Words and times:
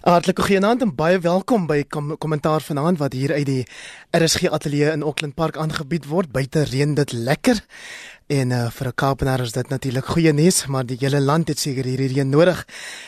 Hartlike 0.00 0.40
goeienaand 0.46 0.80
en 0.80 0.92
baie 0.96 1.18
welkom 1.20 1.66
by 1.68 1.82
kom 1.92 2.14
kommentaar 2.16 2.62
vanaand 2.64 2.96
wat 3.02 3.12
hier 3.12 3.34
uit 3.36 3.44
die 3.44 3.64
RSG 4.16 4.48
ateljee 4.48 4.94
in 4.94 5.02
Auckland 5.04 5.34
Park 5.36 5.58
aangebied 5.60 6.06
word. 6.08 6.30
Buite 6.32 6.62
reën 6.70 6.94
dit 6.96 7.12
lekker. 7.12 7.60
En 8.32 8.50
uh, 8.50 8.70
vir 8.70 8.88
'n 8.88 8.94
Kaapenaar 8.94 9.40
is 9.40 9.52
dit 9.52 9.68
natuurlik 9.68 10.06
goeie 10.06 10.32
nuus, 10.32 10.66
maar 10.66 10.86
die 10.86 10.96
hele 11.00 11.20
land 11.20 11.48
het 11.48 11.58
seker 11.58 11.84
hierdie 11.84 12.08
reën 12.08 12.28
nodig. 12.28 12.64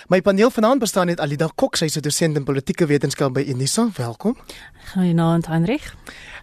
My 0.08 0.20
paneel 0.20 0.50
vanaand 0.50 0.80
bestaan 0.80 1.08
uit 1.08 1.20
Alida 1.20 1.48
Kok, 1.54 1.76
sy 1.76 1.84
is 1.84 1.96
'n 1.96 2.00
dosent 2.00 2.36
in 2.36 2.44
politieke 2.44 2.86
wetenskap 2.86 3.32
by 3.32 3.40
Unisa. 3.40 3.88
Welkom. 3.96 4.36
Goeienaand 4.92 5.46
Heinrich. 5.46 5.96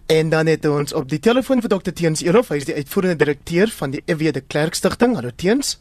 En 0.06 0.28
dan 0.28 0.46
het 0.46 0.64
ons 0.66 0.92
op 0.92 1.08
die 1.08 1.20
telefoon 1.20 1.60
vir 1.60 1.68
Dr 1.68 1.92
Teens 1.92 2.22
Elof, 2.22 2.48
hy 2.48 2.56
is 2.56 2.64
die 2.64 2.74
uitvoerende 2.74 3.24
direkteur 3.24 3.68
van 3.68 3.90
die 3.90 4.02
EW 4.06 4.32
de 4.32 4.40
Klerk 4.40 4.74
Stichting. 4.74 5.14
Hallo 5.14 5.30
Teens. 5.36 5.78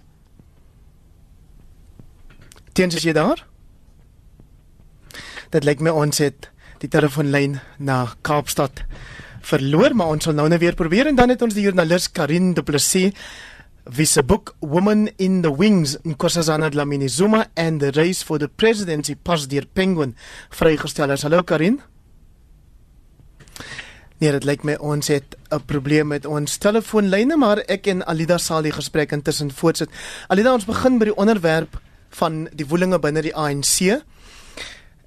Teens 2.74 2.96
is 2.96 3.04
jy 3.04 3.14
daar? 3.14 3.50
Dit 5.50 5.66
lyk 5.66 5.80
my 5.82 5.90
ons 5.90 6.20
het 6.22 6.52
die 6.78 6.88
telefoonlyn 6.94 7.56
na 7.82 8.04
Kaapstad 8.22 8.84
verloor, 9.50 9.96
maar 9.98 10.12
ons 10.14 10.28
sal 10.28 10.36
nou 10.38 10.46
net 10.52 10.62
weer 10.62 10.76
probeer 10.78 11.10
en 11.10 11.18
dan 11.18 11.34
het 11.34 11.42
ons 11.42 11.56
die 11.58 11.64
joernalis 11.66 12.06
Karin 12.14 12.52
Du 12.54 12.62
Plessis 12.62 13.16
wie 13.90 14.06
se 14.06 14.22
boek 14.22 14.54
Woman 14.62 15.08
in 15.18 15.40
the 15.42 15.50
Wings 15.50 15.96
in 16.04 16.14
Nkosazana 16.14 16.70
Dlamini 16.70 17.10
Zuma 17.10 17.48
and 17.58 17.82
the 17.82 17.90
Race 17.98 18.22
for 18.22 18.38
the 18.38 18.48
Presidency 18.48 19.16
pas 19.16 19.48
deur 19.50 19.66
Penguin 19.74 20.14
vrygestel. 20.54 21.16
Hallo 21.18 21.42
Karin. 21.42 21.80
Nee, 24.20 24.32
dit 24.36 24.46
lyk 24.46 24.68
my 24.68 24.76
ons 24.78 25.08
het 25.08 25.36
'n 25.50 25.66
probleem 25.66 26.08
met 26.08 26.26
ons 26.26 26.58
telefoonlyne, 26.58 27.38
maar 27.38 27.58
ek 27.58 27.88
en 27.88 28.06
Alida 28.06 28.38
sal 28.38 28.62
die 28.62 28.72
gesprek 28.72 29.12
intussen 29.12 29.52
voortsit. 29.52 29.90
Alida, 30.28 30.54
ons 30.54 30.66
begin 30.66 31.00
by 31.00 31.06
die 31.06 31.18
onderwerp 31.18 31.82
van 32.10 32.50
die 32.54 32.68
woelinge 32.68 33.00
binne 33.00 33.22
die 33.22 33.36
ANC 33.36 34.04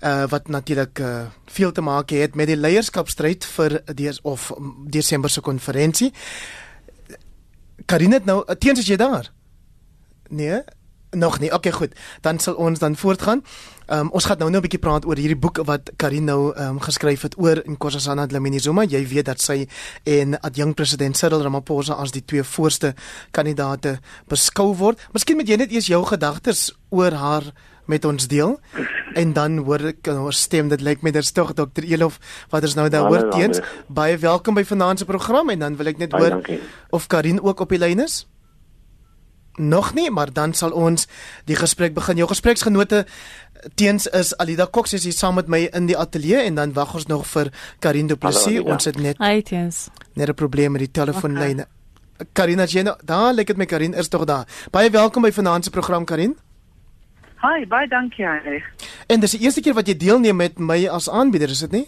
uh, 0.02 0.24
wat 0.28 0.48
natuurlik 0.48 0.98
uh, 0.98 1.26
veel 1.46 1.72
te 1.72 1.80
maak 1.80 2.10
het 2.10 2.34
met 2.34 2.46
die 2.46 2.56
leierskapstryd 2.56 3.44
vir 3.44 3.80
die 3.94 4.10
of 4.22 4.52
Desember 4.86 5.30
se 5.30 5.40
konferensie. 5.40 6.12
Karine 7.86 8.14
het 8.20 8.24
nou 8.24 8.42
teens 8.58 8.78
as 8.78 8.86
jy 8.86 8.96
daar. 8.96 9.30
Nee, 10.28 10.62
nog 11.10 11.38
nie. 11.40 11.52
Okay, 11.52 11.72
goed. 11.72 11.94
Dan 12.20 12.38
sal 12.38 12.54
ons 12.54 12.78
dan 12.78 12.96
voortgaan. 12.96 13.44
Um, 13.86 14.08
ons 14.10 14.24
gaan 14.24 14.38
nou 14.38 14.50
nou 14.50 14.62
'n 14.62 14.64
bietjie 14.64 14.80
praat 14.80 15.04
oor 15.04 15.16
hierdie 15.16 15.36
boek 15.36 15.58
wat 15.64 15.90
Karine 15.96 16.24
nou 16.24 16.56
um, 16.56 16.80
geskryf 16.80 17.22
het 17.22 17.38
oor 17.38 17.62
Nkosazana 17.64 18.26
Dlamini 18.26 18.58
Zuma. 18.58 18.84
Jy 18.84 19.06
weet 19.08 19.24
dat 19.24 19.40
sy 19.40 19.68
en 20.02 20.40
adjunk 20.40 20.74
president 20.74 21.16
Cyril 21.16 21.42
Ramaphosa 21.42 21.94
as 21.94 22.10
die 22.10 22.24
twee 22.24 22.42
voorste 22.42 22.94
kandidaate 23.30 24.00
beskou 24.26 24.76
word. 24.76 24.98
Miskien 25.12 25.36
moet 25.36 25.48
jy 25.48 25.56
net 25.56 25.72
eers 25.72 25.86
jou 25.86 26.04
gedagtes 26.04 26.72
oor 26.88 27.12
haar 27.12 27.52
met 27.92 28.08
ons 28.08 28.26
deel. 28.28 28.56
En 29.14 29.32
dan 29.36 29.60
hoor 29.66 29.90
ek 29.92 30.08
ons 30.14 30.42
stem 30.48 30.70
dit 30.72 30.80
lyk 30.80 31.04
my 31.04 31.12
dis 31.12 31.32
tog 31.36 31.52
dokter 31.58 31.84
Elof 31.84 32.18
wat 32.52 32.64
ons 32.68 32.76
nou 32.78 32.88
daar 32.92 33.08
hoor 33.10 33.28
teens. 33.34 33.60
baie 33.92 34.16
welkom 34.18 34.56
by 34.56 34.64
vanaand 34.64 35.02
se 35.02 35.08
program 35.08 35.52
en 35.52 35.64
dan 35.66 35.76
wil 35.76 35.90
ek 35.92 36.00
net 36.00 36.12
hoor 36.16 36.40
of 36.90 37.06
Karin 37.12 37.42
ook 37.42 37.60
op 37.60 37.74
die 37.74 37.80
lyn 37.82 38.00
is. 38.00 38.22
Nog 39.60 39.92
nie 39.94 40.08
maar 40.10 40.32
dan 40.32 40.54
sal 40.56 40.72
ons 40.72 41.06
die 41.44 41.56
gesprek 41.56 41.92
begin. 41.94 42.22
Jou 42.22 42.28
gespreksgenote 42.30 43.04
teens 43.78 44.06
is 44.06 44.32
Alida 44.40 44.66
Cox 44.66 44.96
is 44.96 45.04
hier 45.04 45.12
saam 45.14 45.36
met 45.38 45.50
my 45.52 45.66
in 45.76 45.86
die 45.86 45.98
ateljee 45.98 46.46
en 46.46 46.56
dan 46.56 46.72
wag 46.72 46.94
ons 46.94 47.06
nog 47.06 47.26
vir 47.34 47.52
Karin 47.84 48.08
Du 48.08 48.16
Plessis. 48.16 48.62
Ons 48.64 48.88
het 48.88 48.96
net 48.96 49.20
Hi 49.20 49.42
teens. 49.42 49.90
net 50.14 50.28
'n 50.28 50.34
probleem 50.34 50.72
met 50.72 50.80
die 50.80 50.90
telefoonlyne. 50.90 51.66
Okay. 52.16 52.26
Karina 52.32 52.64
Jena 52.64 52.96
daar 53.04 53.32
lyk 53.34 53.46
dit 53.46 53.56
my 53.56 53.66
Karin 53.66 53.94
is 53.94 54.08
tog 54.08 54.24
daar. 54.24 54.46
Baie 54.70 54.90
welkom 54.90 55.22
by 55.22 55.32
vanaand 55.32 55.64
se 55.64 55.70
program 55.70 56.04
Karin 56.04 56.36
Hi, 57.42 57.64
baie 57.66 57.88
dankie 57.90 58.22
Heinrich. 58.22 58.66
En 59.10 59.18
dis 59.22 59.32
die 59.34 59.42
eerste 59.42 59.62
keer 59.64 59.74
wat 59.74 59.88
jy 59.90 59.96
deelneem 59.98 60.36
met 60.38 60.60
my 60.62 60.84
as 60.86 61.08
aanbieder, 61.10 61.50
is 61.50 61.64
dit 61.64 61.72
nie? 61.74 61.86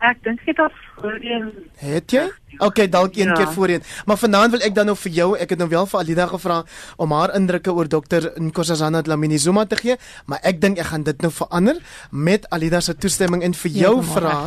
Ek 0.00 0.22
dink 0.24 0.40
dit 0.44 0.56
het 0.56 0.78
voorheen. 0.96 1.50
Het 1.82 2.14
jy? 2.14 2.22
OK, 2.64 2.80
dalk 2.92 3.16
een 3.16 3.28
ja. 3.28 3.36
keer 3.36 3.50
voorheen. 3.52 3.82
Maar 4.08 4.16
vanaand 4.16 4.54
wil 4.54 4.64
ek 4.64 4.74
dan 4.76 4.88
nou 4.88 4.94
vir 4.96 5.12
jou, 5.12 5.26
ek 5.36 5.52
het 5.52 5.60
nou 5.60 5.68
wel 5.68 5.88
vir 5.90 6.00
Alida 6.00 6.26
gevra 6.30 6.56
om 6.96 7.12
haar 7.12 7.34
indrukke 7.36 7.74
oor 7.76 7.90
dokter 7.92 8.30
Nkosazana 8.40 9.02
Dlamini 9.04 9.36
Zuma 9.38 9.66
te 9.68 9.76
gee, 9.80 9.98
maar 10.24 10.40
ek 10.48 10.62
dink 10.64 10.80
ek 10.80 10.88
gaan 10.94 11.04
dit 11.04 11.20
nou 11.24 11.32
verander 11.32 11.80
met 12.10 12.48
Alida 12.56 12.80
se 12.80 12.96
toestemming 12.96 13.44
en 13.44 13.56
vir 13.56 13.76
jou 13.82 13.94
ja, 13.98 14.06
vra 14.14 14.38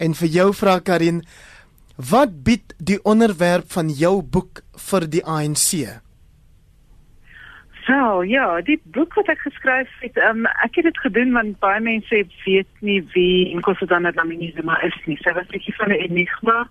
en 0.00 0.16
vir 0.16 0.32
jou 0.32 0.48
vra 0.56 0.78
Karin, 0.80 1.20
wat 1.96 2.40
bied 2.44 2.72
die 2.80 2.98
onderwerp 3.04 3.68
van 3.76 3.92
jou 3.92 4.22
boek 4.22 4.64
vir 4.88 5.08
die 5.12 5.24
ANC? 5.28 6.00
So, 7.86 8.22
ja, 8.22 8.60
die 8.64 8.78
boek 8.96 9.12
wat 9.18 9.28
ek 9.28 9.42
geskryf 9.44 9.90
het, 10.00 10.16
um, 10.24 10.46
ek 10.64 10.78
het 10.78 10.86
dit 10.88 10.98
gedoen 11.04 11.34
want 11.36 11.58
baie 11.60 11.80
mense 11.84 12.22
weet 12.46 12.80
nie 12.80 13.02
wie 13.12 13.52
Nkosazana 13.58 14.12
Dlamini 14.14 14.52
Zuma 14.56 14.78
is 14.86 14.96
nie. 15.04 15.18
Sy 15.20 15.34
was 15.36 15.44
'n 15.50 15.52
bietjie 15.52 15.74
van 15.76 15.92
'n 15.92 16.00
enigma 16.06 16.68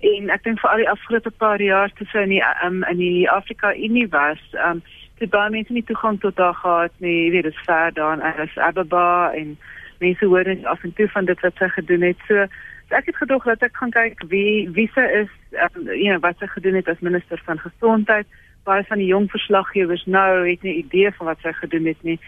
en 0.00 0.30
ek 0.30 0.44
dink 0.44 0.60
vir 0.60 0.70
al 0.70 0.82
die 0.82 0.90
afgelope 0.90 1.30
paar 1.30 1.60
jaar 1.60 1.90
toe 1.98 2.06
sy 2.12 2.22
in 2.22 2.34
die 2.36 2.42
um, 2.66 2.84
in 2.84 2.98
die 2.98 3.30
Afrika 3.30 3.74
Unie 3.74 4.06
was, 4.08 4.42
um, 4.68 4.82
het 5.18 5.30
baie 5.30 5.50
mense 5.50 5.72
nie 5.72 5.84
toegang 5.84 6.20
tot 6.20 6.38
haar 6.38 6.54
gehad 6.54 6.94
nie. 6.98 7.24
Jy 7.24 7.30
weet, 7.30 7.42
dit 7.42 7.54
is 7.54 7.64
ver 7.66 7.92
daar 7.94 8.12
in 8.12 8.22
Addis 8.22 8.58
Ababa 8.58 9.32
en 9.34 9.58
mense 9.98 10.26
hoor 10.26 10.44
net 10.44 10.64
af 10.64 10.84
en 10.84 10.94
toe 10.94 11.08
van 11.08 11.24
dit 11.24 11.40
wat 11.40 11.56
sy 11.58 11.68
gedoen 11.68 12.02
het. 12.02 12.22
So, 12.28 12.46
ek 12.88 13.06
het 13.06 13.16
gedog 13.16 13.44
dat 13.44 13.62
ek 13.62 13.76
gaan 13.76 13.90
kyk 13.90 14.22
wie 14.28 14.70
wie 14.70 14.90
sy 14.94 15.06
is, 15.22 15.30
um, 15.58 15.90
you 15.90 16.10
know, 16.10 16.20
wat 16.20 16.38
sy 16.38 16.46
gedoen 16.46 16.74
het 16.74 16.88
as 16.88 17.00
minister 17.00 17.40
van 17.44 17.58
gesondheid 17.58 18.26
baie 18.64 18.84
van 18.88 18.98
die 18.98 19.10
jong 19.10 19.30
verslaggewers 19.30 20.04
nou 20.06 20.48
het 20.48 20.62
nie 20.62 20.76
idee 20.84 21.12
van 21.12 21.26
wat 21.26 21.40
sy 21.42 21.52
gedoen 21.52 21.86
het 21.90 22.02
nie. 22.02 22.18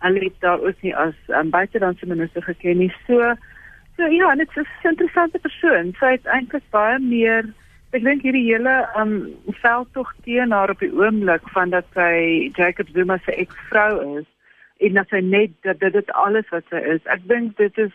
Hulle 0.00 0.24
het 0.24 0.36
daar 0.40 0.60
ook 0.60 0.82
nie 0.82 0.94
as 0.96 1.14
um, 1.28 1.50
buitelandse 1.50 2.06
minister 2.06 2.42
geken 2.42 2.78
nie. 2.78 2.92
So 3.06 3.34
so 3.96 4.06
ja, 4.06 4.34
dit 4.34 4.48
is 4.56 4.66
'n 4.82 4.88
interessante 4.88 5.38
persoon. 5.38 5.94
Sy 6.00 6.10
het 6.16 6.26
eintlik 6.26 6.64
baie 6.70 6.98
meer 6.98 7.44
ek 7.90 8.04
dink 8.06 8.22
hierdie 8.22 8.46
hele 8.46 8.74
um 8.96 9.14
veld 9.62 9.88
tog 9.92 10.12
teen 10.24 10.52
haar 10.54 10.70
op 10.70 10.78
die 10.78 10.92
oomblik 10.94 11.48
van 11.54 11.70
dat 11.70 11.86
sy 11.94 12.50
Jacob 12.54 12.86
Zuma 12.94 13.18
se 13.24 13.34
eksvrou 13.34 14.18
is 14.20 14.28
en 14.80 14.94
dat 14.94 15.08
sy 15.08 15.20
net 15.20 15.50
dat 15.66 15.80
dit 15.80 16.12
alles 16.12 16.48
wat 16.54 16.64
sy 16.70 16.80
is. 16.94 17.02
Ek 17.04 17.26
dink 17.28 17.56
dit 17.56 17.78
is 17.78 17.92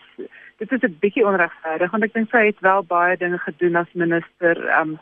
dit 0.59 0.71
is 0.71 0.83
'n 0.83 0.97
bietjie 0.99 1.25
onregverdig 1.25 1.91
want 1.91 2.03
ek 2.03 2.13
dink 2.13 2.29
sy 2.29 2.45
het 2.45 2.59
wel 2.59 2.83
baie 2.83 3.17
dinge 3.17 3.39
gedoen 3.39 3.75
as 3.75 3.93
minister 3.93 4.55
um 4.79 4.99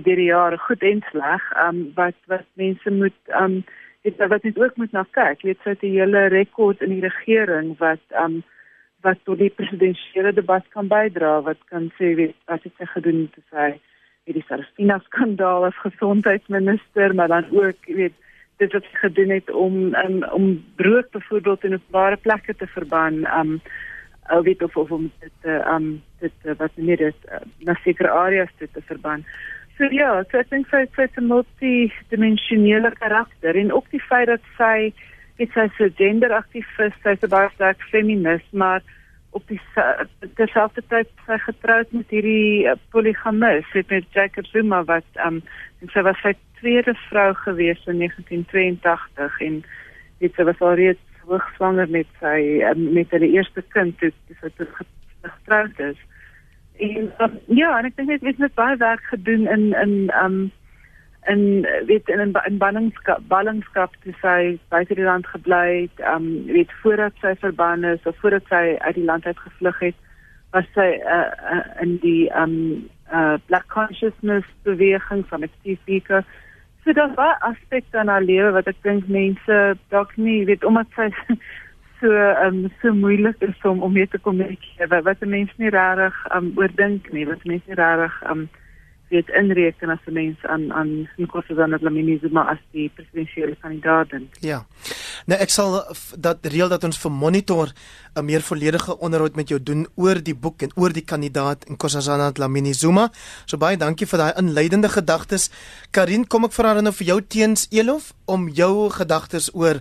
deur 0.00 0.16
die 0.16 0.30
jare 0.30 0.58
goed 0.58 0.82
en 0.82 1.02
sleg, 1.10 1.42
um 1.66 1.92
wat 1.94 2.18
wat 2.26 2.46
mense 2.54 2.90
moet 2.90 3.34
um 3.40 3.62
weet 4.04 4.18
wat 4.28 4.42
net 4.42 4.58
ook 4.58 4.76
moet 4.76 4.92
na 4.92 5.06
kyk. 5.10 5.42
Weet 5.42 5.62
het 5.62 5.82
'n 5.82 5.96
hele 5.98 6.26
rekord 6.26 6.82
in 6.82 6.90
die 6.90 7.08
regering 7.08 7.76
wat 7.78 8.04
um 8.24 8.42
wat 9.02 9.18
tot 9.24 9.38
die 9.38 9.50
presidentsiële 9.50 10.32
debat 10.32 10.64
kan 10.68 10.88
bydra, 10.88 11.40
wat 11.42 11.60
kan 11.68 11.90
sê 11.98 12.14
weet 12.14 12.36
wat 12.46 12.62
het 12.62 12.72
sy 12.78 12.86
gedoen 12.86 13.28
te 13.34 13.40
sê 13.52 13.78
hierdie 14.24 14.44
Sarafina 14.48 14.98
skandaal 15.04 15.64
as 15.64 15.76
gesondheidsminister, 15.84 17.14
maar 17.14 17.28
dan 17.28 17.44
ook 17.50 17.80
weet 17.86 18.14
dit 18.56 18.72
wat 18.72 18.84
sy 18.84 18.96
gedoen 19.02 19.30
het 19.34 19.50
om 19.50 19.94
um, 19.94 20.22
om 20.32 20.64
brood 20.76 21.10
byvoorbeeld 21.10 21.64
in 21.64 21.74
openbare 21.74 22.16
plekke 22.16 22.54
te 22.54 22.66
verbân 22.66 23.24
um 23.40 23.60
ou 24.32 24.42
weet 24.42 24.62
of 24.62 24.76
of 24.76 24.90
om 24.90 25.10
dit 25.20 25.50
um 25.66 26.02
dit 26.20 26.56
wat 26.58 26.76
nie 26.76 26.96
dit 26.96 27.28
uh, 27.28 27.42
na 27.58 27.74
sekere 27.84 28.10
areas 28.10 28.52
te, 28.58 28.68
te 28.72 28.82
verbân. 28.88 29.24
So 29.76 29.88
ja, 29.90 30.22
so 30.30 30.38
ek 30.38 30.50
dink 30.52 30.68
sy 30.70 30.84
het 30.86 31.18
'n 31.18 31.26
multidimensionele 31.26 32.92
karakter 33.00 33.56
en 33.56 33.72
ook 33.72 33.90
die 33.90 34.02
feit 34.02 34.28
dat 34.30 34.44
sy 34.58 34.92
dit 35.38 35.50
sy 35.50 35.66
so 35.76 35.88
genderaktivis, 35.98 36.94
sy 37.02 37.14
is 37.16 37.30
baie 37.30 37.50
sterk 37.54 37.82
feminis, 37.90 38.44
maar 38.52 38.82
op 39.34 39.42
die 39.50 39.58
terselfdertyd 40.38 41.10
sy 41.26 41.38
getroud 41.42 41.90
met 41.92 42.10
hierdie 42.14 42.70
uh, 42.70 42.76
polygamis, 42.94 43.66
met 43.90 44.06
Jacob 44.14 44.46
Zuma 44.46 44.84
wat 44.84 45.22
um 45.26 45.42
en 45.82 45.90
sy 45.90 46.04
was 46.06 46.20
sy 46.22 46.32
tweede 46.60 46.94
vrou 47.08 47.34
gewees 47.42 47.82
in 47.90 47.98
1982 47.98 49.40
en 49.48 49.58
dit 50.22 50.38
sy 50.38 50.46
was 50.48 50.62
al 50.62 50.78
reeds 50.78 51.20
hoogswanger 51.26 51.90
met 51.90 52.08
sy 52.20 52.62
um, 52.70 52.92
met 52.94 53.10
haar 53.10 53.26
eerste 53.26 53.64
kind 53.74 53.98
toe 53.98 54.12
sy 54.40 54.52
getroud 55.24 55.80
is. 55.90 55.98
En 56.78 57.12
um, 57.18 57.38
ja, 57.46 57.78
en 57.78 57.86
ek 57.86 57.96
dink 57.96 58.08
dit 58.10 58.38
het 58.38 58.54
baie 58.58 58.76
werk 58.76 59.02
gedoen 59.12 59.46
in 59.46 59.72
in 59.78 60.10
um 60.22 60.38
in 61.26 61.66
weet 61.86 62.08
in 62.08 62.20
'n 62.20 62.34
in 62.46 62.58
ballingskap 62.58 63.20
ballingskap 63.28 63.94
te 64.02 64.12
sy 64.20 64.58
buite 64.68 64.94
die 64.94 65.04
land 65.04 65.26
gebly 65.26 65.88
het, 65.88 66.06
um 66.14 66.46
weet 66.46 66.72
voordat 66.82 67.12
sy 67.20 67.34
verban 67.34 67.84
is 67.84 68.02
of 68.04 68.16
voordat 68.16 68.42
sy 68.48 68.76
uit 68.78 68.94
die 68.94 69.04
land 69.04 69.26
uit 69.26 69.38
gevlug 69.38 69.78
het, 69.78 69.94
was 70.50 70.66
sy 70.74 70.88
uh, 71.04 71.30
uh, 71.54 71.64
in 71.80 71.96
die 72.02 72.30
um 72.42 72.88
uh 73.12 73.36
black 73.46 73.66
consciousness 73.68 74.46
beweging 74.62 75.26
van 75.28 75.46
Steve 75.60 75.80
Biko. 75.84 76.20
So 76.84 76.92
daar 76.92 77.14
was 77.14 77.38
aspekte 77.40 77.98
aan 77.98 78.08
haar 78.08 78.22
lewe 78.22 78.50
wat 78.50 78.66
ek 78.66 78.82
dink 78.82 79.06
mense 79.08 79.76
dalk 79.88 80.16
nie 80.16 80.44
weet 80.44 80.64
omdat 80.64 80.86
sy 80.96 81.08
so 82.04 82.12
um 82.46 82.58
so 82.82 82.92
moeilik 82.92 83.40
is 83.48 83.64
om 83.64 83.80
om 83.82 83.92
mee 83.92 84.08
te 84.08 84.18
kommunikeer 84.18 84.90
wat, 84.92 85.06
wat 85.08 85.24
mense 85.24 85.56
nie 85.56 85.72
regtig 85.72 86.20
um 86.36 86.52
oordink 86.60 87.08
nie 87.16 87.24
wat 87.30 87.44
mense 87.48 87.72
nie 87.72 87.80
regtig 87.80 88.20
um 88.30 88.44
weet 89.14 89.28
inreken 89.40 89.90
as 89.90 90.02
'n 90.06 90.12
mens 90.12 90.38
aan 90.42 90.72
aan 90.72 91.08
Nkosazana 91.16 91.78
Dlamini 91.78 92.18
Zuma 92.22 92.42
as 92.52 92.58
die 92.72 92.90
presidentsiële 92.94 93.56
kandidaat. 93.60 94.08
Ja. 94.40 94.66
Nou 95.26 95.40
ek 95.40 95.50
sal 95.50 95.84
dat 96.18 96.38
reël 96.42 96.68
dat 96.68 96.84
ons 96.84 96.98
vir 96.98 97.10
monitor 97.10 97.68
'n 98.14 98.24
meer 98.24 98.40
volledige 98.40 98.98
onderhoud 98.98 99.36
met 99.36 99.48
jou 99.48 99.62
doen 99.62 99.86
oor 99.94 100.22
die 100.22 100.34
boek 100.34 100.62
en 100.62 100.72
oor 100.74 100.92
die 100.92 101.04
kandidaat 101.04 101.68
Nkosazana 101.68 102.32
Dlamini 102.32 102.72
Zuma. 102.72 103.10
So 103.44 103.56
baie 103.56 103.76
dankie 103.76 104.06
vir 104.06 104.18
daai 104.18 104.32
inleidende 104.36 104.88
gedagtes. 104.88 105.50
Karin, 105.90 106.26
kom 106.26 106.44
ek 106.44 106.52
vra 106.52 106.74
dan 106.74 106.84
nou 106.84 106.94
vir 106.94 107.06
jou 107.06 107.20
teens 107.22 107.68
Elof 107.70 108.12
om 108.24 108.48
jou 108.48 108.90
gedagtes 108.90 109.54
oor 109.54 109.80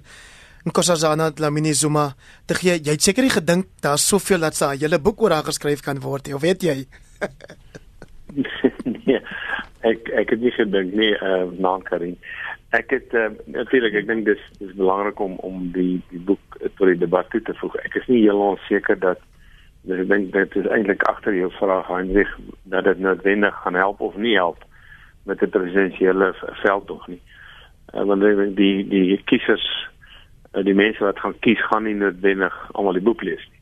Nkosazana 0.63 1.31
Dlamini 1.35 1.73
Zuma 1.73 2.13
te 2.47 2.55
gee. 2.55 2.77
Jy 2.79 2.93
het 2.95 3.03
seker 3.03 3.25
gedink 3.27 3.65
daar's 3.83 4.05
soveel 4.07 4.39
dat 4.39 4.55
sy 4.55 4.71
'n 4.71 4.79
hele 4.79 4.99
boek 4.99 5.21
oor 5.21 5.35
haar 5.35 5.43
geskryf 5.43 5.81
kan 5.81 5.99
word, 5.99 6.33
of 6.33 6.41
weet 6.41 6.63
jy? 6.63 6.85
nee, 9.07 9.19
ek 9.81 10.09
ek 10.21 10.29
het 10.29 10.39
nie 10.39 10.55
gedink 10.55 10.93
nie, 10.93 11.11
uh, 11.11 11.41
eh, 11.41 11.51
naam 11.59 11.83
Karin. 11.83 12.15
Ek 12.71 12.89
het 12.95 13.13
uh, 13.13 13.29
natuurlik 13.45 13.93
ek 13.93 14.07
dink 14.07 14.25
dis 14.25 14.39
dis 14.59 14.71
belangrik 14.79 15.19
om 15.19 15.35
om 15.43 15.71
die 15.75 16.01
die 16.09 16.23
boek 16.31 16.57
tot 16.77 16.87
die 16.87 16.97
debat 16.97 17.29
toe 17.29 17.41
te 17.41 17.53
voeg. 17.59 17.75
Ek 17.83 17.99
is 17.99 18.07
nie 18.07 18.23
heeltemal 18.23 18.57
seker 18.69 18.99
dat 18.99 19.19
dis 19.83 19.99
ek 19.99 20.07
dink 20.07 20.31
dit 20.31 20.55
is 20.63 20.71
eintlik 20.71 21.03
agter 21.11 21.35
jou 21.35 21.51
vraag 21.59 21.87
Heinrich 21.91 22.31
dat 22.63 22.87
dit 22.87 22.99
noodwendig 22.99 23.55
gaan 23.63 23.75
help 23.75 23.99
of 23.99 24.15
nie 24.15 24.35
help 24.39 24.63
met 25.27 25.39
die 25.39 25.47
presidensiële 25.47 26.31
veld 26.63 26.87
tog 26.87 27.07
nie. 27.07 27.21
Uh, 27.93 28.07
want 28.07 28.23
die 28.23 28.53
die 28.55 28.87
die 28.87 29.23
kiesers 29.27 29.67
die 30.61 30.73
mense 30.77 31.03
wat 31.03 31.19
gaan 31.19 31.33
kies 31.39 31.61
gaan 31.69 31.87
nie 31.87 31.95
noodwendig 31.97 32.53
almal 32.77 32.93
die 32.93 33.05
boek 33.05 33.23
lees 33.25 33.41
nie. 33.49 33.61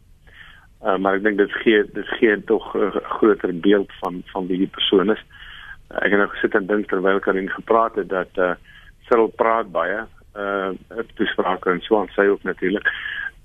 Uh, 0.81 0.97
maar 0.97 1.19
ek 1.19 1.23
dink 1.23 1.37
dit 1.37 1.53
gee 1.61 1.83
dit 1.95 2.07
gee 2.17 2.35
tog 2.49 2.73
'n 2.75 2.91
groter 3.15 3.53
beeld 3.53 3.91
van 4.01 4.23
van 4.33 4.47
wie 4.47 4.57
die 4.57 4.73
persoon 4.77 5.11
is. 5.11 5.21
Uh, 5.91 5.97
ek 6.03 6.11
het 6.11 6.19
nou 6.19 6.27
gesit 6.27 6.55
en 6.55 6.67
dink 6.67 6.87
terwyl 6.87 7.21
aan 7.21 7.49
gepraat 7.49 7.95
het 7.95 8.09
dat 8.09 8.37
uh 8.37 8.53
Cyril 9.07 9.27
praat 9.27 9.71
baie 9.71 10.05
uh 10.35 10.71
op 10.89 11.09
die 11.17 11.27
sprake 11.27 11.69
en 11.69 11.81
so 11.81 11.99
aan 11.99 12.11
sy 12.15 12.27
ook 12.27 12.43
natuurlik. 12.43 12.87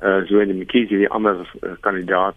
Uh 0.03 0.27
so 0.27 0.39
in 0.39 0.49
die 0.49 0.59
McKinsey 0.59 0.99
die 0.99 1.11
ander 1.11 1.37
uh, 1.63 1.71
kandidaat 1.81 2.37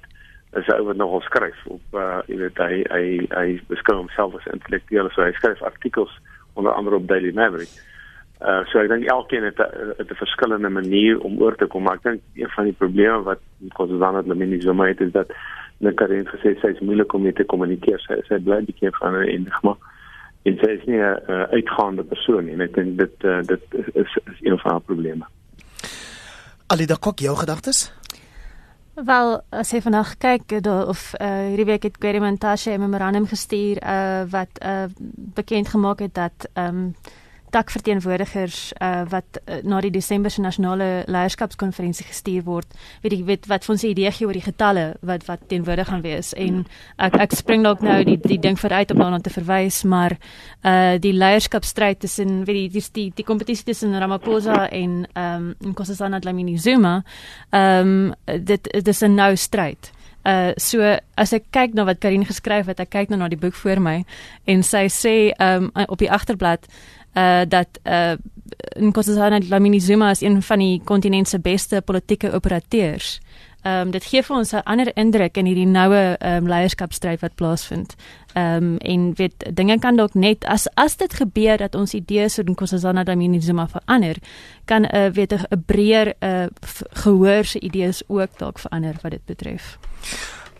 is 0.53 0.65
hy 0.65 0.81
wat 0.81 0.97
nogal 0.97 1.21
skryf 1.21 1.65
op 1.65 1.81
uh 1.93 2.21
jy 2.27 2.37
weet 2.37 2.57
hy 2.57 2.83
hy 2.89 3.05
hy 3.29 3.61
beskryf 3.67 3.97
homself 3.97 4.35
as 4.35 4.53
intellektueel 4.53 5.09
so 5.09 5.21
hy 5.21 5.31
skryf 5.31 5.61
artikels 5.61 6.19
onder 6.53 6.71
andere 6.73 6.95
op 6.95 7.07
Daily 7.07 7.31
Maverick. 7.33 7.69
Uh 7.69 7.98
Uh 8.39 8.63
so 8.71 8.79
ek 8.79 8.87
dink 8.87 9.07
elkeen 9.11 9.43
het 9.43 9.59
'n 9.59 10.15
verskillende 10.15 10.69
manier 10.69 11.19
om 11.19 11.41
oor 11.41 11.55
te 11.55 11.67
kom, 11.67 11.83
maar 11.83 11.99
ek 11.99 12.03
dink 12.03 12.21
een 12.35 12.49
van 12.49 12.63
die 12.63 12.73
probleme 12.73 13.23
wat 13.23 13.39
Kossazana 13.73 14.17
het 14.17 14.27
met 14.27 14.37
my 14.37 14.59
so 14.59 14.73
maar 14.73 14.87
het 14.87 15.01
is 15.01 15.11
dat 15.11 15.27
net 15.77 15.95
Karin 15.95 16.27
gesê 16.27 16.55
sy 16.59 16.67
is 16.67 16.79
moeilik 16.79 17.13
om 17.13 17.21
mee 17.21 17.33
te 17.33 17.43
kommunikeer. 17.43 17.99
Sy 17.99 18.21
sy 18.27 18.39
bly 18.39 18.63
bietjie 18.65 18.91
van 18.99 19.13
'n 19.13 19.27
enigma. 19.27 19.75
En 20.43 20.57
sy 20.57 20.71
is 20.71 20.85
nie 20.85 20.99
'n 20.99 21.19
uh, 21.27 21.43
uitgaande 21.51 22.03
persoon 22.03 22.45
nie 22.45 22.53
en 22.53 22.61
ek 22.61 22.73
dink 22.73 22.97
dit 22.97 23.23
uh, 23.23 23.41
dit 23.43 23.61
is, 23.71 23.87
is 23.93 24.17
is 24.25 24.39
een 24.41 24.59
van 24.59 24.71
haar 24.71 24.81
probleme. 24.81 25.25
Alida 26.67 26.95
Kok, 26.95 27.19
jou 27.19 27.35
gedagtes? 27.35 27.91
Wel, 29.05 29.41
as 29.49 29.71
jy 29.71 29.81
vanaand 29.81 30.17
kyk 30.17 30.65
of 30.65 31.13
uh, 31.21 31.27
hierdie 31.47 31.65
week 31.65 31.83
het 31.83 31.97
Kwerimentashe 31.97 32.71
'n 32.71 32.79
memorandum 32.79 33.27
gestuur 33.27 33.83
uh, 33.83 34.23
wat 34.29 34.49
uh, 34.63 34.83
bekend 35.35 35.67
gemaak 35.67 35.99
het 35.99 36.13
dat 36.13 36.49
ehm 36.53 36.75
um, 36.75 36.93
takverteenwoordigers 37.53 38.73
uh, 38.81 39.03
wat 39.09 39.39
uh, 39.41 39.59
na 39.63 39.81
die 39.81 39.91
Desember 39.91 40.31
se 40.31 40.41
nasionale 40.41 41.03
leierskapskonferensie 41.07 42.05
gestuur 42.07 42.43
word, 42.47 42.77
weet 43.03 43.17
ek 43.19 43.25
weet 43.27 43.49
wat 43.51 43.67
ons 43.69 43.83
idee 43.87 44.11
gee 44.15 44.27
oor 44.27 44.37
die 44.37 44.45
getalle 44.45 44.85
wat 45.05 45.25
wat 45.29 45.45
teenwoordig 45.51 45.89
gaan 45.89 46.03
wees 46.05 46.33
en 46.37 46.63
ek 46.97 47.19
ek 47.25 47.35
spring 47.39 47.65
dalk 47.65 47.83
nou 47.85 47.99
die 48.07 48.17
die 48.21 48.39
ding 48.41 48.59
vooruit 48.59 48.91
om 48.93 49.03
daarna 49.03 49.19
te 49.23 49.33
verwys, 49.33 49.83
maar 49.83 50.17
uh 50.63 50.97
die 51.01 51.13
leierskapstryd 51.13 51.99
tussen 52.05 52.43
weet 52.47 52.73
die 52.73 52.83
die 52.93 53.07
die 53.15 53.27
kompetisie 53.27 53.65
tussen 53.71 53.95
Ramaphosa 53.97 54.67
en 54.69 55.05
ehm 55.13 55.53
um, 55.59 55.71
Nkosazana 55.71 56.19
Dlamini 56.19 56.57
Zuma, 56.57 57.03
ehm 57.51 58.11
um, 58.11 58.13
dit 58.25 58.71
dit 58.73 58.87
is 58.87 59.01
'n 59.03 59.15
nou 59.15 59.35
stryd. 59.35 59.91
Uh 60.27 60.51
so 60.59 60.83
as 61.15 61.31
ek 61.33 61.45
kyk 61.55 61.73
na 61.73 61.85
wat 61.87 62.01
Karin 62.03 62.25
geskryf 62.27 62.67
het, 62.67 62.79
ek 62.83 62.89
kyk 62.91 63.09
nou 63.09 63.21
na 63.21 63.29
die 63.31 63.39
boek 63.39 63.55
voor 63.55 63.79
my 63.79 64.01
en 64.51 64.63
sy 64.67 64.85
sê 64.91 65.31
um 65.39 65.69
op 65.87 65.99
die 66.01 66.11
agterblad 66.11 66.67
uh 67.15 67.41
dat 67.47 67.79
uh 67.83 68.13
Nkosazana 68.79 69.39
Dlamini 69.39 69.79
Zuma 69.79 70.09
is 70.09 70.21
een 70.21 70.41
van 70.41 70.59
die 70.59 70.81
kontinent 70.83 71.27
se 71.27 71.39
beste 71.39 71.81
politieke 71.81 72.31
operateurs. 72.31 73.19
Ehm 73.61 73.87
um, 73.87 73.91
dit 73.91 74.03
gee 74.03 74.23
vir 74.23 74.35
ons 74.35 74.51
'n 74.51 74.63
ander 74.63 74.91
indruk 74.95 75.37
in 75.37 75.45
hierdie 75.45 75.67
noue 75.67 76.15
ehm 76.19 76.43
um, 76.43 76.47
leierskapstryd 76.47 77.19
wat 77.19 77.35
plaasvind. 77.35 77.95
Ehm 78.33 78.55
um, 78.55 78.77
en 78.77 79.13
weet 79.15 79.33
dinge 79.53 79.79
kan 79.79 79.95
dalk 79.95 80.13
net 80.13 80.45
as 80.45 80.67
as 80.73 80.95
dit 80.97 81.13
gebeur 81.13 81.57
dat 81.57 81.75
ons 81.75 81.93
idees 81.93 82.37
oor 82.37 82.45
Nkosazana 82.45 83.03
Dlamini 83.03 83.41
Zuma 83.41 83.67
verander, 83.67 84.15
kan 84.65 84.81
'n 84.81 84.95
uh, 84.95 85.11
weet 85.11 85.33
'n 85.33 85.63
breër 85.65 86.13
uh, 86.19 86.45
gehoor 86.91 87.45
se 87.45 87.59
idees 87.59 88.01
ook 88.07 88.37
dalk 88.37 88.59
verander 88.59 88.95
wat 89.01 89.11
dit 89.11 89.25
betref. 89.25 89.77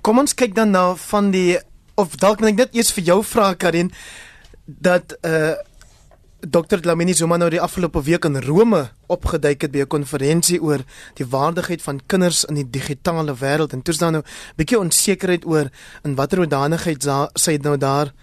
Kom 0.01 0.19
ons 0.19 0.33
kyk 0.33 0.55
dan 0.55 0.71
na 0.71 0.95
van 0.95 1.31
die 1.31 1.59
of 1.95 2.15
dalk 2.15 2.39
net 2.39 2.55
net 2.55 2.75
eers 2.75 2.91
vir 2.91 3.03
jou 3.03 3.23
vra 3.23 3.53
Karin 3.53 3.91
dat 4.65 5.17
uh 5.21 5.53
Dr. 6.39 6.79
Dlamini 6.79 7.11
Zuma 7.13 7.35
nou 7.35 7.49
die 7.51 7.59
afgelope 7.59 7.99
week 8.07 8.23
in 8.23 8.39
Rome 8.39 8.85
opgeduik 9.11 9.61
het 9.61 9.71
by 9.71 9.81
'n 9.83 9.87
konferensie 9.87 10.61
oor 10.61 10.79
die 11.15 11.25
waardigheid 11.25 11.81
van 11.81 11.99
kinders 12.05 12.45
in 12.45 12.55
die 12.55 12.69
digitale 12.69 13.35
wêreld 13.35 13.73
en 13.73 13.81
toe 13.81 13.93
is 13.93 13.99
daar 13.99 14.11
nou 14.11 14.23
'n 14.23 14.55
bietjie 14.55 14.79
onsekerheid 14.79 15.45
oor 15.45 15.69
in 16.03 16.15
watter 16.15 16.37
hoedanigheid 16.37 17.03
sy 17.33 17.59
nou 17.61 17.77
daar 17.77 18.13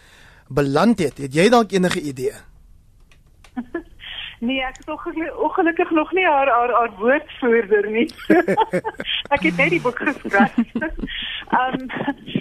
beland 0.48 0.98
het. 0.98 1.18
Het 1.18 1.34
jy 1.34 1.48
dalk 1.48 1.72
enige 1.72 2.00
idee? 2.00 2.32
Nee, 4.38 4.60
ek 4.60 4.78
is 4.78 4.88
ongelukkig 5.32 5.90
nog 5.90 6.12
nie 6.12 6.26
haar 6.26 6.48
haar, 6.48 6.70
haar 6.70 6.90
woordvoerder 6.98 7.90
nie. 7.90 8.04
ek 9.34 9.42
het 9.48 9.56
net 9.56 9.70
die 9.72 9.80
boek 9.80 9.98
geskryf. 9.98 10.56
Ehm 11.56 11.80
um, 11.80 11.90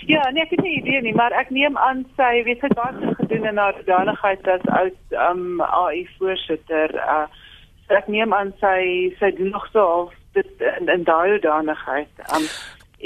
ja, 0.10 0.30
nee, 0.34 0.44
ek 0.44 0.56
het 0.56 0.62
nie 0.66 0.76
idee 0.82 1.02
nie, 1.02 1.14
maar 1.16 1.32
ek 1.32 1.50
neem 1.56 1.78
aan 1.78 2.04
sy 2.18 2.42
weet 2.44 2.64
sy 2.66 2.72
sy 2.74 3.14
gedoen 3.22 3.46
in 3.52 3.62
haar 3.62 3.78
danigheid 3.88 4.48
as 4.48 4.66
oud 4.66 5.16
ehm 5.16 5.44
um, 5.46 5.62
AI 5.62 6.08
voorsitter. 6.18 6.96
Uh, 7.00 7.28
ek 7.96 8.10
neem 8.12 8.34
aan 8.34 8.52
sy 8.60 9.14
sy 9.20 9.32
doen 9.38 9.54
nog 9.54 9.68
so 9.72 9.86
of 10.04 10.16
dit 10.36 10.66
in, 10.80 10.90
in 10.92 11.06
daai 11.08 11.40
danigheid. 11.40 12.12
Ehm 12.28 12.42
um, 12.42 12.50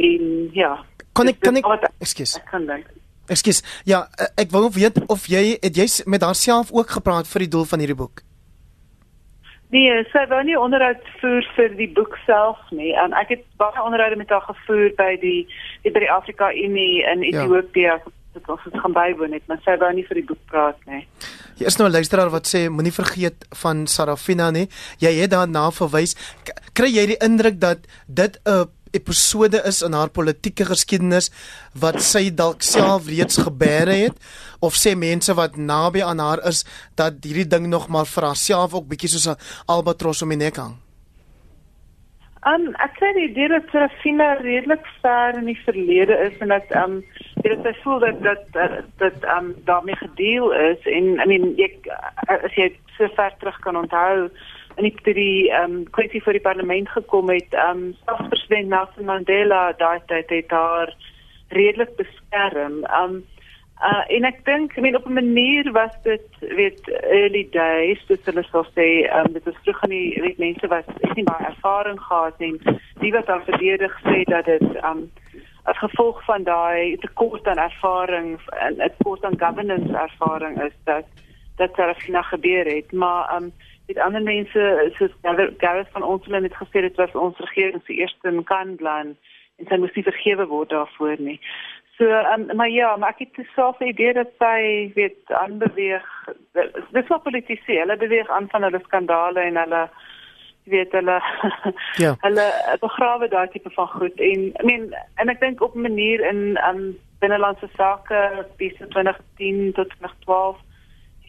en 0.07 0.49
ja. 0.55 0.71
Kan 1.13 1.29
ek 1.29 1.43
kan 1.43 1.61
ek 1.61 1.91
Ekskuus. 1.99 2.39
Ek 2.39 2.49
kan 2.49 2.65
dink. 2.65 2.87
Ekskuus. 3.29 3.61
Ja, 3.85 4.07
ek 4.39 4.49
wou 4.55 4.65
weet 4.73 4.97
of 5.05 5.27
jy 5.29 5.59
het 5.59 5.77
jy 5.77 5.85
met 6.09 6.25
haarself 6.25 6.73
ook 6.73 6.97
gepraat 6.97 7.29
vir 7.29 7.45
die 7.45 7.51
doel 7.57 7.69
van 7.69 7.83
hierdie 7.83 7.99
boek? 7.99 8.23
Nee, 9.69 10.03
sy 10.09 10.23
wou 10.31 10.39
nie 10.43 10.57
onderhoud 10.57 11.01
voer 11.19 11.45
vir 11.55 11.75
die 11.77 11.89
boek 11.93 12.15
self 12.25 12.61
nie. 12.73 12.89
En 12.97 13.13
ek 13.13 13.35
het 13.35 13.43
baie 13.61 13.83
onderhoude 13.83 14.17
met 14.17 14.31
haar 14.33 14.47
gevoer 14.47 14.95
by 14.97 15.11
die 15.21 15.43
by 15.85 15.99
die 16.01 16.09
Afrika 16.11 16.49
Unie 16.53 17.03
in 17.05 17.21
ja. 17.21 17.43
Ethiopië. 17.43 17.91
Ja. 17.91 17.99
Dit 18.33 18.45
was 18.45 18.63
dit 18.63 18.79
gaan 18.79 18.93
bywoon 18.93 19.33
net, 19.33 19.45
maar 19.49 19.61
sy 19.65 19.73
wou 19.81 19.89
nie 19.93 20.05
vir 20.05 20.19
die 20.21 20.25
boek 20.29 20.41
praat 20.49 20.81
nie. 20.89 21.03
Hier 21.57 21.67
is 21.67 21.77
nou 21.77 21.89
'n 21.89 21.97
luisteraar 21.97 22.29
wat 22.29 22.47
sê 22.47 22.69
moenie 22.69 22.93
vergeet 22.93 23.45
van 23.61 23.87
Sarafina 23.87 24.51
nie. 24.51 24.69
Jy 24.97 25.13
het 25.21 25.31
daarna 25.31 25.71
verwys. 25.71 26.15
Kry 26.73 26.89
jy 26.89 27.05
die 27.05 27.21
indruk 27.25 27.59
dat 27.59 27.79
dit 28.07 28.39
'n 28.45 28.69
episode 28.93 29.61
is 29.65 29.81
in 29.85 29.93
haar 29.93 30.09
politieke 30.09 30.65
geskiedenis 30.65 31.31
wat 31.73 32.01
sy 32.01 32.29
dalk 32.29 32.61
self 32.65 33.07
reeds 33.07 33.37
gebeere 33.37 33.95
het 34.05 34.29
of 34.59 34.77
sê 34.79 34.95
mense 34.95 35.33
wat 35.33 35.57
naby 35.57 36.03
aan 36.03 36.19
haar 36.23 36.43
is 36.47 36.65
dat 36.95 37.23
hierdie 37.23 37.47
ding 37.47 37.67
nog 37.67 37.89
maar 37.89 38.09
vir 38.09 38.29
haarself 38.31 38.73
ook 38.73 38.89
bietjie 38.91 39.09
soos 39.09 39.27
'n 39.27 39.41
albatros 39.67 40.21
om 40.21 40.29
die 40.29 40.43
nek 40.45 40.55
hang. 40.55 40.77
Um 42.47 42.69
ek 42.79 42.95
sê 42.95 43.07
die 43.17 43.27
idee 43.27 43.49
dat 43.51 43.67
Serafina 43.71 44.33
redelik 44.39 44.85
ver 45.01 45.35
in 45.35 45.49
die 45.49 45.59
verlede 45.65 46.15
is 46.23 46.37
en 46.39 46.53
dat 46.53 46.69
um 46.71 47.01
dit 47.43 47.65
is 47.65 47.81
voel 47.83 47.99
dat 47.99 48.21
dat, 48.23 48.85
dat 48.97 49.25
um 49.35 49.51
daarmee 49.67 49.95
gedeel 49.95 50.53
is 50.53 50.87
en 50.87 51.19
I 51.19 51.25
mean 51.27 51.51
ek 51.59 51.89
as 52.31 52.55
jy 52.55 52.69
so 52.95 53.11
ver 53.17 53.35
terug 53.39 53.59
kan 53.59 53.75
onthou 53.75 54.29
het 54.85 55.15
die 55.15 55.51
ehm 55.51 55.71
um, 55.71 55.89
kwessie 55.89 56.21
vir 56.23 56.33
die 56.33 56.47
parlement 56.47 56.89
gekom 56.89 57.29
het 57.29 57.53
ehm 57.53 57.83
um, 57.83 57.95
staatspresident 58.01 58.69
Nelson 58.69 59.05
Mandela 59.05 59.73
daai 59.77 59.99
tyd 60.07 60.29
het 60.29 60.51
haar 60.51 60.95
redelik 61.49 61.95
beskerm. 61.95 62.83
Ehm 62.83 63.03
um, 63.03 63.25
uh 63.79 64.03
en 64.11 64.25
ek 64.27 64.41
dink 64.43 64.73
ek 64.75 64.83
meen 64.83 64.95
op 64.95 65.05
'n 65.07 65.13
manier 65.13 65.71
was 65.71 65.95
dit 66.03 66.27
weet 66.39 66.87
early 67.19 67.47
days 67.51 68.01
dis 68.07 68.25
hulle 68.25 68.43
sou 68.51 68.63
sê 68.75 68.87
ehm 69.07 69.25
um, 69.25 69.33
dit 69.33 69.47
is 69.47 69.61
terug 69.63 69.83
aan 69.83 69.95
die 69.95 70.21
weet 70.21 70.37
mense 70.37 70.67
ek 70.67 71.15
nie 71.15 71.23
baie 71.23 71.45
ervaring 71.47 71.99
gehad 72.01 72.35
en 72.39 72.59
die 72.99 73.11
wat 73.11 73.25
dan 73.25 73.45
verdedig 73.47 73.93
sê 74.03 74.23
dat 74.23 74.45
dit 74.45 74.67
ehm 74.75 74.97
um, 74.97 75.09
as 75.63 75.77
gevolg 75.77 76.23
van 76.25 76.43
daai 76.43 76.97
tekort 76.97 77.47
aan 77.47 77.63
ervaring 77.69 78.39
en 78.65 78.73
'n 78.75 78.91
tekort 78.97 79.23
aan 79.23 79.39
governance 79.39 79.97
ervaring 79.97 80.61
is 80.63 80.75
dat 80.83 81.05
dat 81.55 81.75
daar 81.75 81.95
genoeg 81.95 82.29
gebeur 82.29 82.65
het 82.65 82.91
maar 82.91 83.29
ehm 83.29 83.43
um, 83.43 83.53
met 83.89 83.99
ander 84.05 84.21
mense 84.21 84.91
soos 84.97 85.13
Gareth 85.57 85.91
van 85.91 86.03
ons 86.03 86.25
het 86.29 86.55
gesê 86.61 86.81
dit 86.85 86.95
was 87.01 87.15
ons 87.17 87.37
regering 87.37 87.81
se 87.85 87.93
eerste 87.93 88.29
in 88.29 88.43
Kanlan 88.43 89.15
en 89.57 89.67
sy 89.67 89.79
moes 89.81 89.95
nie 89.97 90.05
vergewe 90.05 90.45
word 90.47 90.69
daarvoor 90.69 91.17
nie. 91.17 91.39
So 91.97 92.05
um, 92.33 92.45
maar 92.55 92.69
ja, 92.69 92.93
maar 92.95 93.15
ek 93.17 93.25
het 93.25 93.49
self 93.55 93.81
die 93.81 93.89
idee 93.91 94.13
dat 94.13 94.29
sy 94.39 94.91
weet 94.95 95.33
aanbeweeg. 95.41 96.05
Dis 96.93 97.09
wat 97.09 97.25
politici, 97.25 97.75
hulle 97.81 97.97
beweeg 97.99 98.29
aan 98.29 98.47
van 98.53 98.63
hulle 98.67 98.79
skandale 98.85 99.43
en 99.49 99.59
hulle 99.59 99.81
weet 100.69 100.93
hulle 100.95 101.17
ja. 101.97 102.13
hulle 102.25 102.47
begrawe 102.85 103.27
daai 103.27 103.49
tipe 103.49 103.73
van 103.73 103.89
goed 103.97 104.21
en 104.21 104.47
I 104.61 104.65
mean 104.69 104.89
en 105.17 105.33
ek 105.33 105.41
dink 105.41 105.65
op 105.65 105.75
'n 105.75 105.87
manier 105.89 106.21
in 106.29 106.59
um, 106.69 106.83
binnelandse 107.19 107.67
sake 107.75 108.45
bis 108.61 108.77
2010 108.77 109.73
tot 109.73 109.89
2012 109.97 110.61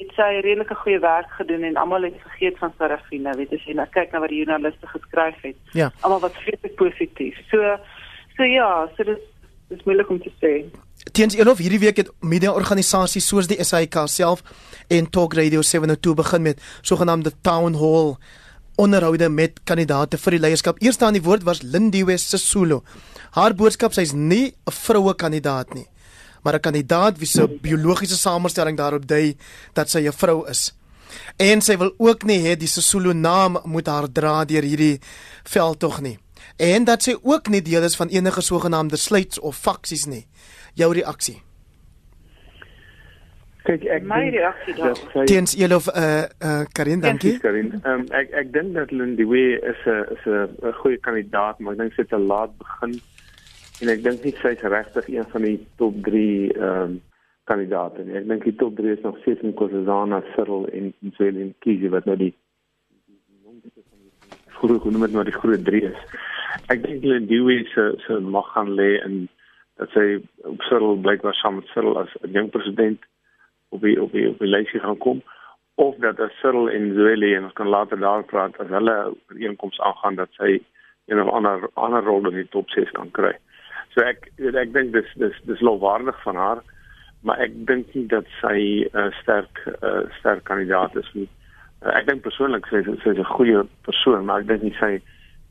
het 0.01 0.13
sy 0.17 0.29
redelike 0.41 0.77
goeie 0.83 1.01
werk 1.03 1.31
gedoen 1.39 1.67
en 1.69 1.77
almal 1.81 2.09
het 2.09 2.21
vergeet 2.25 2.59
van 2.59 2.73
Sarafina, 2.79 3.35
weet 3.37 3.53
jy, 3.55 3.61
en 3.75 3.83
ek 3.85 3.93
kyk 3.97 4.15
na 4.15 4.23
wat 4.23 4.33
die 4.33 4.41
joernaliste 4.41 4.89
geskryf 4.93 5.43
het. 5.45 5.59
Ja. 5.77 5.91
Almal 6.01 6.23
wat 6.25 6.39
vreeslik 6.45 6.79
positief. 6.81 7.37
So 7.51 7.77
so 8.37 8.49
ja, 8.49 8.71
so 8.97 9.05
dis 9.05 9.21
dis 9.71 9.85
moeilik 9.87 10.09
om 10.11 10.19
te 10.23 10.33
sê. 10.43 10.55
Teens 11.17 11.37
elof 11.39 11.61
hierdie 11.63 11.81
week 11.81 12.01
het 12.03 12.11
media 12.21 12.53
organisasies 12.53 13.29
soos 13.29 13.49
die 13.51 13.61
SAK 13.63 14.03
self 14.11 14.43
en 14.91 15.09
Talk 15.11 15.37
Radio 15.39 15.63
702 15.63 16.17
begin 16.19 16.43
met 16.49 16.63
sogenaamde 16.83 17.33
town 17.47 17.79
hall 17.79 18.17
onderhoude 18.81 19.29
met 19.29 19.61
kandidate 19.69 20.19
vir 20.19 20.37
die 20.37 20.43
leierskap. 20.47 20.81
Eerste 20.83 21.05
aan 21.07 21.17
die 21.19 21.25
woord 21.25 21.45
was 21.45 21.63
Lindiwe 21.63 22.17
Sisulu. 22.19 22.81
Haar 23.37 23.55
boodskap 23.55 23.95
sy 23.95 24.07
is 24.09 24.13
nie 24.13 24.55
'n 24.67 24.73
vroue 24.73 25.15
kandidaat 25.15 25.75
nie, 25.75 25.87
maar 26.43 26.55
'n 26.55 26.61
kandidaat 26.61 27.19
wie 27.19 27.27
se 27.27 27.49
biologiese 27.49 28.17
samestelling 28.17 28.77
daarop 28.77 29.07
dui 29.07 29.37
dat 29.73 29.91
sy 29.91 30.07
'n 30.07 30.13
vrou 30.13 30.49
is. 30.49 30.75
En 31.37 31.61
sy 31.61 31.77
wil 31.77 31.95
ook 31.99 32.23
nie 32.23 32.39
hê 32.39 32.57
die 32.57 32.69
Sisulu 32.69 33.13
naam 33.13 33.59
moet 33.65 33.87
haar 33.87 34.13
dra 34.13 34.45
deur 34.45 34.63
hierdie 34.63 35.01
veldtog 35.45 36.01
nie 36.01 36.19
en 36.61 36.85
dat 36.85 37.03
sy 37.03 37.15
ook 37.23 37.49
nie 37.49 37.63
deel 37.65 37.85
is 37.89 37.97
van 37.97 38.09
enige 38.13 38.43
sogenaamde 38.45 38.97
sluits 38.97 39.41
of 39.41 39.57
faksies 39.57 40.05
nie. 40.07 40.27
Jou 40.75 40.93
reaksie? 40.95 41.39
Kyk, 43.65 43.85
ek 43.93 44.05
my 44.09 44.21
reaksie 44.33 44.75
daarop. 44.77 45.27
Teens 45.29 45.55
julle 45.57 45.77
of 45.77 45.89
eh 45.93 46.03
uh, 46.03 46.51
uh, 46.51 46.67
Karin, 46.73 47.01
dankie. 47.05 47.39
Karin, 47.41 47.75
um, 47.85 48.07
ek 48.17 48.33
ek 48.43 48.53
dink 48.53 48.75
dat 48.77 48.93
Lindiwe 48.93 49.61
is 49.73 49.81
'n 49.87 50.05
is 50.17 50.25
'n 50.27 50.73
goeie 50.83 51.01
kandidaat, 51.01 51.59
maar 51.59 51.73
ek 51.73 51.79
dink 51.79 51.93
sy 51.93 52.03
het 52.03 52.09
te 52.09 52.19
laat 52.19 52.57
begin 52.59 53.01
en 53.81 53.89
ek 53.89 54.03
dink 54.05 54.25
nie 54.25 54.35
sy 54.41 54.55
is 54.57 54.67
regtig 54.75 55.09
een 55.09 55.29
van 55.33 55.47
die 55.47 55.59
top 55.77 56.03
3 56.09 56.27
ehm 56.57 56.83
um, 56.83 56.99
kandidaate 57.51 58.05
nie. 58.07 58.15
Ek 58.21 58.29
dink 58.31 58.45
die 58.47 58.57
top 58.61 58.77
3 58.79 58.93
is 58.95 59.03
nog 59.03 59.17
steeds 59.23 59.43
Nkosazana, 59.43 60.21
Cyril 60.37 60.69
en 60.77 60.93
Zweli 61.17 61.49
Kizi 61.65 61.89
wat 61.91 62.07
nou 62.07 62.15
die 62.21 62.35
groot 64.61 64.83
genoem 64.85 65.07
het 65.07 65.17
nou 65.17 65.25
die 65.27 65.35
groot 65.35 65.65
3 65.67 65.81
is. 65.89 66.01
Ek 66.73 66.83
dink 66.85 67.05
Lindiwe 67.07 67.63
se 67.73 67.87
se 68.07 68.21
mag 68.37 68.53
gaan 68.55 68.71
lê 68.79 68.91
in 69.07 69.23
dat 69.81 69.93
sy 69.97 70.21
op 70.47 70.63
Cyril 70.69 71.01
blykbaar 71.03 71.37
saam 71.41 71.59
met 71.59 71.71
Cyril 71.75 71.99
as 71.99 72.13
'n 72.23 72.37
jong 72.37 72.51
president 72.55 73.01
op 73.75 73.81
die 73.87 73.97
op 74.03 74.13
die 74.13 74.29
op 74.29 74.39
die 74.39 74.53
lysie 74.55 74.81
gaan 74.81 74.99
kom 74.99 75.23
of 75.75 75.97
dat 76.05 76.21
as 76.21 76.41
Cyril 76.41 76.69
en 76.71 76.93
Zweli 76.95 77.35
en 77.35 77.45
ons 77.49 77.59
kan 77.59 77.69
later 77.69 77.99
daar 77.99 78.25
praat 78.25 78.59
as 78.61 78.69
hulle 78.69 78.97
ooreenkomste 79.31 79.83
aangaan 79.83 80.15
dat 80.15 80.31
sy 80.39 80.61
een 81.07 81.21
of 81.23 81.29
ander 81.29 81.71
ander 81.75 82.05
rol 82.05 82.29
in 82.29 82.37
die 82.43 82.49
top 82.49 82.71
6 82.71 82.91
kan 82.91 83.11
kry. 83.11 83.35
So 83.95 84.05
ek 84.07 84.31
ek 84.39 84.73
dink 84.73 84.93
dis 84.95 85.09
dis 85.19 85.37
dis 85.49 85.61
lofwaardig 85.67 86.19
van 86.23 86.37
haar, 86.37 86.63
maar 87.27 87.41
ek 87.43 87.55
dink 87.67 87.95
nie 87.95 88.07
dat 88.07 88.27
sy 88.41 88.87
'n 88.87 88.97
uh, 88.97 89.11
sterk 89.23 89.63
uh, 89.83 90.07
sterk 90.19 90.45
kandidaat 90.45 90.97
is 90.97 91.11
nie. 91.15 91.29
Uh, 91.83 91.93
ek 91.99 92.07
dink 92.07 92.23
persoonlik 92.23 92.67
sy 92.71 92.83
sy 92.87 93.11
is 93.11 93.19
'n 93.19 93.35
goeie 93.35 93.65
persoon, 93.89 94.25
maar 94.25 94.41
ek 94.41 94.49
dink 94.49 94.63
nie 94.63 94.77
sy 94.79 94.93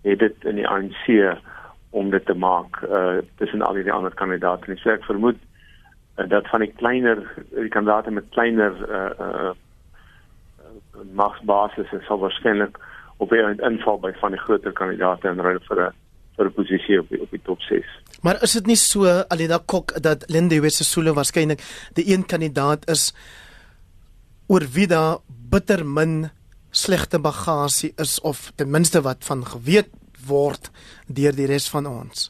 het 0.08 0.20
dit 0.20 0.46
in 0.46 0.56
die 0.56 0.68
ANC 0.68 1.36
om 1.92 2.10
dit 2.10 2.26
te 2.26 2.34
maak 2.34 2.82
uh 2.84 3.20
tussen 3.38 3.62
al 3.62 3.74
die 3.74 3.92
ander 3.92 4.14
kandidaate. 4.14 4.72
En 4.72 4.78
so 4.78 4.90
ek 4.90 5.04
vermoed 5.04 5.40
uh, 6.18 6.28
dat 6.30 6.48
van 6.48 6.60
die 6.60 6.74
kleiner 6.80 7.24
die 7.52 7.70
kandidaate 7.70 8.12
met 8.12 8.30
kleiner 8.32 8.74
uh 8.88 9.12
uh 9.20 9.56
magsbasis 11.14 11.92
sal 12.08 12.20
waarskynlik 12.20 12.78
op 13.18 13.30
weer 13.30 13.56
inval 13.64 14.00
by 14.00 14.12
van 14.20 14.32
die 14.32 14.40
groter 14.40 14.72
kandidaate 14.72 15.28
en 15.28 15.42
ry 15.42 15.58
vir 15.68 15.90
'n 15.90 15.94
vir 16.40 16.48
'n 16.48 16.56
posisie 16.56 17.00
op 17.00 17.12
die, 17.12 17.22
op 17.22 17.32
die 17.36 17.44
top 17.44 17.62
6. 17.68 17.86
Maar 18.24 18.42
is 18.44 18.56
dit 18.56 18.66
nie 18.68 18.80
so 18.80 19.06
Alida 19.28 19.60
Kok 19.60 19.94
dat 20.02 20.24
Lindiwe 20.28 20.70
Sisulu 20.70 21.14
waarskynlik 21.14 21.62
die 21.94 22.08
een 22.14 22.26
kandidaat 22.26 22.88
is 22.90 23.14
oor 24.48 24.64
wie 24.74 24.88
daar 24.88 25.20
bitter 25.28 25.86
min 25.86 26.30
slegte 26.72 27.20
bagasie 27.20 27.94
is 27.98 28.20
of 28.22 28.52
ten 28.56 28.70
minste 28.70 29.02
wat 29.02 29.26
van 29.26 29.46
geweet 29.46 29.90
word 30.28 30.72
deur 31.08 31.36
die 31.36 31.48
res 31.50 31.70
van 31.70 31.88
ons. 31.88 32.30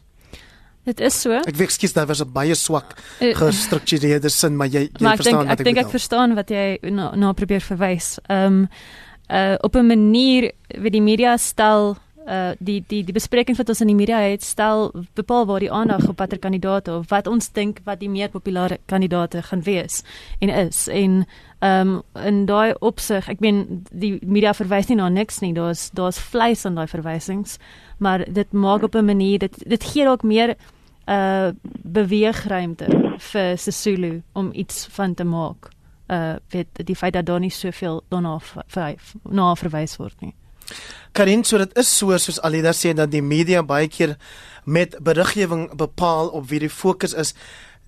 Dit 0.88 1.02
is 1.04 1.22
so. 1.22 1.36
Ek 1.46 1.58
weet 1.60 1.74
skies 1.76 1.94
daar 1.94 2.08
was 2.08 2.22
'n 2.22 2.32
baie 2.34 2.56
swak 2.56 2.96
gestruktureerde 3.20 4.30
sin, 4.30 4.56
maar 4.56 4.68
jy 4.68 4.82
jy 4.82 5.04
maar 5.04 5.16
verstaan 5.16 5.46
denk, 5.46 5.50
wat 5.50 5.60
ek 5.60 5.60
ek 5.60 5.66
dink 5.66 5.86
ek 5.86 5.92
verstaan 5.92 6.36
wat 6.36 6.50
jy 6.50 6.80
na, 6.90 7.16
na 7.16 7.34
probeer 7.34 7.62
verwys. 7.62 8.20
Ehm 8.28 8.46
um, 8.46 8.70
uh 9.30 9.56
op 9.62 9.76
'n 9.76 9.86
manier 9.86 10.52
wie 10.68 10.92
die 10.92 11.02
media 11.02 11.38
stel 11.38 11.98
uh 12.30 12.52
die 12.60 12.84
die 12.88 13.02
die 13.04 13.14
besprekings 13.14 13.58
wat 13.58 13.70
ons 13.70 13.82
in 13.82 13.90
die 13.90 13.98
media 13.98 14.20
het 14.22 14.44
stel 14.46 14.92
bepaal 15.18 15.48
waar 15.50 15.64
die 15.64 15.72
aandag 15.72 16.08
op 16.10 16.20
watter 16.22 16.40
kandidaate 16.40 16.94
of 17.00 17.10
wat 17.10 17.28
ons 17.28 17.50
dink 17.52 17.80
wat 17.86 18.00
die 18.00 18.10
meer 18.10 18.30
populêre 18.30 18.78
kandidaate 18.86 19.42
gaan 19.42 19.64
wees 19.66 20.04
en 20.40 20.50
is. 20.50 20.88
En 20.88 21.26
ehm 21.60 21.96
um, 21.96 22.02
in 22.26 22.46
daai 22.46 22.74
opsig 22.80 23.30
ek 23.30 23.40
meen 23.40 23.84
die 23.92 24.20
media 24.22 24.54
verwys 24.54 24.88
nie 24.88 24.96
na 24.96 25.10
niks 25.10 25.42
nie. 25.42 25.54
Daar's 25.54 25.90
daar's 25.94 26.20
vleis 26.20 26.66
in 26.66 26.76
daai 26.76 26.88
verwysings 26.88 27.58
maar 27.98 28.24
dit 28.34 28.52
maak 28.52 28.84
op 28.84 28.96
'n 28.96 29.06
manier 29.06 29.40
dit 29.40 29.70
dit 29.70 29.84
gee 29.84 30.04
dalk 30.04 30.24
meer 30.24 30.56
uh 31.08 31.50
beweegruimte 31.84 32.88
vir 33.18 33.58
Sesulu 33.58 34.22
om 34.34 34.52
iets 34.54 34.88
van 34.92 35.14
te 35.14 35.24
maak. 35.24 35.72
Uh 36.08 36.36
weet 36.50 36.86
die 36.86 36.96
feit 36.96 37.14
dat 37.14 37.26
daar 37.26 37.40
nie 37.40 37.52
soveel 37.52 38.04
daarna 38.10 38.40
na 39.24 39.56
verwys 39.56 39.98
word 39.98 40.22
nie 40.22 40.34
Karin, 41.12 41.44
so 41.44 41.58
dit 41.58 41.78
is 41.78 41.90
so 41.98 42.18
soos 42.18 42.42
Alida 42.42 42.74
sê 42.74 42.94
dat 42.94 43.12
die 43.12 43.22
media 43.22 43.64
baie 43.64 43.88
keer 43.88 44.18
met 44.66 44.98
beriggewing 45.04 45.70
bepaal 45.76 46.30
op 46.30 46.50
wie 46.50 46.60
die 46.60 46.70
fokus 46.70 47.14
is. 47.14 47.34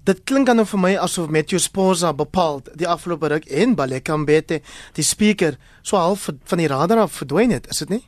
Dit 0.04 0.24
klink 0.26 0.48
dan 0.50 0.66
vir 0.66 0.80
my 0.82 0.96
asof 0.98 1.30
Matthew 1.30 1.62
Sposa 1.62 2.14
bepaal 2.14 2.64
die 2.74 2.88
afgelope 2.90 3.30
ruk 3.30 3.46
en 3.46 3.76
Baleka 3.78 4.18
Mbete, 4.18 4.62
die 4.98 5.06
speaker, 5.06 5.60
so 5.82 5.98
half 5.98 6.30
van 6.50 6.58
die 6.58 6.72
radar 6.72 7.04
af 7.04 7.20
verdwyn 7.22 7.54
het, 7.54 7.70
is 7.70 7.84
dit 7.86 7.94
nie? 7.98 8.04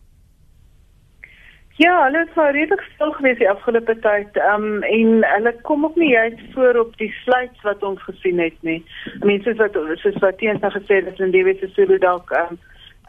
Ja, 1.77 2.03
hulle 2.03 2.19
het 2.19 2.35
maar 2.35 2.51
redelik 2.53 2.81
stil 2.93 3.11
gewees 3.11 3.37
die 3.37 3.49
afgelope 3.49 3.95
tyd. 3.99 4.35
Ehm 4.37 4.65
um, 4.65 4.83
en 4.83 5.23
hulle 5.35 5.53
kom 5.61 5.85
ook 5.85 5.95
nie 5.95 6.09
juist 6.09 6.41
voor 6.53 6.77
op 6.81 6.97
die 6.97 7.09
slides 7.23 7.61
wat 7.61 7.83
ons 7.83 8.01
gesien 8.03 8.39
het 8.39 8.57
nie. 8.61 8.83
Mense 9.21 9.55
wat 9.61 9.77
soos 10.01 10.19
wat 10.21 10.37
teens 10.37 10.61
nou 10.61 10.71
gesê 10.73 10.99
het 11.01 11.09
dat 11.09 11.17
hulle 11.17 11.33
die 11.33 11.43
wisse 11.43 11.69
sou 11.73 11.97
dalk 11.97 12.31
ehm 12.31 12.53
um, 12.57 12.59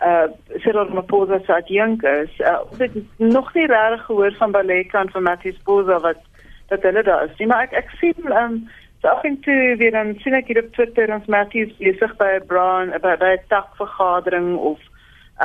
uh 0.02 0.26
Cyril 0.62 0.86
Ramaphosa 0.86 1.38
se 1.46 1.52
adjunk 1.54 2.02
is. 2.02 2.30
Uh, 2.38 2.58
ons 2.70 2.78
het 2.78 2.94
nog 3.16 3.54
nie 3.54 3.66
reg 3.66 4.04
gehoor 4.04 4.32
van 4.38 4.50
Baleka 4.50 5.00
en 5.00 5.10
van 5.10 5.22
Matthew 5.22 5.54
Sposa 5.54 6.00
wat 6.00 6.22
dat 6.68 6.82
hulle 6.82 7.02
daar 7.02 7.24
is. 7.24 7.36
Nie, 7.38 7.46
maar 7.46 7.62
ek 7.68 7.72
ek 7.72 7.92
sien 8.00 8.32
um 8.32 8.68
so 9.00 9.08
af 9.08 9.22
en 9.24 9.40
toe 9.40 9.76
weer 9.78 9.92
dan 9.92 10.14
sien 10.22 10.34
ek 10.34 10.50
hier 10.50 10.62
op 10.64 10.72
Twitter 10.72 11.12
ons 11.14 11.26
Matthew 11.26 11.70
besig 11.78 12.16
by 12.16 12.40
'n 12.40 12.46
brand 12.46 13.00
by 13.02 13.14
by 13.20 13.36
'n 13.36 13.46
takvergadering 13.48 14.56
of 14.56 14.80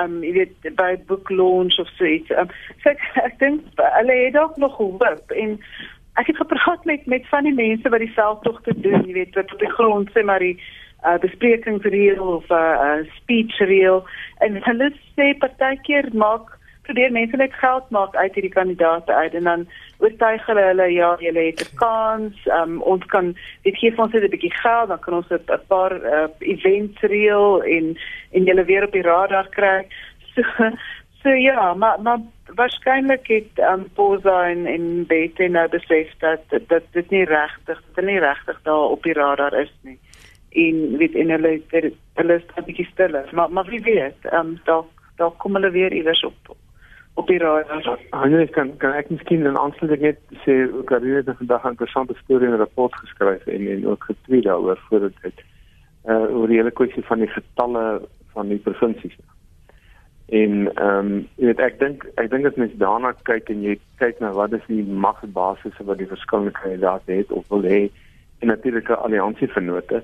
um 0.01 0.23
jy 0.23 0.33
weet 0.33 0.75
by 0.75 0.95
book 1.05 1.29
launch 1.29 1.79
of 1.79 1.87
so 1.97 2.05
iets. 2.05 2.31
Um, 2.31 2.49
so 2.83 2.89
ek 2.89 3.01
ek 3.15 3.39
dink 3.39 3.61
hulle 3.75 4.17
het 4.25 4.33
dalk 4.33 4.57
nog 4.57 4.77
hoop 4.77 5.31
en 5.35 5.59
ek 6.19 6.27
het 6.27 6.37
gepraat 6.37 6.85
met 6.85 7.05
met 7.05 7.27
van 7.27 7.43
die 7.43 7.53
mense 7.53 7.89
wat 7.89 7.99
die 7.99 8.13
veldtogte 8.13 8.73
doen, 8.81 9.05
jy 9.07 9.13
weet 9.13 9.35
wat 9.35 9.53
op 9.53 9.59
die 9.59 9.75
grond 9.77 10.09
sê 10.13 10.23
maar 10.23 10.39
die 10.39 10.57
uh 11.05 11.17
besprekingsreel 11.19 12.21
of 12.21 12.49
'n 12.49 12.53
uh, 12.53 12.99
uh, 12.99 13.11
speechreel. 13.15 14.03
En 14.37 14.63
hulle 14.63 14.91
sê 15.15 15.37
partykeer 15.37 16.09
maak 16.13 16.57
probeer 16.89 17.11
mense 17.11 17.37
net 17.37 17.53
geld 17.53 17.89
maak 17.89 18.15
uit 18.15 18.33
hierdie 18.33 18.53
kandidaate 18.53 19.13
uit 19.13 19.33
en 19.37 19.43
dan 19.49 19.65
oortuig 20.01 20.45
hulle 20.49 20.63
hulle 20.71 20.87
ja 20.93 21.09
julle 21.21 21.43
het 21.49 21.61
'n 21.65 21.75
kans. 21.81 22.35
Um, 22.59 22.81
ons 22.81 23.05
kan 23.13 23.35
dit 23.63 23.77
gee 23.77 23.91
vir 23.91 24.03
ons 24.03 24.13
net 24.13 24.23
'n 24.23 24.33
bietjie 24.35 24.55
geld 24.63 24.87
dan 24.87 24.99
kan 24.99 25.13
ons 25.13 25.29
'n 25.29 25.61
paar 25.67 25.93
uh, 26.13 26.27
events 26.39 27.01
reel 27.01 27.63
en 27.63 27.85
en 28.31 28.43
julle 28.43 28.65
weer 28.65 28.83
op 28.83 28.91
die 28.91 29.07
radar 29.11 29.47
kry. 29.49 29.85
So 30.33 30.41
so 31.21 31.29
ja 31.29 31.73
maar 31.73 32.01
maar 32.01 32.19
waarskynlik 32.55 33.27
het 33.27 33.53
um, 33.71 33.89
Posa 33.93 34.49
en 34.49 34.65
en 34.65 35.05
Bete 35.07 35.47
nou 35.47 35.67
besef 35.69 36.09
dat 36.19 36.41
dat 36.67 36.83
dit 36.91 37.09
nie 37.09 37.25
regtig 37.25 37.81
dit 37.95 38.05
nie 38.05 38.19
regtig 38.19 38.59
daar 38.63 38.89
op 38.95 39.03
die 39.03 39.13
radar 39.13 39.53
is 39.53 39.73
nie 39.81 39.99
en 40.51 40.97
weet 40.97 41.15
en 41.15 41.29
hulle 41.29 41.61
hulle 42.13 42.35
is 42.35 42.47
'n 42.55 42.65
bietjie 42.65 42.89
stiller 42.91 43.29
maar 43.31 43.51
maar 43.51 43.69
wie 43.69 43.81
weet 43.81 44.19
ehm 44.23 44.47
um, 44.47 44.59
dalk 44.63 44.89
dalk 45.15 45.37
kom 45.37 45.53
hulle 45.53 45.71
weer 45.71 45.93
iewers 45.93 46.23
op 46.23 46.55
op 47.13 47.27
die 47.27 47.37
radar. 47.37 47.99
Anja 48.09 48.45
kan 48.45 48.77
kan 48.77 48.93
ek 48.95 49.09
miskien 49.09 49.45
in 49.45 49.57
aansluiting 49.57 50.01
net 50.01 50.19
sê 50.45 50.55
ek 50.81 50.93
het 50.95 51.03
hierdie 51.03 51.35
vandag 51.41 51.65
'n 51.65 51.75
interessante 51.75 52.15
storie 52.21 52.47
in 52.47 52.53
'n 52.53 52.63
rapport 52.63 52.95
geskryf 52.95 53.47
en 53.47 53.67
en 53.73 53.87
ook 53.87 54.03
getweet 54.03 54.43
daaroor 54.43 54.79
voordat 54.89 55.15
dit 55.21 55.43
uh 56.05 56.35
oor 56.35 56.47
die 56.47 56.57
hele 56.57 56.71
kwessie 56.71 57.03
van 57.03 57.19
die 57.19 57.33
getalle 57.37 58.01
van 58.33 58.47
die 58.47 58.61
provinsies. 58.67 59.17
En 60.29 60.53
ehm 60.75 60.97
um, 60.97 61.27
jy 61.35 61.45
weet 61.45 61.59
ek 61.59 61.79
dink 61.79 62.05
ek 62.15 62.29
dink 62.29 62.45
as 62.45 62.55
mens 62.55 62.77
daarna 62.77 63.11
kyk 63.31 63.49
en 63.49 63.61
jy 63.61 63.79
kyk 63.97 64.19
na 64.19 64.31
wat 64.31 64.53
is 64.53 64.65
die 64.67 64.83
magsbasis 64.83 65.83
wat 65.89 65.97
die 65.97 66.11
verskillende 66.13 66.51
kandidaate 66.51 67.11
het 67.11 67.31
of 67.31 67.47
wil 67.49 67.63
hê 67.63 67.89
en 68.39 68.47
natuurlik 68.47 68.89
'n 68.89 69.03
alliansie 69.05 69.47
vennote 69.47 70.03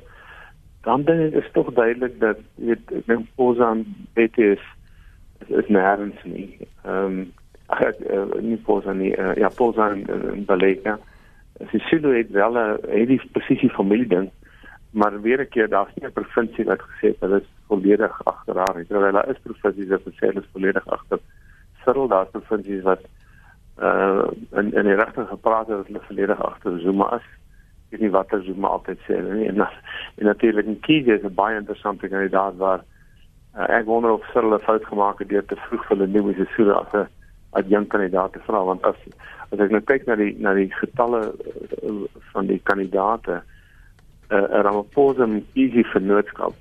dan 0.86 1.04
dink 1.04 1.34
ek 1.34 1.44
is 1.44 1.52
tog 1.54 1.72
duidelik 1.74 2.20
dat 2.22 2.40
weet 2.62 2.92
ek 2.94 3.08
dink 3.10 3.28
Pozan 3.40 3.84
BT 4.14 4.38
is 4.56 4.66
is 5.50 5.68
nêrens 5.70 6.22
nie. 6.24 6.48
Ehm 6.86 7.06
um, 7.06 7.20
ek 7.74 8.02
uh, 8.06 8.26
nie 8.46 8.60
Pozan 8.68 9.02
nie. 9.02 9.12
Uh, 9.18 9.34
ja 9.42 9.50
Pozan 9.50 10.06
in 10.06 10.46
Balega. 10.46 11.00
Dit 11.58 11.74
is 11.74 11.88
silhouet 11.90 12.30
wel 12.32 12.58
'n 12.62 12.78
hierdie 12.94 13.22
presisie 13.34 13.70
familie 13.70 14.08
ding. 14.08 14.30
Maar 14.92 15.22
weer 15.22 15.42
'n 15.42 15.50
keer 15.50 15.70
daar's 15.70 15.96
nie 15.96 16.08
'n 16.08 16.18
provinsie 16.20 16.66
wat 16.66 16.82
gesê 16.82 17.08
het 17.14 17.20
hulle 17.20 17.42
is 17.42 17.50
volledig 17.68 18.22
agter 18.24 18.58
haar 18.58 18.76
nie. 18.78 18.86
Terwyl 18.86 19.18
daar 19.18 19.30
is 19.30 19.42
provinsies 19.44 19.90
wat 19.90 20.06
sê 20.06 20.30
hulle 20.30 20.46
is 20.46 20.54
volledig 20.54 20.88
agter. 20.88 21.20
Sirrel 21.84 22.08
daar's 22.08 22.30
provinsies 22.32 22.84
wat 22.84 23.02
uh 23.82 24.28
in 24.52 24.74
in 24.74 24.86
die 24.86 25.00
regte 25.02 25.26
gepraat 25.26 25.68
het 25.68 25.78
dat 25.78 25.88
hulle 25.88 26.08
volledig 26.08 26.42
agter 26.42 26.80
Zuma 26.80 27.16
is 27.16 27.28
weet 27.90 28.02
nie 28.02 28.12
wat 28.12 28.34
Zuma 28.46 28.68
altyd 28.68 29.00
sê 29.08 29.22
nie. 29.22 29.48
En 29.48 29.62
en 30.16 30.26
natuurlik 30.26 30.66
in 30.66 30.80
Kies 30.80 31.06
is 31.06 31.24
'n 31.24 31.34
baie 31.34 31.58
interessante 31.58 32.08
kandidaat 32.08 32.56
waar 32.58 32.84
uh, 33.58 33.70
ek 33.70 33.86
wonder 33.86 34.12
of 34.12 34.34
hulle 34.34 34.60
fout 34.60 34.86
gemaak 34.86 35.20
het 35.20 35.30
deur 35.30 35.46
te 35.46 35.56
vroeg 35.56 35.86
vir 35.88 35.98
hulle 35.98 36.08
nuwe 36.08 36.34
sesure 36.34 36.74
as 36.74 36.94
'n 36.94 37.08
as 37.52 37.66
jong 37.68 37.88
kandidaat 37.88 38.34
te 38.34 38.40
vra 38.40 38.64
want 38.64 38.84
as 38.84 38.96
as 39.52 39.60
ek 39.60 39.72
nou 39.72 39.82
kyk 39.82 40.08
na 40.08 40.16
die 40.16 40.36
na 40.40 40.54
die 40.54 40.72
getalle 40.72 41.22
uh, 41.84 42.04
van 42.34 42.48
die 42.48 42.60
kandidaate 42.64 43.42
uh, 43.42 43.46
uh, 44.30 44.62
Ramaphosa 44.68 45.24
en 45.24 45.46
Kies 45.54 45.88
vennootskap 45.94 46.56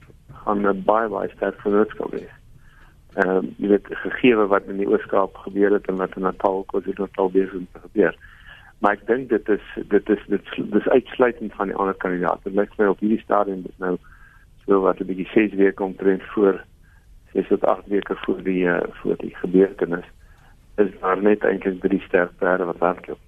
gaan 0.45 0.67
'n 0.67 0.85
baie 0.85 1.09
baie 1.09 1.31
sterk 1.37 1.61
vennootskap 1.61 2.11
wees. 2.11 2.35
Ehm 3.15 3.31
uh, 3.31 3.43
jy 3.59 3.69
weet 3.69 3.87
gegee 4.05 4.35
wat 4.37 4.67
in 4.67 4.77
die 4.77 4.89
Ooskaap 4.89 5.37
gebeur 5.37 5.73
het 5.73 5.87
en 5.89 5.97
wat 5.97 6.17
in 6.17 6.23
Natal 6.23 6.65
KwaZulu-Natal 6.69 7.31
besig 7.31 7.55
is 7.55 7.83
gebeur 7.83 8.15
maar 8.85 8.99
ek 8.99 9.07
dink 9.09 9.31
dit 9.33 9.47
is 9.49 9.69
dit 9.89 10.09
is 10.13 10.25
dit 10.29 10.75
is 10.77 10.89
uitsluitend 10.93 11.55
van 11.57 11.71
die 11.71 11.77
ander 11.81 11.97
kandidaate. 12.03 12.51
Dit 12.51 12.59
lyk 12.59 12.75
my 12.77 12.91
op 12.93 13.01
hierdie 13.01 13.23
stadium 13.23 13.63
is 13.65 13.79
nou 13.81 13.95
so 14.67 14.81
wat 14.85 15.01
'n 15.01 15.09
bietjie 15.09 15.31
6 15.33 15.55
weke 15.57 15.83
omtrent 15.83 16.23
voor 16.35 16.61
6 17.33 17.49
tot 17.49 17.65
8 17.65 17.87
weke 17.87 18.17
voor 18.25 18.43
die 18.43 18.65
uh, 18.65 18.83
voor 19.01 19.17
die 19.17 19.33
gebeurtenis 19.41 20.05
is 20.77 20.91
daar 21.01 21.23
net 21.23 21.45
eintlik 21.45 21.81
drie 21.81 22.01
sterk 22.01 22.37
perde 22.37 22.65
wat 22.65 22.79
hardloop. 22.79 23.19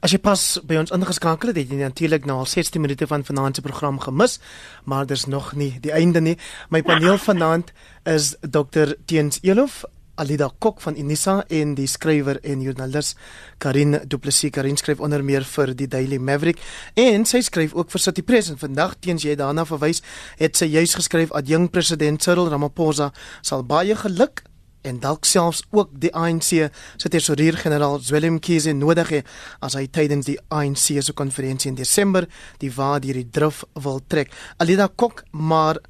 As 0.00 0.14
jy 0.14 0.18
pas 0.22 0.60
by 0.64 0.78
ons 0.78 0.94
ingeskakel 0.94 1.50
het, 1.50 1.56
het 1.58 1.70
jy 1.74 1.80
natuurlik 1.82 2.24
na 2.24 2.38
al 2.38 2.46
16 2.46 2.80
minute 2.80 3.06
van 3.06 3.24
vanaand 3.24 3.56
se 3.56 3.62
program 3.62 3.98
gemis, 4.00 4.38
maar 4.84 5.06
dis 5.06 5.26
nog 5.26 5.52
nie 5.58 5.74
die 5.80 5.92
einde 5.92 6.20
nie. 6.20 6.36
My 6.70 6.82
paneel 6.82 7.18
vanaand 7.30 7.72
is 8.04 8.36
Dr 8.40 8.94
Teens 9.04 9.42
Elof, 9.42 9.84
Alida 10.18 10.50
Kok 10.58 10.80
van 10.82 10.96
Unisa 10.98 11.44
en 11.48 11.76
die 11.78 11.86
skrywer 11.86 12.40
en 12.42 12.62
joernalis 12.64 13.14
Karin 13.62 14.00
Du 14.04 14.18
Plessis. 14.18 14.50
Karin 14.54 14.76
skryf 14.76 15.00
onder 15.00 15.22
meer 15.24 15.46
vir 15.46 15.74
die 15.78 15.88
Daily 15.90 16.18
Maverick 16.18 16.60
en 16.98 17.24
sy 17.28 17.40
skryf 17.46 17.74
ook 17.78 17.90
vir 17.94 18.02
City 18.02 18.22
Press 18.26 18.50
en 18.52 18.58
vandag 18.58 18.96
teens 19.00 19.24
jy 19.26 19.36
daarna 19.38 19.64
verwys, 19.68 20.02
het 20.38 20.58
sy 20.58 20.70
juis 20.72 20.94
geskryf 20.98 21.32
dat 21.34 21.48
jong 21.48 21.70
president 21.70 22.22
Cyril 22.22 22.50
Ramaphosa 22.50 23.12
sal 23.42 23.64
baie 23.66 23.96
geluk 23.98 24.42
en 24.86 25.00
dalk 25.02 25.26
selfs 25.26 25.62
ook 25.74 25.90
die 26.00 26.10
ANC 26.14 26.48
se 26.96 27.10
tesourier-generaal 27.10 28.00
Willem 28.10 28.38
Kiese 28.40 28.72
nodig 28.76 29.12
hê 29.12 29.20
as 29.64 29.76
hy 29.78 29.86
tydens 29.90 30.28
die 30.28 30.38
ANC 30.54 30.86
se 31.02 31.14
konferensie 31.16 31.70
in 31.72 31.78
Desember 31.78 32.28
die 32.62 32.70
waar 32.74 33.00
die 33.02 33.24
drif 33.24 33.64
wil 33.74 34.00
trek. 34.06 34.32
Alida 34.58 34.88
Kok, 34.88 35.24
maar 35.32 35.82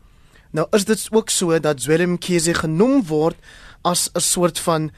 nou 0.52 0.66
is 0.72 0.84
dit 0.88 1.08
ook 1.12 1.30
so 1.30 1.58
dat 1.60 1.84
Willem 1.84 2.18
Kiese 2.18 2.54
genoem 2.54 3.02
word 3.06 3.36
as 3.82 4.10
'n 4.14 4.20
soort 4.20 4.58
van 4.58 4.90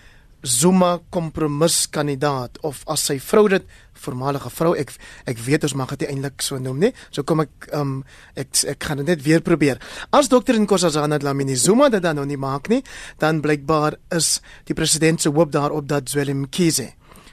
Zuma 0.42 0.98
kompromiskandidaat 1.12 2.60
of 2.64 2.80
as 2.88 3.02
sy 3.10 3.18
vrou 3.20 3.48
dit 3.52 3.64
voormalige 4.00 4.50
vrou 4.50 4.72
ek 4.78 4.94
ek 5.28 5.40
weet 5.44 5.66
ons 5.68 5.74
mag 5.76 5.90
dit 6.00 6.08
eintlik 6.08 6.40
so 6.40 6.56
noem 6.58 6.78
nê 6.80 6.90
so 7.10 7.22
kom 7.28 7.42
ek 7.44 7.68
um, 7.76 7.98
ek 8.40 8.64
ek 8.72 8.86
gaan 8.88 9.02
dit 9.02 9.12
net 9.12 9.22
weer 9.22 9.44
probeer. 9.44 9.80
As 10.10 10.32
dokter 10.32 10.56
Nkosazana 10.56 11.18
Dlamini 11.20 11.56
Zuma 11.56 11.90
dit 11.92 12.02
dan 12.02 12.16
nog 12.16 12.30
nie 12.30 12.40
maak 12.40 12.68
nie 12.72 12.80
dan 13.18 13.42
blykbaar 13.44 13.98
is 14.16 14.40
die 14.64 14.74
president 14.74 15.20
se 15.20 15.28
hoop 15.28 15.52
daarop 15.52 15.88
dat 15.88 16.08
Zweli 16.08 16.32
Mkhize 16.32 16.88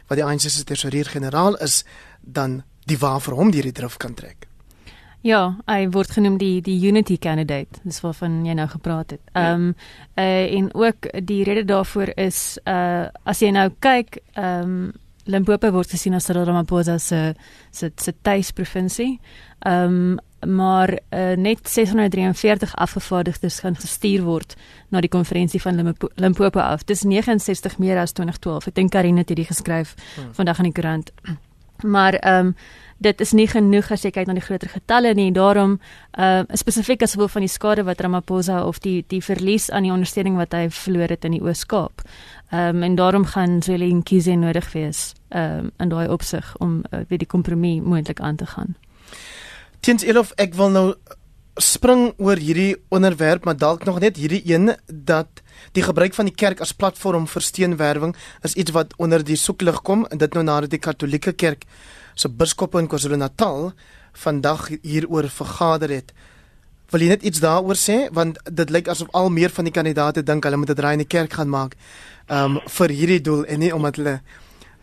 wat 0.07 0.19
die 0.19 0.25
ANC 0.25 0.49
se 0.49 0.63
tesourier-generaal 0.67 1.55
is 1.63 1.83
dan 2.21 2.63
die 2.87 2.99
waar 2.99 3.23
vir 3.23 3.39
hom 3.39 3.51
die 3.51 3.71
drif 3.71 3.97
kan 3.97 4.15
trek 4.15 4.46
Ja, 5.25 5.57
hy 5.65 5.87
word 5.91 6.11
genoem 6.13 6.37
die 6.37 6.61
die 6.61 6.77
unity 6.87 7.17
candidate. 7.17 7.81
Dis 7.83 7.99
waarvan 8.03 8.43
jy 8.45 8.53
nou 8.57 8.67
gepraat 8.69 9.15
het. 9.15 9.21
Ja. 9.33 9.41
Ehm 9.41 9.43
ja. 9.43 9.53
um, 9.55 9.75
uh, 10.15 10.53
en 10.57 10.69
ook 10.73 11.09
die 11.25 11.43
rede 11.43 11.65
daarvoor 11.65 12.13
is 12.15 12.59
uh 12.65 13.07
as 13.23 13.41
jy 13.41 13.51
nou 13.51 13.69
kyk, 13.79 14.21
ehm 14.35 14.63
um, 14.63 14.93
Limpopo 15.27 15.71
word 15.75 15.91
gesien 15.91 16.15
as 16.15 16.23
Cyril 16.23 16.45
Ramaphosa 16.47 16.97
se 16.99 17.35
se 17.71 17.91
se 17.95 18.13
tuisprovinsie. 18.21 19.19
Ehm 19.59 19.83
um, 19.83 20.17
maar 20.45 20.91
uh, 20.93 21.33
net 21.35 21.69
643 21.69 22.75
afgevaardigdes 22.75 23.59
gaan 23.59 23.75
gestuur 23.75 24.21
word 24.23 24.53
na 24.89 25.01
die 25.01 25.09
konferensie 25.09 25.61
van 25.61 25.95
Limpopo 26.15 26.59
af. 26.59 26.83
Dis 26.85 27.01
69 27.01 27.77
meer 27.77 27.97
as 27.97 28.13
2012. 28.13 28.67
Ek 28.67 28.75
dink 28.75 28.91
Karine 28.93 29.25
het 29.25 29.33
hierdie 29.33 29.47
geskryf 29.49 29.95
hmm. 29.97 30.33
vandag 30.37 30.61
in 30.61 30.69
die 30.69 30.75
koerant. 30.77 31.11
Maar 31.81 32.13
ehm 32.13 32.53
um, 32.53 32.55
dit 32.97 33.21
is 33.21 33.33
nie 33.37 33.47
genoeg 33.47 33.91
as 33.91 34.05
jy 34.05 34.11
kyk 34.11 34.29
na 34.29 34.35
die 34.37 34.45
groter 34.45 34.71
getalle 34.71 35.13
nie. 35.17 35.29
Daarom 35.35 35.77
uh 36.17 36.43
spesifiek 36.57 37.03
as 37.05 37.13
gevolg 37.15 37.31
van 37.35 37.45
die 37.45 37.51
skade 37.51 37.85
wat 37.85 38.01
Ramaphosa 38.01 38.63
of 38.65 38.79
die 38.79 39.03
die 39.07 39.21
verlies 39.21 39.69
aan 39.71 39.87
die 39.87 39.93
ondersteuning 39.93 40.37
wat 40.37 40.55
hy 40.57 40.67
verloor 40.69 41.13
het 41.13 41.25
in 41.25 41.37
die 41.37 41.43
Oos-Kaap. 41.43 42.01
Ehm 42.51 42.77
um, 42.77 42.83
en 42.83 42.95
daarom 42.95 43.25
gaan 43.25 43.61
Zweli 43.61 43.93
Nkize 43.93 44.35
nodig 44.35 44.71
wees 44.73 45.13
ehm 45.29 45.59
um, 45.59 45.71
in 45.77 45.89
daai 45.89 46.07
opsig 46.09 46.55
om 46.57 46.83
uh, 46.91 47.03
weer 47.07 47.19
die 47.19 47.27
kompromie 47.27 47.81
moontlik 47.81 48.19
aan 48.19 48.35
te 48.35 48.45
gaan. 48.45 48.75
Tens 49.79 50.03
Elof, 50.03 50.31
ek 50.35 50.55
wil 50.55 50.69
nou 50.69 50.95
spring 51.57 52.13
oor 52.17 52.37
hierdie 52.37 52.75
onderwerp, 52.93 53.45
maar 53.45 53.57
dalk 53.57 53.85
nog 53.85 53.99
net 53.99 54.17
hierdie 54.17 54.41
een 54.45 54.75
dat 54.85 55.41
die 55.73 55.83
gebruik 55.83 56.13
van 56.13 56.29
die 56.29 56.35
kerk 56.35 56.61
as 56.61 56.73
platform 56.73 57.27
vir 57.27 57.41
steenwerwing 57.41 58.15
is 58.45 58.53
iets 58.53 58.71
wat 58.71 58.93
onder 58.97 59.23
die 59.25 59.37
soeklig 59.37 59.81
kom 59.81 60.05
en 60.05 60.17
dit 60.17 60.33
nou 60.33 60.43
nadat 60.45 60.69
die 60.73 60.81
Katolieke 60.81 61.33
Kerk 61.33 61.65
se 62.17 62.29
biskoppe 62.29 62.79
in 62.81 62.89
KwaZulu-Natal 62.89 63.71
vandag 64.17 64.67
hieroor 64.81 65.29
vergader 65.29 65.93
het. 65.93 66.13
Wil 66.89 67.03
jy 67.03 67.09
net 67.11 67.25
iets 67.27 67.41
daaroor 67.43 67.77
sê 67.77 67.97
want 68.15 68.39
dit 68.49 68.69
lyk 68.73 68.89
asof 68.89 69.11
al 69.11 69.29
meer 69.29 69.53
van 69.53 69.67
die 69.67 69.75
kandidaate 69.75 70.23
dink 70.25 70.47
hulle 70.47 70.57
moet 70.57 70.71
'n 70.71 70.79
draai 70.79 70.93
in 70.97 71.03
die 71.05 71.13
kerk 71.17 71.33
gaan 71.33 71.49
maak 71.49 71.75
um 72.31 72.59
vir 72.77 72.89
hierdie 72.89 73.21
doel 73.21 73.45
en 73.45 73.59
nie 73.59 73.73
omdat 73.75 73.95
hulle 73.95 74.19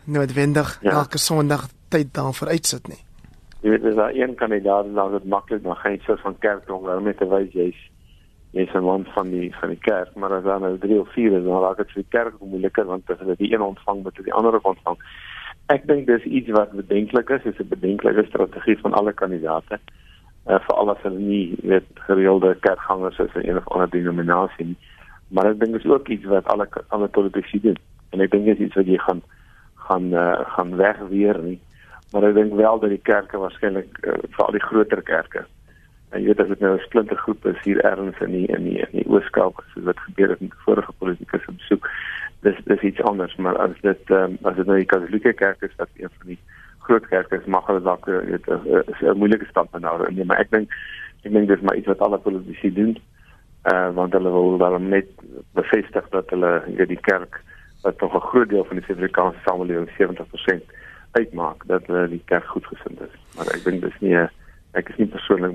noodwendig 0.05 0.79
ja. 0.81 0.91
elke 0.91 1.17
Sondag 1.17 1.67
tyd 1.89 2.13
daarvoor 2.13 2.47
uitsit 2.47 2.87
nie. 2.87 3.01
Jy 3.61 3.69
weet 3.69 3.85
as 3.85 3.95
daar 3.95 4.15
een 4.15 4.35
kandidaat 4.35 4.93
dan 4.93 5.11
dit 5.11 5.25
maklik 5.25 5.63
maar 5.63 5.81
geen 5.83 5.99
so 6.05 6.15
van 6.15 6.37
kerk 6.39 6.69
om 6.69 6.83
wel 6.83 7.01
met 7.01 7.17
te 7.17 7.27
wys 7.27 7.51
jy's 7.51 7.79
jy's 8.51 8.73
'n 8.73 8.83
man 8.83 9.05
van 9.15 9.29
die 9.29 9.51
van 9.59 9.69
die 9.69 9.81
kerk 9.81 10.15
maar 10.15 10.31
as 10.33 10.43
dan 10.43 10.61
nou 10.61 10.77
3 10.77 10.99
of 10.99 11.09
4 11.13 11.37
is 11.37 11.43
dan 11.43 11.61
raak 11.61 11.77
dit 11.77 11.91
vir 11.91 12.01
die 12.01 12.11
kerk 12.17 12.33
moeiliker 12.39 12.85
want 12.85 13.09
as 13.09 13.19
hulle 13.19 13.35
die 13.35 13.53
een 13.53 13.61
ontvang 13.61 14.03
moet 14.03 14.23
die 14.23 14.33
ander 14.33 14.53
ook 14.53 14.67
ontvang. 14.67 14.97
Ek 15.73 15.87
dink 15.89 16.05
dis 16.05 16.25
iets 16.29 16.51
wat 16.53 16.75
bedenklik 16.77 17.29
is, 17.29 17.45
is 17.49 17.59
'n 17.59 17.67
bedenklike 17.69 18.25
strategie 18.25 18.77
van 18.79 18.93
alle 18.93 19.13
kandidaate. 19.13 19.79
Uh, 20.45 20.59
vir 20.65 20.75
al 20.75 20.85
wat 20.85 21.01
hulle 21.01 21.19
nie 21.19 21.57
weet 21.63 21.87
gereelde 22.07 22.55
kerkgangers 22.59 23.17
is 23.19 23.33
in 23.35 23.49
een 23.49 23.57
of 23.57 23.67
ander 23.67 23.89
denominasie 23.89 24.65
nie. 24.65 24.77
Maar 25.27 25.49
ek 25.49 25.59
dink 25.59 25.73
dis 25.73 25.85
ook 25.89 26.07
iets 26.07 26.25
wat 26.25 26.45
alle 26.45 26.67
alle 26.87 27.07
politici 27.07 27.61
doen. 27.61 27.77
En 28.09 28.21
ek 28.21 28.31
dink 28.31 28.45
dit 28.45 28.59
is 28.59 28.65
iets 28.65 28.75
wat 28.75 28.85
jy 28.85 28.97
gaan 28.97 29.21
gaan 29.87 30.13
uh, 30.13 30.39
gaan 30.53 30.75
wegweer 30.75 31.41
nie. 31.41 31.59
Maar 32.11 32.23
ek 32.23 32.35
dink 32.35 32.53
wel 32.53 32.79
dat 32.79 32.89
die 32.89 33.01
kerke 33.01 33.37
waarskynlik 33.37 33.97
uh, 34.05 34.13
vir 34.29 34.45
al 34.45 34.51
die 34.51 34.67
groter 34.69 35.01
kerke 35.01 35.45
en 36.15 36.23
jy 36.23 36.31
weet 36.31 36.43
as 36.43 36.51
dit 36.53 36.59
nou 36.63 36.73
'n 36.75 36.85
splinter 36.87 37.17
groep 37.17 37.45
is 37.45 37.63
hier 37.63 37.79
ergens 37.83 38.19
in 38.25 38.31
die 38.31 38.47
in 38.47 38.63
die, 38.63 38.79
in 38.79 38.93
die 38.99 39.07
Ooskaap 39.07 39.63
soos 39.73 39.83
wat 39.83 39.99
gebeur 40.07 40.29
het 40.29 40.41
met 40.41 40.63
vorige 40.65 40.93
politieke 40.97 41.39
besoek 41.45 41.89
dis 42.41 42.57
dis 42.65 42.81
iets 42.81 43.01
anders. 43.01 43.35
Maar 43.35 43.57
as 43.57 43.75
dit 43.81 44.09
um, 44.09 44.37
as 44.41 44.55
dit 44.55 44.65
nou 44.65 44.77
die 44.77 44.91
katolieke 44.93 45.33
kerk 45.33 45.61
is 45.61 45.75
dat 45.75 45.89
een 45.97 46.09
van 46.17 46.27
die 46.33 46.39
groot 46.85 47.07
kerke 47.07 47.39
is 47.39 47.45
mag 47.45 47.65
hulle 47.69 47.81
dalk 47.81 48.07
eh, 48.07 48.21
weet 48.29 48.47
eh, 48.47 48.77
eh, 48.77 49.09
'n 49.13 49.17
moeilike 49.17 49.47
stap 49.49 49.79
nou 49.79 50.11
nee 50.13 50.25
maar 50.25 50.39
ek 50.43 50.51
dink 50.51 50.69
ek 51.23 51.31
dink 51.31 51.47
dis 51.47 51.61
maar 51.61 51.75
iets 51.75 51.91
wat 51.93 52.01
alle 52.05 52.17
politici 52.17 52.73
doen 52.73 52.93
uh, 53.73 53.89
want 53.99 54.13
hulle 54.13 54.31
wil 54.31 54.57
dan 54.57 54.89
net 54.89 55.09
bevestig 55.57 56.09
dat 56.09 56.29
hulle 56.29 56.51
weet 56.77 56.93
die 56.93 57.05
kerk 57.09 57.41
wat 57.81 57.97
tog 57.97 58.13
'n 58.13 58.27
groot 58.29 58.49
deel 58.49 58.65
van 58.65 58.77
die 58.77 58.85
Suid-Afrikaanse 58.85 59.41
samelewing 59.45 59.89
70% 59.97 60.61
uitmaak 61.11 61.65
dat 61.65 61.87
hulle 61.87 62.07
die 62.09 62.21
kerk 62.25 62.45
goedgesind 62.45 63.01
is. 63.01 63.15
Maar 63.35 63.47
ek 63.55 63.63
dink 63.63 63.81
dis 63.81 63.99
nie 63.99 64.15
ek 64.71 64.89
is 64.89 64.97
nie 64.97 65.07
persoonlik 65.07 65.53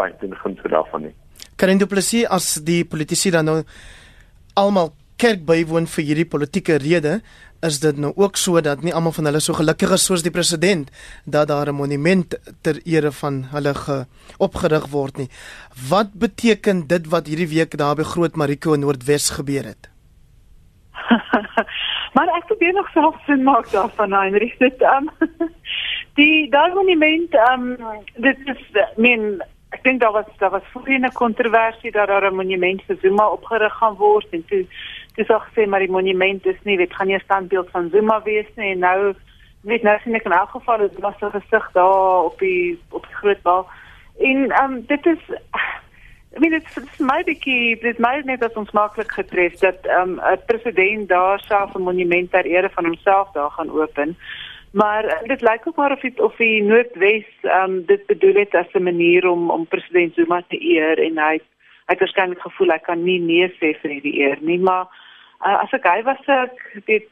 baie 0.00 0.16
teen 0.20 0.36
gunste 0.44 0.72
daarvan 0.72 1.08
nie 1.08 1.14
Karin 1.60 1.80
Du 1.80 1.86
Plessis 1.86 2.24
as 2.24 2.54
die 2.64 2.82
politici 2.88 3.30
dan 3.34 3.44
nou 3.44 3.58
almal 4.56 4.94
kerk 5.20 5.42
bywoon 5.44 5.84
vir 5.92 6.06
hierdie 6.08 6.28
politieke 6.32 6.78
rede, 6.80 7.18
is 7.66 7.76
dit 7.82 7.98
nou 8.00 8.14
ook 8.16 8.38
so 8.40 8.60
dat 8.64 8.80
nie 8.84 8.94
almal 8.96 9.12
van 9.12 9.28
hulle 9.28 9.42
so 9.44 9.52
gelukkig 9.58 9.92
is 9.92 10.06
soos 10.08 10.24
die 10.24 10.32
president 10.32 10.88
dat 11.26 11.50
daar 11.52 11.68
'n 11.68 11.76
monument 11.76 12.34
ter 12.62 12.80
ere 12.84 13.12
van 13.12 13.44
hulle 13.52 13.74
ge 13.74 14.06
opgerig 14.38 14.86
word 14.90 15.18
nie. 15.18 15.28
Wat 15.90 16.14
beteken 16.14 16.86
dit 16.86 17.06
wat 17.12 17.26
hierdie 17.26 17.52
week 17.56 17.76
daar 17.76 17.96
by 17.96 18.02
Groot 18.02 18.36
Mariko 18.36 18.72
in 18.72 18.80
Noordwes 18.80 19.30
gebeur 19.30 19.64
het? 19.64 19.90
maar 22.14 22.28
ek 22.36 22.46
probeer 22.46 22.72
nog 22.72 22.88
self 22.92 23.16
sin 23.26 23.42
maak 23.42 23.70
daarvan, 23.70 24.12
Heinrich. 24.12 24.56
Dit 24.58 24.80
um 24.80 25.10
Die 26.14 26.50
daai 26.50 26.74
monument 26.74 27.34
ehm 27.34 27.62
um, 27.80 28.00
dit 28.16 28.38
is 28.44 28.62
men 28.96 29.42
ek 29.70 29.82
dink 29.84 30.00
daar 30.00 30.12
was 30.12 30.26
daar 30.38 30.50
was 30.50 30.70
voorheen 30.72 31.04
'n 31.06 31.12
kontroversie 31.12 31.90
dat 31.90 32.08
daar 32.08 32.30
'n 32.30 32.34
monument 32.34 32.82
vir 32.86 32.96
Zuma 33.02 33.28
opgerig 33.28 33.72
gaan 33.72 33.94
word 33.94 34.26
en 34.30 34.44
toe 34.44 34.66
toe 35.14 35.24
sê 35.24 35.34
gesê 35.46 35.68
maar 35.68 35.80
die 35.80 35.96
monument 35.96 36.46
is 36.46 36.60
nie 36.62 36.76
weet 36.76 36.94
gaan 36.94 37.06
nie 37.06 37.16
'n 37.16 37.24
standbeeld 37.24 37.70
van 37.70 37.90
Zuma 37.92 38.22
wees 38.22 38.50
nie 38.56 38.72
en 38.72 38.78
nou 38.78 39.14
weet 39.60 39.82
nou 39.82 39.98
sien 39.98 40.14
ek 40.14 40.24
in 40.24 40.32
elk 40.32 40.50
geval 40.50 40.78
dit 40.78 40.98
was 40.98 41.14
'n 41.20 41.30
gesig 41.30 41.70
daar 41.72 42.24
op 42.24 42.38
die 42.38 42.78
op 42.90 43.06
die 43.06 43.14
groot 43.14 43.42
bal 43.42 43.66
en 44.18 44.50
ehm 44.50 44.72
um, 44.72 44.86
dit 44.86 45.06
is 45.06 45.22
I 46.36 46.38
mean 46.38 46.52
it's 46.52 46.76
it's 46.76 46.98
my 46.98 47.22
bietjie 47.26 47.80
dit 47.80 47.98
my 47.98 48.22
net 48.24 48.42
as 48.42 48.54
ons 48.54 48.70
maklik 48.70 49.12
getref 49.12 49.54
dat 49.58 49.86
ehm, 49.86 50.14
'n 50.14 50.32
um, 50.32 50.44
president 50.46 51.08
daar 51.08 51.40
self 51.40 51.74
'n 51.74 51.82
monument 51.82 52.30
ter 52.30 52.44
ere 52.44 52.70
van 52.70 52.84
homself 52.84 53.32
daar 53.32 53.50
gaan 53.50 53.70
open. 53.70 54.16
Maar 54.70 55.04
uh, 55.04 55.28
dit 55.28 55.40
lyk 55.40 55.62
ook 55.64 55.76
maar 55.76 55.92
of 55.92 56.00
dit 56.00 56.20
of 56.20 56.36
die 56.36 56.62
Noordwes 56.62 57.26
ehm 57.42 57.70
um, 57.70 57.86
dit 57.86 58.06
bedoel 58.06 58.34
het 58.34 58.54
as 58.54 58.72
'n 58.72 58.82
manier 58.82 59.28
om 59.28 59.50
om 59.50 59.66
president 59.66 60.14
Zuma 60.14 60.42
te 60.48 60.62
eer 60.62 60.98
en 60.98 61.18
hy 61.18 61.40
hy 61.86 61.96
het 61.96 61.98
waarskynlik 61.98 62.40
gevoel 62.40 62.70
hy 62.70 62.78
kan 62.78 63.02
nie 63.02 63.20
nee 63.20 63.48
sê 63.48 63.74
vir 63.80 64.00
die 64.02 64.20
eer 64.20 64.38
nie, 64.40 64.58
maar 64.58 64.86
uh, 65.46 65.58
as 65.62 65.72
ek 65.72 65.84
hy 65.84 66.02
was 66.02 66.22
ek 66.26 66.82
dit 66.86 67.08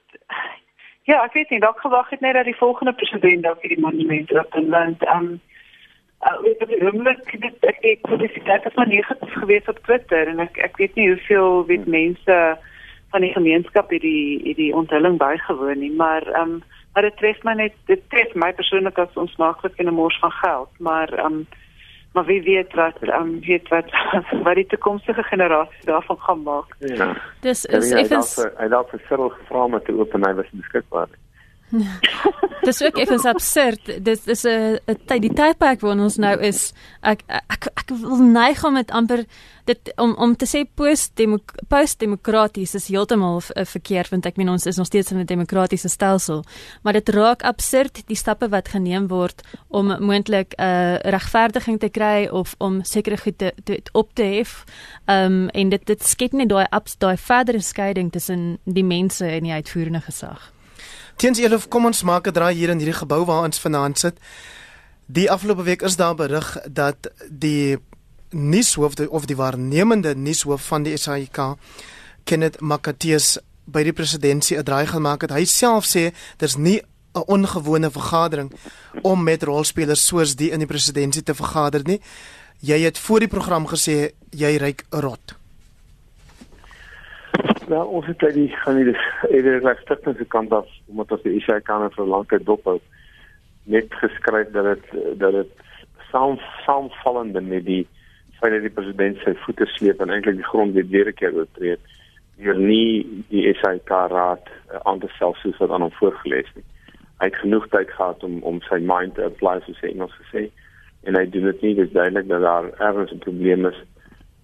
ja, 1.02 1.24
ek 1.24 1.32
weet 1.32 1.50
nie 1.50 1.60
dalk 1.60 1.80
gewag 1.80 2.10
het 2.10 2.20
net 2.20 2.34
dat 2.34 2.44
die 2.44 2.60
volgende 2.62 2.92
president 2.92 3.42
dalk 3.42 3.62
hierdie 3.62 3.80
monument 3.80 4.32
op 4.38 4.54
en 4.54 4.72
ehm 4.72 4.96
um, 5.16 5.40
uh, 6.22 6.38
weet 6.46 6.62
ek 6.62 6.82
oomblik 6.82 7.40
dit 7.40 7.68
ek 7.72 7.82
het 7.82 8.02
publisiteit 8.06 8.64
het 8.64 8.74
maar 8.76 8.88
negatief 8.88 9.34
gewees 9.42 9.68
op 9.68 9.78
Twitter 9.82 10.28
en 10.28 10.40
ek 10.46 10.58
ek 10.58 10.76
weet 10.76 10.94
nie 10.94 11.08
hoeveel 11.08 11.66
weet 11.66 11.86
mense 11.86 12.58
van 13.10 13.20
die 13.20 13.32
gemeenskap 13.32 13.90
hierdie 13.90 14.42
hierdie 14.46 14.74
onthulling 14.74 15.18
bygewoon 15.18 15.78
nie 15.78 15.94
maar 15.96 16.22
ehm 16.22 16.60
um, 16.60 16.62
maar 16.98 17.06
dit 17.06 17.16
tref 17.16 17.42
my 17.46 17.52
net 17.54 17.74
dit 17.86 18.00
tref 18.10 18.32
my 18.34 18.48
persoonlik 18.58 18.96
as 18.98 19.18
ons 19.22 19.36
maaklik 19.38 19.76
in 19.78 19.86
'n 19.86 19.94
mors 19.94 20.18
van 20.18 20.32
geld 20.42 20.70
maar 20.78 21.12
ehm 21.12 21.26
um, 21.32 21.46
maar 22.12 22.24
wie 22.24 22.42
weet 22.42 22.74
wat 22.74 22.96
um, 23.02 23.40
weet 23.40 23.68
wat 23.68 23.90
wat 24.44 24.54
die 24.54 24.66
toekomstige 24.66 25.22
generasies 25.22 25.84
daarvan 25.84 26.18
gaan 26.18 26.42
maak 26.42 26.74
Ja. 26.78 27.16
Dis 27.40 27.62
Ja, 27.70 27.78
is 27.78 27.92
hy 27.92 27.98
effens 27.98 28.36
het 28.36 28.58
hy 28.58 28.68
het 28.76 28.90
vir 28.90 29.02
Cyril 29.08 29.28
gevra 29.28 29.64
om 29.64 29.80
te 29.84 29.98
open 30.00 30.26
hy 30.26 30.34
was 30.34 30.50
beskikbaar 30.50 31.06
nie. 31.06 31.22
dis 32.68 32.82
ook 32.82 32.98
effens 32.98 33.24
absurd. 33.24 34.04
Dis 34.04 34.22
dis 34.22 34.44
'n 34.44 34.78
'n 34.86 34.96
tyd 35.06 35.22
die 35.22 35.32
tydperk 35.32 35.80
waarin 35.80 36.00
ons 36.00 36.16
nou 36.16 36.40
is. 36.40 36.72
Ek 37.00 37.22
ek 37.28 37.66
ek 37.74 37.88
wil 37.88 38.22
neig 38.22 38.64
om 38.64 38.74
dit 38.74 38.90
amper 38.90 39.24
dit 39.64 39.92
om 39.96 40.14
om 40.16 40.36
te 40.36 40.46
sê 40.46 40.64
post-demokraties 41.68 42.74
is 42.74 42.88
heeltemal 42.88 43.40
verkeerd 43.40 44.10
want 44.10 44.26
ek 44.26 44.36
meen 44.36 44.48
ons 44.48 44.66
is 44.66 44.76
nog 44.76 44.86
steeds 44.86 45.12
in 45.12 45.18
'n 45.18 45.26
demokratiese 45.26 45.88
stelsel. 45.88 46.44
Maar 46.82 46.92
dit 46.92 47.08
raak 47.08 47.42
absurd 47.42 48.02
die 48.06 48.16
stappe 48.16 48.48
wat 48.48 48.68
geneem 48.68 49.08
word 49.08 49.42
om 49.68 49.86
moontlik 49.86 50.54
'n 50.56 50.62
uh, 50.62 50.96
regverdiging 50.96 51.78
te 51.80 51.88
kry 51.88 52.28
of 52.30 52.54
om 52.58 52.84
sekere 52.84 53.16
goed 53.16 53.38
te, 53.38 53.52
te 53.64 53.80
op 53.92 54.14
te 54.14 54.22
hef. 54.22 54.64
Um, 55.06 55.48
en 55.48 55.68
dit 55.68 55.86
dit 55.86 56.04
skep 56.04 56.32
net 56.32 56.48
daai 56.48 56.66
daai 56.98 57.16
verdere 57.16 57.60
skeiding 57.60 58.12
tussen 58.12 58.58
die 58.64 58.84
mense 58.84 59.26
en 59.26 59.42
die 59.42 59.52
uitvoerende 59.52 60.00
gesag. 60.00 60.57
Teens 61.18 61.40
Elof, 61.42 61.64
kom 61.66 61.88
ons 61.88 62.04
maak 62.06 62.28
'n 62.28 62.32
draai 62.32 62.54
hier 62.54 62.70
in 62.70 62.78
hierdie 62.78 62.94
gebou 62.94 63.24
waar 63.24 63.42
ons 63.42 63.58
vanaand 63.58 63.98
sit. 63.98 64.16
Die 65.06 65.30
afgelope 65.30 65.62
week 65.62 65.82
is 65.82 65.96
daar 65.96 66.14
berig 66.14 66.56
dat 66.70 67.10
die 67.30 67.78
nuushoof 68.30 68.94
of 69.08 69.24
die 69.24 69.36
waarnemende 69.36 70.14
nuushoof 70.14 70.66
van 70.66 70.82
die 70.82 70.96
SAIK, 70.96 71.56
Kenneth 72.24 72.60
Makateus 72.60 73.38
by 73.64 73.82
die 73.82 73.92
presidentskap 73.92 74.58
'n 74.58 74.64
draai 74.64 74.86
gemaak 74.86 75.20
het. 75.20 75.30
Hy 75.30 75.44
self 75.44 75.86
sê 75.86 76.14
daar's 76.36 76.56
nie 76.56 76.82
'n 77.14 77.26
ongewone 77.26 77.90
vergadering 77.90 78.52
om 79.02 79.22
met 79.22 79.42
rolspelers 79.42 80.06
soos 80.06 80.36
die 80.36 80.50
in 80.50 80.58
die 80.58 80.66
presidentskap 80.66 81.24
te 81.24 81.34
vergader 81.34 81.82
nie. 81.84 82.00
Jy 82.60 82.80
het 82.80 82.98
voor 82.98 83.18
die 83.18 83.28
program 83.28 83.66
gesê 83.66 84.12
jy 84.30 84.56
ryk 84.56 84.84
rot. 84.90 85.37
Nou, 87.68 87.82
ons 87.98 88.06
het 88.06 88.22
uit 88.22 88.34
die 88.34 88.48
gaan 88.62 88.78
nie 88.78 88.86
dis 88.88 89.00
eerder 89.28 89.58
reg 89.60 89.80
stigting 89.84 90.14
se 90.16 90.24
kant 90.32 90.52
af 90.56 90.68
omdat 90.88 91.10
ons 91.16 91.24
die 91.26 91.34
ISA 91.36 91.58
kan 91.66 91.82
vir 91.92 92.06
tyd 92.30 92.46
dop 92.48 92.64
hou. 92.64 92.78
Net 93.68 93.92
geskryf 94.00 94.54
dat 94.54 94.68
dit 94.70 95.18
dat 95.20 95.34
dit 95.36 95.50
saam 96.08 96.38
saamvallende 96.64 97.42
met 97.44 97.66
die 97.66 97.82
feit 98.38 98.54
dat 98.54 98.64
die 98.64 98.72
president 98.72 99.20
sy 99.24 99.34
voete 99.42 99.66
sleep 99.74 100.00
en 100.00 100.14
eintlik 100.14 100.38
die 100.38 100.46
grond 100.48 100.72
weer 100.78 100.88
weer 100.94 101.10
keer 101.12 101.36
oortree 101.36 101.74
het. 101.74 101.92
Hier 102.40 102.56
nie 102.56 103.04
die 103.28 103.44
SAK 103.60 103.92
raad 104.14 104.48
uh, 104.48 104.80
aan 104.88 105.04
te 105.04 105.12
self 105.18 105.36
soos 105.42 105.60
wat 105.60 105.76
aan 105.76 105.84
hom 105.84 105.92
voorgeles 105.98 106.48
nie. 106.56 106.64
Hy 107.20 107.28
het 107.28 107.42
genoeg 107.42 107.68
tyd 107.74 107.92
gehad 107.98 108.24
om 108.24 108.40
om 108.48 108.62
sy 108.70 108.80
mind 108.80 109.18
te 109.18 109.28
apply 109.28 109.58
soos 109.66 109.84
hy 109.84 109.92
Engels 109.92 110.16
gesê 110.22 110.46
en 111.04 111.20
hy 111.20 111.26
doen 111.36 111.50
dit 111.50 111.68
nie 111.68 111.76
dis 111.82 111.92
duidelik 111.92 112.32
dat 112.32 112.48
daar 112.48 112.72
ergens 112.78 113.12
'n 113.12 113.26
probleem 113.28 113.68
is 113.74 113.84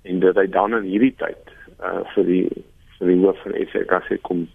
en 0.04 0.20
dat 0.20 0.36
hy 0.36 0.46
dan 0.60 0.76
in 0.82 0.92
hierdie 0.92 1.14
tyd 1.24 1.56
uh 1.80 2.04
vir 2.12 2.32
die 2.34 2.46
vir 3.04 3.12
die 3.12 3.22
hoof 3.22 3.40
van 3.44 3.56
SAK 3.70 3.96
sê 4.08 4.18
kom 4.26 4.46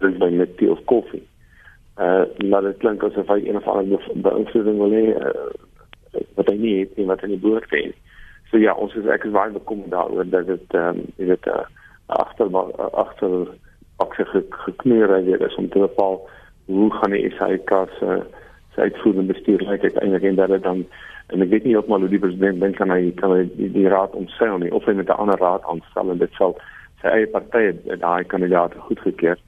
drink 0.00 0.18
by 0.22 0.30
net 0.32 0.56
tee 0.60 0.70
of 0.72 0.82
koffie. 0.90 1.24
Uh 1.98 2.24
maar 2.50 2.66
dit 2.68 2.80
klink 2.82 3.04
asof 3.04 3.30
hy 3.32 3.40
een 3.44 3.60
of 3.60 3.68
ander 3.68 4.10
beïnvloeding 4.14 4.80
wil 4.80 4.96
hê 4.96 5.06
uh, 5.12 5.46
wat 6.38 6.50
hy 6.52 6.56
nie 6.56 6.74
het 6.80 6.96
nie 6.96 7.08
wat 7.10 7.22
hy 7.24 7.34
nie 7.34 7.42
behoort 7.42 7.68
te 7.72 7.82
hê. 7.82 7.92
So 8.50 8.62
ja, 8.62 8.76
ons 8.78 8.94
is 8.94 9.08
ek 9.10 9.26
is 9.26 9.34
baie 9.34 9.52
bekommerd 9.52 9.92
daaroor 9.94 10.28
dat 10.30 10.46
dit 10.52 10.78
ehm 10.78 11.02
um, 11.02 11.06
jy 11.20 11.32
weet 11.32 11.50
uh, 11.52 11.64
agter 12.06 12.52
agter 13.04 13.54
aksie 13.96 14.44
gekneer 14.50 15.24
weer 15.24 15.42
is 15.46 15.54
om 15.54 15.68
te 15.68 15.78
bepaal 15.78 16.20
hoe 16.66 16.92
gaan 16.92 17.10
die 17.10 17.30
SAK 17.38 17.72
se 17.98 18.22
se 18.74 18.80
uitvoerende 18.80 19.32
bestuur 19.32 19.60
lyk 19.60 19.82
uiteindelik 19.82 20.22
en 20.22 20.34
dat 20.34 20.48
dit 20.48 20.62
dan 20.62 20.86
en 21.26 21.42
ek 21.42 21.50
weet 21.50 21.64
nie 21.64 21.72
heeltemal 21.72 22.04
hoe 22.04 22.12
die 22.12 22.20
president 22.22 22.60
dink 22.60 22.76
kan 22.76 22.90
hy 22.90 23.10
kan 23.16 23.32
hy 23.32 23.44
die, 23.56 23.70
die 23.72 23.88
raad 23.88 24.14
omseil 24.14 24.58
nie 24.58 24.72
of 24.72 24.84
hy 24.84 24.92
met 24.92 25.08
'n 25.08 25.20
ander 25.22 25.38
raad 25.40 25.64
aanstel 25.64 26.10
en 26.10 26.18
dit 26.18 26.32
sal 26.38 26.58
sy 27.06 27.12
eie 27.14 27.26
party 27.30 27.98
daai 28.02 28.24
kandidaat 28.24 28.74
goedgekeur 28.88 29.38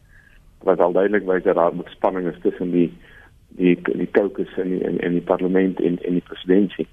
wat 0.66 0.80
al 0.80 0.92
duidelik 0.92 1.26
wys 1.26 1.44
dat 1.44 1.58
daar 1.58 1.72
spanning 1.94 2.26
is 2.30 2.38
tussen 2.42 2.70
die 2.70 2.90
die 3.58 3.74
die 3.82 4.10
caucus 4.10 4.50
en 4.58 4.70
die 4.74 4.84
en, 4.84 4.98
en 5.00 5.12
die 5.12 5.24
parlement 5.24 5.80
en 5.80 5.98
en 6.02 6.18
die 6.18 6.26
presidentskap. 6.30 6.86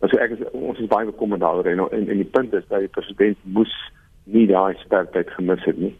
Maar 0.00 0.10
so 0.10 0.22
ek 0.22 0.36
is 0.36 0.44
ons 0.52 0.78
is 0.78 0.90
baie 0.90 1.08
bekommerd 1.08 1.42
daaroor 1.42 1.70
en, 1.70 1.84
en 1.90 2.08
en 2.08 2.22
die 2.22 2.32
punt 2.36 2.54
is 2.54 2.66
dat 2.68 2.84
die 2.84 2.94
president 2.96 3.38
moes 3.58 3.74
nie 4.24 4.46
daai 4.50 4.74
spertyd 4.82 5.30
gemis 5.36 5.64
het 5.66 5.78
nie. 5.78 5.94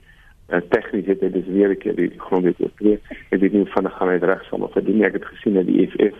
Uh, 0.50 0.60
Tegnies 0.74 1.06
het 1.08 1.22
hy 1.22 1.30
dis 1.34 1.48
weer 1.54 1.70
'n 1.70 1.78
keer 1.78 1.96
die 1.96 2.10
grond 2.18 2.44
het 2.44 2.60
oortree. 2.60 2.98
Ek 3.30 3.40
weet 3.40 3.52
nie 3.52 3.64
van 3.74 3.88
die 3.88 3.94
gaan 3.94 4.08
uit 4.08 4.26
reg 4.30 4.44
sal 4.50 4.66
of 4.66 4.74
dit 4.74 4.88
nie 4.88 5.06
ek 5.06 5.18
het 5.18 5.30
gesien 5.30 5.54
dat 5.54 5.66
die 5.66 5.86
EFF 5.86 6.18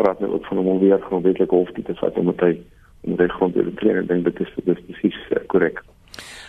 praat 0.00 0.20
nou 0.20 0.32
ook 0.32 0.46
van 0.46 0.56
hom 0.56 0.66
om 0.66 0.80
weer 0.80 1.00
grondwetlike 1.00 1.54
hof 1.54 1.70
te 1.72 1.94
vat 1.94 2.18
om 2.18 2.34
dit 2.36 2.58
om 3.00 3.16
dit 3.16 3.30
grond 3.30 3.54
te 3.54 3.64
oortree 3.64 3.92
en 3.92 4.02
ek 4.02 4.08
dink 4.08 4.24
dit 4.24 4.40
is 4.40 4.52
dit 4.64 4.76
is 4.76 4.84
presies 4.88 5.46
korrek. 5.46 5.78
Uh, 5.78 5.97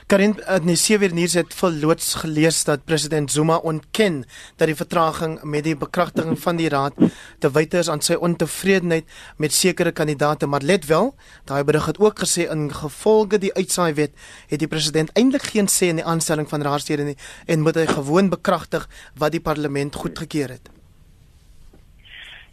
Karin 0.09 0.31
die 0.65 0.73
sewe 0.73 1.05
nuus 1.13 1.35
het 1.37 1.51
verloots 1.53 2.15
gelees 2.23 2.63
dat 2.65 2.81
president 2.89 3.29
Zuma 3.29 3.59
ontken 3.61 4.23
dat 4.57 4.65
die 4.71 4.77
vertraging 4.77 5.35
met 5.45 5.67
die 5.67 5.75
bekragtiging 5.77 6.39
van 6.41 6.57
die 6.57 6.71
raad 6.73 6.97
te 7.37 7.51
wyte 7.53 7.77
is 7.77 7.91
aan 7.93 8.01
sy 8.01 8.17
ontevredenheid 8.17 9.05
met 9.37 9.53
sekere 9.53 9.91
kandidaate. 9.93 10.49
Maar 10.49 10.65
let 10.65 10.87
wel 10.89 11.13
daai 11.45 11.61
berig 11.63 11.85
het 11.91 12.01
ook 12.01 12.23
gesê 12.25 12.47
in 12.49 12.73
gevolge 12.73 13.37
die 13.37 13.53
uitsaai 13.53 13.93
wet 14.01 14.17
het 14.49 14.65
die 14.65 14.71
president 14.71 15.13
eintlik 15.13 15.45
geen 15.53 15.69
sê 15.69 15.91
in 15.93 16.01
die 16.01 16.07
aanstelling 16.15 16.49
van 16.49 16.65
raadslede 16.65 17.05
nie 17.11 17.17
en 17.45 17.61
moet 17.61 17.77
hy 17.77 17.85
gewoon 17.93 18.33
bekragtig 18.33 18.89
wat 19.13 19.37
die 19.37 19.45
parlement 19.45 19.93
goedgekeur 19.93 20.57
het. 20.57 20.73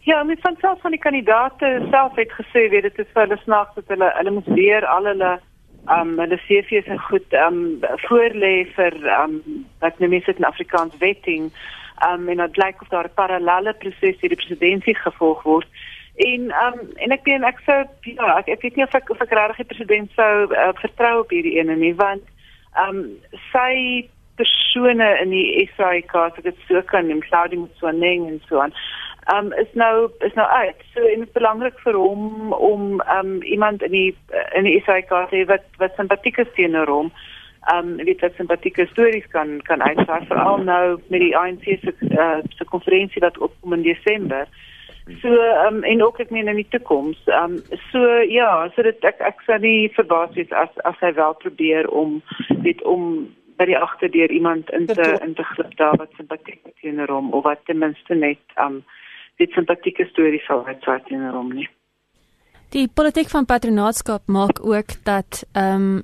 Ja, 0.05 0.21
met 0.23 0.45
van 0.45 0.61
self 0.61 0.81
van 0.85 0.93
die 0.93 1.01
kandidaate 1.01 1.73
self 1.89 2.21
het 2.21 2.37
gesê 2.37 2.69
weet 2.69 2.91
dit 2.91 3.01
is 3.01 3.13
vir 3.17 3.25
hulle 3.25 3.41
snaaks 3.49 3.81
dat 3.81 3.97
hulle 3.97 4.13
hulle 4.21 4.37
moet 4.37 4.55
weer 4.61 4.85
al 4.85 5.09
hulle 5.15 5.39
um 5.89 6.19
hulle 6.19 6.39
CV's 6.47 6.87
en 6.91 6.99
goed 6.99 7.33
um 7.47 7.59
voorlê 8.07 8.67
vir 8.75 8.95
um 9.23 9.41
wat 9.79 9.99
nou 9.99 10.09
mense 10.09 10.33
in 10.35 10.49
Afrikaans 10.49 10.97
wetting. 11.03 11.51
Um 12.07 12.27
en 12.29 12.43
dit 12.43 12.57
lyk 12.57 12.81
of 12.81 12.91
daar 12.93 13.07
'n 13.09 13.15
parallelle 13.15 13.73
proses 13.73 14.19
hier 14.19 14.29
die 14.29 14.41
presidentskap 14.43 15.13
gevolg 15.13 15.43
word. 15.43 15.67
En 16.15 16.51
um 16.65 16.77
en 16.95 17.11
ek 17.11 17.23
dink 17.23 17.43
ek 17.43 17.59
sou 17.65 17.85
ja 18.01 18.37
ek, 18.37 18.47
ek 18.47 18.61
weet 18.61 18.75
nie 18.75 18.83
of 18.83 18.93
ek 18.93 19.09
of 19.09 19.21
ek 19.21 19.31
regtig 19.31 19.57
die 19.57 19.73
president 19.75 20.11
sou 20.15 20.51
uh, 20.51 20.73
vertrou 20.81 21.19
op 21.19 21.29
hierdie 21.29 21.57
ene 21.59 21.75
nie 21.75 21.95
want 21.95 22.23
um 22.87 23.19
sy 23.51 24.07
persone 24.37 25.07
in 25.21 25.29
die 25.33 25.69
SAIK 25.77 26.15
as 26.15 26.37
ek 26.37 26.43
dit 26.43 26.57
so 26.67 26.81
kan 26.91 27.07
neem 27.07 27.21
Claudie 27.25 27.59
Mtswaneng 27.59 28.27
en 28.27 28.41
so 28.49 28.59
aan 28.61 28.73
um 29.33 29.51
is 29.53 29.71
nou 29.73 30.09
is 30.19 30.33
nou 30.33 30.47
uit. 30.47 30.83
So 30.93 30.99
en 30.99 31.19
dit 31.19 31.27
is 31.27 31.33
belangrik 31.33 31.79
vir 31.83 31.97
hom 31.99 32.53
om 32.53 33.01
um 33.01 33.41
iemand 33.43 33.83
in 33.83 33.91
die 33.91 34.15
in 34.55 34.63
die 34.63 34.79
SAK 34.85 35.11
te 35.29 35.43
wat 35.49 35.65
wat 35.81 35.95
simpatiek 35.95 36.37
is 36.37 36.53
teenoor 36.55 36.87
hom. 36.87 37.11
Um 37.73 37.95
weet 37.97 38.21
wat 38.21 38.39
simpatieke 38.39 38.87
stories 38.91 39.27
kan 39.35 39.59
kan 39.67 39.83
uitsaai 39.83 40.25
veral 40.29 40.63
nou 40.63 40.99
met 41.07 41.19
die 41.19 41.35
ANC 41.37 41.63
se 41.63 41.93
uh, 42.09 42.39
se 42.55 42.65
konferensie 42.65 43.21
wat 43.21 43.37
opkom 43.37 43.73
in 43.73 43.83
Desember. 43.87 44.47
So 45.21 45.33
um 45.67 45.83
en 45.83 46.03
ook 46.03 46.19
ek 46.19 46.31
meen 46.31 46.47
in 46.47 46.61
die 46.63 46.69
toekoms. 46.69 47.19
Um 47.41 47.59
so 47.91 48.05
ja, 48.27 48.69
so 48.75 48.83
dit 48.83 49.03
ek 49.03 49.19
ek 49.19 49.43
sou 49.45 49.59
nie 49.59 49.91
verbaas 49.99 50.35
wees 50.39 50.51
as 50.51 50.71
as 50.83 50.99
hy 51.03 51.11
wel 51.19 51.35
probeer 51.43 51.89
om 51.89 52.21
weet 52.63 52.83
om 52.83 53.27
by 53.57 53.65
die 53.65 53.77
agterdeur 53.77 54.31
iemand 54.31 54.69
in 54.69 54.85
te 54.85 55.17
in 55.25 55.33
te 55.33 55.43
glip 55.43 55.75
daar 55.77 55.97
wat 55.97 56.15
simpatiek 56.15 56.61
teenoor 56.81 57.11
hom 57.11 57.33
of 57.33 57.43
wat 57.43 57.65
ten 57.65 57.79
minste 57.83 58.15
net 58.15 58.59
um 58.63 58.83
dit 59.37 59.51
simpatieke 59.51 60.05
stories 60.11 60.45
sal 60.45 60.65
uitsaai 60.65 61.01
teenoor 61.07 61.35
hom 61.37 61.53
nie. 61.53 61.69
Die 62.67 62.89
politiek 62.91 63.29
van 63.31 63.45
patronaatskap 63.47 64.25
maak 64.27 64.57
ook 64.59 64.89
dat 65.07 65.45
ehm 65.51 65.83
um, 65.83 66.03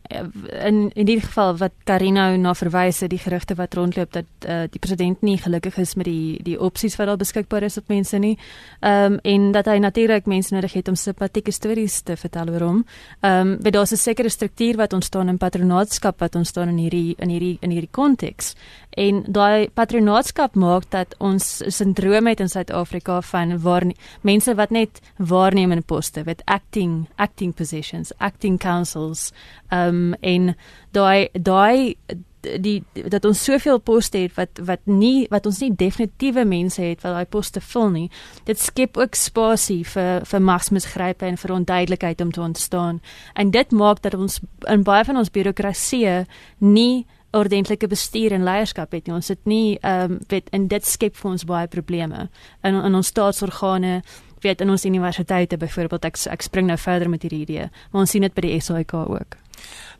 in 0.64 0.92
in 0.94 1.06
die 1.06 1.20
geval 1.20 1.58
wat 1.58 1.72
Karino 1.84 2.36
na 2.38 2.54
verwys 2.56 3.02
het 3.04 3.10
die 3.10 3.20
gerugte 3.20 3.56
wat 3.56 3.74
rondloop 3.74 4.12
dat 4.14 4.26
uh, 4.48 4.62
die 4.72 4.80
president 4.80 5.22
nie 5.22 5.38
gelukkig 5.38 5.78
is 5.78 5.96
met 5.96 6.06
die 6.06 6.40
die 6.44 6.60
opsies 6.60 6.96
wat 6.96 7.08
al 7.08 7.18
beskikbaar 7.18 7.64
is 7.64 7.78
op 7.78 7.88
mense 7.88 8.18
nie. 8.18 8.38
Ehm 8.80 9.14
um, 9.14 9.20
en 9.24 9.52
dat 9.52 9.66
hy 9.66 9.78
natuurlik 9.78 10.26
mense 10.26 10.54
nodig 10.54 10.74
het 10.74 10.88
om 10.88 10.96
simpatieke 10.96 11.52
stories 11.52 12.02
te 12.02 12.16
vertel 12.16 12.50
oor 12.50 12.62
hom. 12.62 12.86
Ehm 13.20 13.48
um, 13.48 13.58
weet 13.62 13.74
daar's 13.74 13.92
'n 13.92 13.98
sekere 13.98 14.30
struktuur 14.30 14.78
wat 14.78 14.94
ontstaan 14.94 15.28
in 15.28 15.38
patronaatskap 15.38 16.20
wat 16.20 16.36
ontstaan 16.36 16.68
in 16.68 16.78
hierdie 16.78 17.16
in 17.18 17.30
hierdie 17.30 17.58
in 17.60 17.70
hierdie 17.70 17.92
konteks. 17.92 18.56
En 18.90 19.24
daai 19.28 19.70
patronaatskap 19.74 20.56
maak 20.56 20.84
dat 20.90 21.16
ons 21.18 21.62
sindroom 21.68 22.28
het 22.28 22.40
in 22.40 22.50
Suid-Afrika 22.50 23.22
van 23.22 23.60
waar 23.60 23.84
mense 24.22 24.56
wat 24.56 24.70
net 24.70 25.02
waarnemende 25.18 25.84
poste, 25.84 26.24
weet 26.24 26.42
acting 26.54 27.08
acting 27.18 27.54
positions, 27.56 28.14
acting 28.20 28.60
councils, 28.62 29.32
um 29.72 30.14
en 30.22 30.54
daai 30.94 31.30
daai 31.34 31.98
die 32.44 32.84
dat 33.10 33.26
ons 33.26 33.44
soveel 33.44 33.80
poste 33.80 34.18
het 34.26 34.36
wat 34.38 34.60
wat 34.68 34.84
nie 34.90 35.26
wat 35.32 35.46
ons 35.48 35.62
nie 35.64 35.72
definitiewe 35.80 36.44
mense 36.48 36.82
het 36.82 37.02
wat 37.04 37.16
daai 37.16 37.30
poste 37.30 37.62
vul 37.64 37.90
nie. 37.94 38.10
Dit 38.48 38.60
skep 38.60 38.98
ook 39.00 39.16
spasie 39.16 39.82
vir 39.88 40.26
vir 40.28 40.46
magsmisgrype 40.52 41.26
en 41.26 41.40
vir 41.40 41.56
onduidelikheid 41.56 42.22
om 42.22 42.32
te 42.32 42.42
ontstaan. 42.42 43.02
En 43.34 43.52
dit 43.52 43.72
maak 43.72 44.02
dat 44.04 44.14
ons 44.14 44.40
in 44.68 44.84
baie 44.84 45.06
van 45.06 45.18
ons 45.18 45.32
birokrasie 45.32 46.26
nie 46.60 47.06
ordentlike 47.34 47.88
bestuur 47.90 48.36
en 48.36 48.46
leierskap 48.46 48.92
het 48.94 49.08
nie. 49.08 49.16
Ons 49.16 49.32
het 49.34 49.42
nie 49.50 49.78
ehm 49.82 50.12
um, 50.12 50.20
weet 50.30 50.52
en 50.52 50.68
dit 50.68 50.86
skep 50.86 51.16
vir 51.16 51.32
ons 51.32 51.46
baie 51.46 51.68
probleme 51.68 52.30
in 52.64 52.76
in 52.76 52.96
ons 52.96 53.08
staatsorgane 53.08 54.02
weet 54.44 54.62
in 54.62 54.70
ons 54.70 54.86
universiteite 54.86 55.58
byvoorbeeld 55.58 56.06
ek 56.06 56.20
ek 56.32 56.46
spring 56.46 56.68
nou 56.68 56.78
verder 56.78 57.10
met 57.10 57.24
hierdie 57.26 57.44
idee 57.46 57.70
maar 57.92 58.04
ons 58.06 58.12
sien 58.12 58.22
dit 58.26 58.34
by 58.34 58.46
die 58.46 58.60
SAIK 58.62 58.94
ook. 58.94 59.38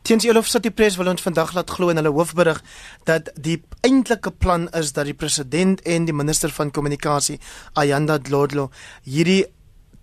Tiens 0.04 0.24
Elof 0.24 0.48
sit 0.50 0.66
die 0.66 0.74
pres 0.74 0.98
wil 1.00 1.08
ons 1.08 1.24
vandag 1.24 1.54
laat 1.56 1.70
glo 1.72 1.88
in 1.88 2.00
hulle 2.00 2.12
hoofberig 2.12 2.60
dat 3.08 3.30
die 3.40 3.62
eintlike 3.86 4.30
plan 4.30 4.68
is 4.76 4.92
dat 4.92 5.08
die 5.08 5.16
president 5.16 5.80
en 5.88 6.08
die 6.08 6.16
minister 6.16 6.52
van 6.52 6.72
kommunikasie 6.74 7.38
Ayanda 7.80 8.18
Dlodlo 8.18 8.70
hierdie 9.04 9.44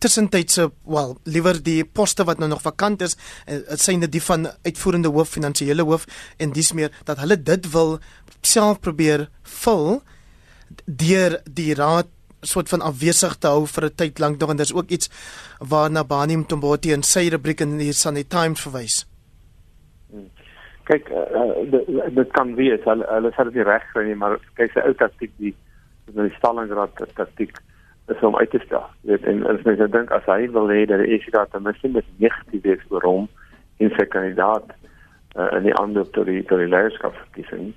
tussentydse 0.01 0.71
wel 0.89 1.13
liewer 1.29 1.59
die 1.61 1.83
poste 1.85 2.25
wat 2.25 2.41
nou 2.41 2.49
nog 2.49 2.63
vakant 2.65 3.03
is 3.05 3.17
dit 3.45 3.67
uh, 3.69 3.77
syne 3.77 4.09
die 4.09 4.23
van 4.25 4.49
uitvoerende 4.65 5.11
hoof 5.13 5.35
finansiële 5.37 5.85
hoof 5.85 6.07
en 6.41 6.55
dis 6.55 6.73
meer 6.77 6.89
dat 7.05 7.21
hulle 7.21 7.37
dit 7.37 7.69
wil 7.75 7.99
self 8.41 8.81
probeer 8.81 9.27
vul 9.61 10.01
deur 10.85 11.37
die 11.45 11.73
raad 11.77 12.09
soort 12.41 12.69
van 12.69 12.81
afwesig 12.81 13.35
te 13.37 13.47
hou 13.47 13.65
vir 13.67 13.85
'n 13.85 13.95
tyd 13.95 14.19
lank 14.19 14.39
nog 14.39 14.49
en 14.49 14.57
dis 14.57 14.73
ook 14.73 14.89
iets 14.89 15.09
waarna 15.59 16.03
Bani 16.03 16.37
Mtomboti 16.37 16.91
in 16.91 17.03
sy 17.03 17.29
rubriek 17.29 17.61
in 17.61 17.77
die 17.77 17.93
Sunday 17.93 18.23
Times 18.23 18.61
verwys. 18.61 19.05
Hmm. 20.09 20.29
Kyk, 20.83 21.09
uh, 21.09 21.71
dit, 21.71 22.15
dit 22.15 22.31
kan 22.31 22.55
wees 22.55 22.81
hulle 22.83 23.05
hulle 23.07 23.31
sê 23.31 23.43
dit 23.51 23.65
reg 23.65 23.83
kry 23.93 24.05
nie, 24.05 24.15
maar 24.15 24.39
kyk 24.55 24.71
sy 24.71 24.79
ou 24.79 24.93
taktik 24.93 25.31
die 25.37 25.55
die 26.11 26.33
Stalingrad 26.37 26.97
taktik 27.15 27.61
is 28.07 28.23
om 28.23 28.35
uit 28.35 28.49
te 28.49 28.59
stel. 28.65 28.89
Weet 29.01 29.23
en 29.23 29.45
as 29.47 29.61
mens 29.63 29.91
dink 29.91 30.11
as 30.11 30.25
hy 30.25 30.49
wil 30.51 30.67
hê 30.67 30.85
dat 30.85 30.99
die 30.99 31.15
EFF 31.15 31.51
ten 31.51 31.63
minste 31.63 31.87
met 31.87 32.05
negatief 32.17 32.65
is 32.65 32.83
oor 32.89 33.05
hom 33.07 33.29
en 33.77 33.93
sy 33.95 34.05
kandidaat 34.05 34.67
uh, 35.37 35.47
in 35.57 35.63
die 35.69 35.75
ander 35.79 36.09
tot 36.09 36.25
die 36.25 36.43
tot 36.43 36.59
die 36.59 36.71
leierskapsverkiesing 36.71 37.71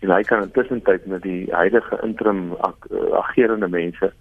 en 0.00 0.14
hy 0.14 0.22
kan 0.22 0.44
intussen 0.46 0.82
tyd 0.86 1.06
met 1.06 1.22
die 1.22 1.48
huidige 1.50 1.98
interim 2.06 2.52
ag, 2.66 2.76
uh, 2.90 3.10
agerende 3.24 3.68
mense 3.68 4.12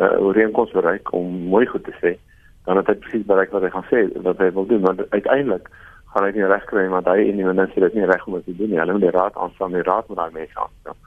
uh 0.00 0.16
ooreenkoms 0.24 0.72
bereik 0.72 1.12
om 1.12 1.32
mooi 1.52 1.66
goed 1.66 1.84
te 1.84 1.94
sê. 2.00 2.16
Dan 2.64 2.78
het 2.80 2.88
hy 2.88 2.94
presies 3.04 3.26
bereik 3.28 3.52
wat 3.52 3.66
hy 3.66 3.70
gaan 3.74 3.88
sê 3.90 4.06
wat 4.24 4.40
hy 4.40 4.50
wil 4.56 4.66
doen 4.66 4.86
want 4.86 5.02
uiteindelik 5.10 5.68
gaan 6.14 6.26
hy 6.26 6.32
nie 6.36 6.48
reg 6.48 6.64
kry 6.70 6.88
want 6.88 7.10
hy 7.10 7.18
en 7.28 7.40
die 7.40 7.48
minister 7.48 7.86
dit 7.86 8.00
nie 8.00 8.08
reg 8.08 8.26
om 8.26 8.40
te 8.42 8.56
doen 8.56 8.72
nie. 8.72 8.80
Hulle 8.80 8.96
moet 8.96 9.06
die 9.06 9.16
raad 9.18 9.36
aanstaan 9.36 9.76
die 9.76 9.84
raad 9.86 10.08
moet 10.08 10.22
daai 10.22 10.38
mense 10.40 10.58
aanstaan 10.58 11.00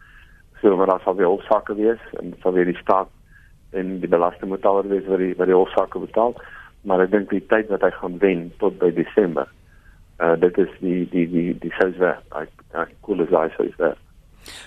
so 0.65 0.75
maar 0.75 0.87
daar 0.87 1.01
sal 1.03 1.15
weer 1.15 1.25
hofsaake 1.25 1.75
wees 1.75 1.99
en 2.11 2.33
sal 2.41 2.53
weer 2.53 2.65
die 2.65 2.77
staat 2.77 3.09
en 3.69 3.99
die 3.99 4.09
belasting 4.09 4.49
moet 4.49 4.65
alweer 4.65 4.89
wees 4.89 5.07
wat 5.07 5.17
die 5.17 5.33
wat 5.37 5.47
die 5.51 5.55
hofsaake 5.55 5.99
betaal. 5.99 6.33
Maar 6.81 7.03
ek 7.05 7.11
dink 7.11 7.29
die 7.29 7.43
tyd 7.51 7.69
wat 7.73 7.83
hy 7.85 7.91
gaan 7.97 8.17
wen 8.23 8.47
tot 8.61 8.79
by 8.81 8.91
Desember 8.95 9.49
uh 10.23 10.33
dit 10.39 10.57
is 10.63 10.71
die 10.79 11.01
die 11.11 11.27
die 11.27 11.49
die 11.59 11.73
sous 11.77 11.97
werk 11.99 12.37
ek 12.41 12.51
ek 12.83 12.93
cool 13.03 13.21
as 13.25 13.33
hy 13.59 13.67
sê 13.77 13.91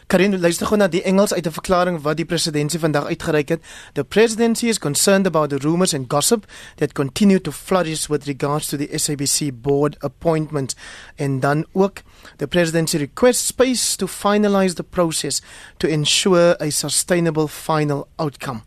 Karin 0.06 0.40
luister 0.40 0.66
gou 0.66 0.78
na 0.78 0.88
die 0.88 1.02
Engels 1.02 1.34
uit 1.34 1.46
'n 1.46 1.52
verklaring 1.52 2.02
wat 2.02 2.16
die 2.16 2.24
presidentsie 2.24 2.80
vandag 2.80 3.04
uitgereik 3.04 3.48
het. 3.48 3.62
The 3.92 4.04
presidency 4.04 4.66
is 4.66 4.78
concerned 4.78 5.26
about 5.26 5.50
the 5.50 5.58
rumors 5.58 5.94
and 5.94 6.10
gossip 6.12 6.44
that 6.76 6.92
continue 6.92 7.40
to 7.40 7.50
flourish 7.50 8.06
with 8.06 8.26
regards 8.26 8.68
to 8.68 8.76
the 8.76 8.88
SABC 8.98 9.50
board 9.52 9.96
appointment 9.98 10.76
and 11.18 11.42
dan 11.42 11.66
ook 11.72 12.02
the 12.36 12.46
presidency 12.46 12.98
requests 12.98 13.46
space 13.46 13.96
to 13.96 14.06
finalize 14.06 14.74
the 14.74 14.82
process 14.82 15.42
to 15.76 15.88
ensure 15.88 16.56
a 16.60 16.70
sustainable 16.70 17.48
final 17.48 18.08
outcome. 18.16 18.60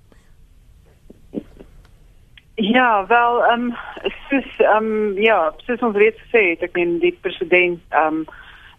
Ja, 2.55 3.05
wel, 3.07 3.43
ehm 3.43 3.61
um, 3.61 3.75
soos 4.29 4.57
ehm 4.57 4.85
um, 4.85 5.21
ja, 5.21 5.53
soos 5.57 5.79
ons 5.79 5.95
reeds 5.95 6.19
gesê 6.21 6.49
het, 6.49 6.61
ek 6.61 6.75
meen 6.77 6.99
die 6.99 7.17
president 7.21 7.79
ehm 7.89 8.21
um, 8.21 8.25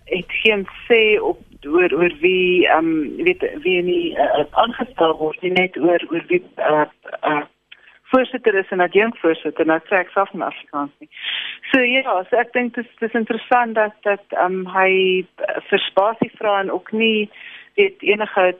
het 0.04 0.30
geen 0.42 0.66
sê 0.86 1.18
op 1.20 1.40
oor 1.66 1.92
oor 1.94 2.14
wie 2.20 2.66
ehm 2.66 2.90
um, 2.90 3.24
weet 3.24 3.44
wie 3.62 3.82
nie 3.82 4.14
uh, 4.18 4.44
aangestel 4.50 5.16
word 5.18 5.42
nie 5.42 5.54
net 5.54 5.76
oor 5.76 6.04
oor 6.10 6.24
wie 6.28 6.42
uh, 6.58 6.86
uh, 7.22 7.42
voorsitter 8.12 8.54
is 8.54 8.70
en 8.70 8.80
adjunkt 8.80 9.18
voorsitter 9.18 9.66
nou 9.66 9.78
sê 9.88 10.02
ek 10.02 10.12
self 10.12 10.32
in 10.36 10.44
Afrikaans 10.46 10.92
nie. 11.00 11.08
So 11.70 11.80
ja, 11.80 12.16
so 12.28 12.36
ek 12.36 12.52
dink 12.56 12.74
dit 12.74 13.06
is 13.08 13.18
interessant 13.22 13.78
dat 13.80 13.96
dat 14.08 14.24
ehm 14.36 14.62
um, 14.62 14.66
hy 14.74 14.92
vir 15.70 15.84
spasie 15.88 16.32
vra 16.38 16.60
en 16.60 16.72
ook 16.72 16.92
nie 16.92 17.30
weet 17.80 18.02
enige 18.02 18.56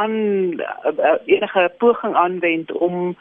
aan 0.00 0.16
enige 1.26 1.70
poging 1.78 2.14
aanwend 2.14 2.72
om 2.72 3.14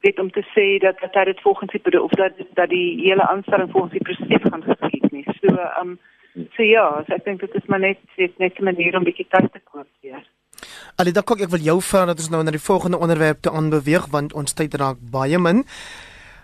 weet 0.00 0.18
om 0.18 0.30
te 0.30 0.44
sê 0.54 0.78
dat 0.78 0.96
dat 1.12 1.24
dit 1.24 1.40
volgens 1.40 1.72
die 1.72 2.02
of 2.02 2.10
dat 2.10 2.32
dat 2.54 2.68
die 2.68 3.00
hele 3.02 3.28
aanstelling 3.28 3.70
volgens 3.70 3.92
die 3.92 4.02
proses 4.02 4.48
gaan 4.50 4.64
geskied 4.70 5.10
nie. 5.12 5.26
So 5.40 5.54
ehm 5.56 5.88
um, 5.88 5.98
so 6.34 6.62
ja, 6.62 6.86
so 7.06 7.14
ek 7.14 7.24
dink 7.24 7.40
dit 7.40 7.54
is 7.54 7.66
maar 7.68 7.80
net 7.80 7.98
net 8.18 8.38
net 8.38 8.60
'n 8.60 8.64
manier 8.64 8.96
om 8.96 9.04
bietjie 9.04 9.28
tyd 9.28 9.52
te 9.52 9.60
koop 9.64 9.88
hier. 10.00 10.22
Alida 10.96 11.22
Kok, 11.22 11.40
ek 11.40 11.50
wil 11.50 11.60
jou 11.60 11.80
vra 11.80 12.06
dat 12.06 12.18
ons 12.18 12.30
nou 12.30 12.42
na 12.42 12.50
die 12.50 12.60
volgende 12.60 12.98
onderwerp 12.98 13.42
toe 13.42 13.52
aanbeweeg 13.52 14.06
want 14.10 14.32
ons 14.32 14.52
tyd 14.52 14.74
raak 14.74 14.98
baie 15.00 15.38
min. 15.38 15.64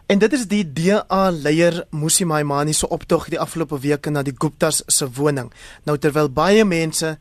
En 0.09 0.19
dit 0.19 0.33
is 0.33 0.47
die 0.49 0.65
DA 0.65 1.31
leier 1.31 1.85
Musi 1.91 2.25
Maimani 2.25 2.73
se 2.73 2.89
optog 2.89 3.29
die 3.29 3.41
afgelope 3.41 3.79
weke 3.81 4.11
na 4.11 4.23
die 4.23 4.33
Guptas 4.33 4.83
se 4.87 5.09
woning. 5.19 5.53
Nou 5.85 5.99
terwyl 5.99 6.31
baie 6.33 6.65
mense 6.65 7.19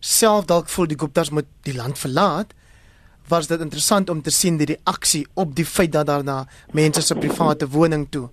self 0.00 0.46
dalk 0.48 0.68
voel 0.72 0.88
die 0.88 0.96
Guptas 0.96 1.30
moet 1.30 1.46
die 1.68 1.76
land 1.76 1.98
verlaat, 1.98 2.54
was 3.28 3.46
dit 3.46 3.60
interessant 3.60 4.10
om 4.10 4.22
te 4.22 4.32
sien 4.32 4.56
die 4.56 4.70
reaksie 4.72 5.26
op 5.34 5.54
die 5.54 5.66
feit 5.68 5.92
dat 5.92 6.06
daar 6.06 6.24
na 6.24 6.46
mense 6.72 7.02
se 7.02 7.14
private 7.14 7.68
woning 7.68 8.08
toe 8.10 8.30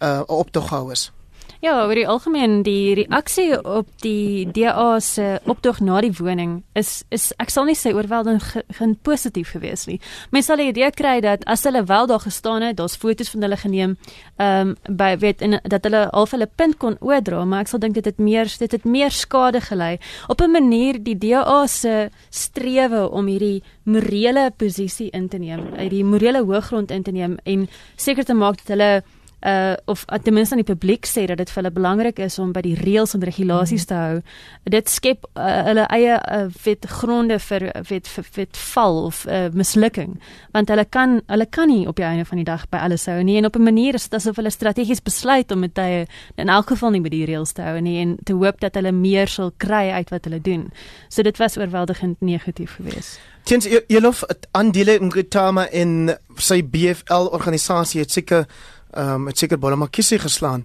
uh 0.00 0.22
optoghou 0.26 0.92
is. 0.92 1.10
Ja, 1.58 1.72
oor 1.88 1.98
die 1.98 2.06
algemeen 2.06 2.60
die 2.62 2.94
reaksie 2.94 3.56
op 3.66 3.88
die 4.04 4.46
DA 4.54 5.00
se 5.02 5.40
optog 5.50 5.80
na 5.82 5.98
die 6.04 6.12
woning 6.14 6.60
is 6.78 7.00
is 7.10 7.32
ek 7.42 7.50
sal 7.50 7.66
nie 7.66 7.74
sê 7.74 7.90
oorweldigend 7.96 8.44
ge, 8.46 8.62
ge, 8.78 8.86
positief 9.02 9.50
gewees 9.56 9.88
nie. 9.90 9.96
Mense 10.30 10.52
sal 10.52 10.62
die 10.62 10.68
idee 10.70 10.92
kry 10.94 11.16
dat 11.24 11.42
as 11.50 11.66
hulle 11.66 11.82
wel 11.90 12.06
daar 12.06 12.22
gestaan 12.22 12.62
het, 12.62 12.78
daar's 12.78 12.94
foto's 12.94 13.32
van 13.34 13.42
hulle 13.42 13.58
geneem, 13.58 13.96
ehm 14.38 14.70
um, 14.70 14.96
by 15.02 15.10
weet 15.18 15.42
en 15.42 15.58
dat 15.66 15.90
hulle 15.90 16.04
al 16.14 16.30
hulle 16.30 16.46
punt 16.46 16.78
kon 16.78 16.94
oordra, 17.00 17.42
maar 17.44 17.66
ek 17.66 17.74
sal 17.74 17.82
dink 17.82 17.98
dit 17.98 18.06
het 18.06 18.22
meer 18.22 18.46
dit 18.46 18.78
het 18.78 18.86
meer 18.86 19.10
skade 19.10 19.60
gelei 19.60 19.98
op 20.28 20.40
'n 20.40 20.54
manier 20.54 21.02
die 21.02 21.18
DA 21.18 21.66
se 21.66 22.10
strewe 22.30 23.10
om 23.10 23.26
hierdie 23.26 23.62
morele 23.82 24.52
posisie 24.56 25.10
in 25.10 25.28
te 25.28 25.38
neem, 25.38 25.74
uit 25.74 25.90
die 25.90 26.04
morele 26.04 26.44
hoëgrond 26.44 26.90
in 26.90 27.02
te 27.02 27.10
neem 27.10 27.38
en 27.44 27.68
seker 27.96 28.24
te 28.24 28.34
maak 28.34 28.56
dat 28.62 28.68
hulle 28.78 29.02
uh 29.46 29.74
of 29.86 30.04
uh, 30.12 30.18
ten 30.18 30.34
minste 30.34 30.54
aan 30.54 30.62
die 30.62 30.74
publiek 30.74 31.06
sê 31.06 31.26
dat 31.26 31.38
dit 31.38 31.50
vir 31.50 31.62
hulle 31.62 31.74
belangrik 31.74 32.18
is 32.18 32.38
om 32.38 32.52
by 32.52 32.62
die 32.64 32.74
reëls 32.74 33.14
en 33.14 33.22
regulasies 33.22 33.86
te 33.86 33.94
hou. 33.94 34.20
Dit 34.64 34.90
skep 34.90 35.28
uh, 35.34 35.62
hulle 35.68 35.86
eie 35.94 36.16
uh, 36.18 36.48
wet 36.64 36.86
gronde 36.90 37.38
vir 37.38 37.68
wet 37.88 38.08
vir 38.08 38.26
wet 38.34 38.56
val 38.56 39.04
of 39.06 39.24
uh, 39.26 39.46
mislukking 39.54 40.18
want 40.56 40.72
hulle 40.72 40.84
kan 40.84 41.20
hulle 41.26 41.46
kan 41.46 41.68
nie 41.68 41.86
op 41.86 41.96
die 41.96 42.06
einde 42.08 42.24
van 42.24 42.42
die 42.42 42.48
dag 42.48 42.66
by 42.72 42.82
alles 42.82 43.06
hou 43.06 43.22
nie 43.22 43.38
en 43.38 43.46
op 43.46 43.56
'n 43.56 43.62
manier 43.62 43.94
is 43.94 44.08
dit 44.08 44.18
asof 44.18 44.36
hulle 44.36 44.50
strategies 44.50 45.02
besluit 45.02 45.50
om 45.52 45.60
met 45.60 45.76
hy 45.76 46.06
in 46.36 46.48
elk 46.48 46.68
geval 46.74 46.90
nie 46.90 47.00
by 47.00 47.08
die 47.08 47.26
reëls 47.26 47.52
te 47.52 47.62
hou 47.62 47.80
nie 47.80 48.00
en 48.00 48.16
te 48.24 48.32
hoop 48.32 48.60
dat 48.60 48.74
hulle 48.74 48.92
meer 48.92 49.28
sal 49.28 49.52
kry 49.56 49.90
uit 49.90 50.10
wat 50.10 50.24
hulle 50.24 50.40
doen. 50.40 50.70
So 51.08 51.22
dit 51.22 51.36
was 51.36 51.56
oorweldigend 51.56 52.20
negatief 52.20 52.74
geweest. 52.76 53.20
Tens 53.48 53.68
Elof 53.88 54.24
aandele 54.50 54.98
Ngitama 55.00 55.68
in 55.72 56.10
sy 56.36 56.62
BFL 56.62 57.30
organisasie 57.32 58.00
het 58.00 58.10
seker 58.12 58.44
ehm 58.92 59.14
um, 59.14 59.26
het 59.26 59.38
seker 59.38 59.58
Bolamakisi 59.58 60.18
geslaan 60.18 60.64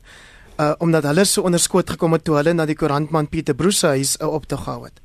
uh 0.59 0.73
omdat 0.79 1.03
hulle 1.03 1.25
so 1.25 1.41
onderskoot 1.41 1.89
gekom 1.89 2.13
het 2.13 2.23
toe 2.23 2.35
hulle 2.35 2.53
na 2.53 2.65
die 2.65 2.75
koerantman 2.75 3.27
Pieter 3.27 3.55
Broese 3.55 3.87
huis 3.87 4.17
uh, 4.21 4.33
op 4.33 4.45
te 4.45 4.57
gehou 4.57 4.83
het. 4.83 5.01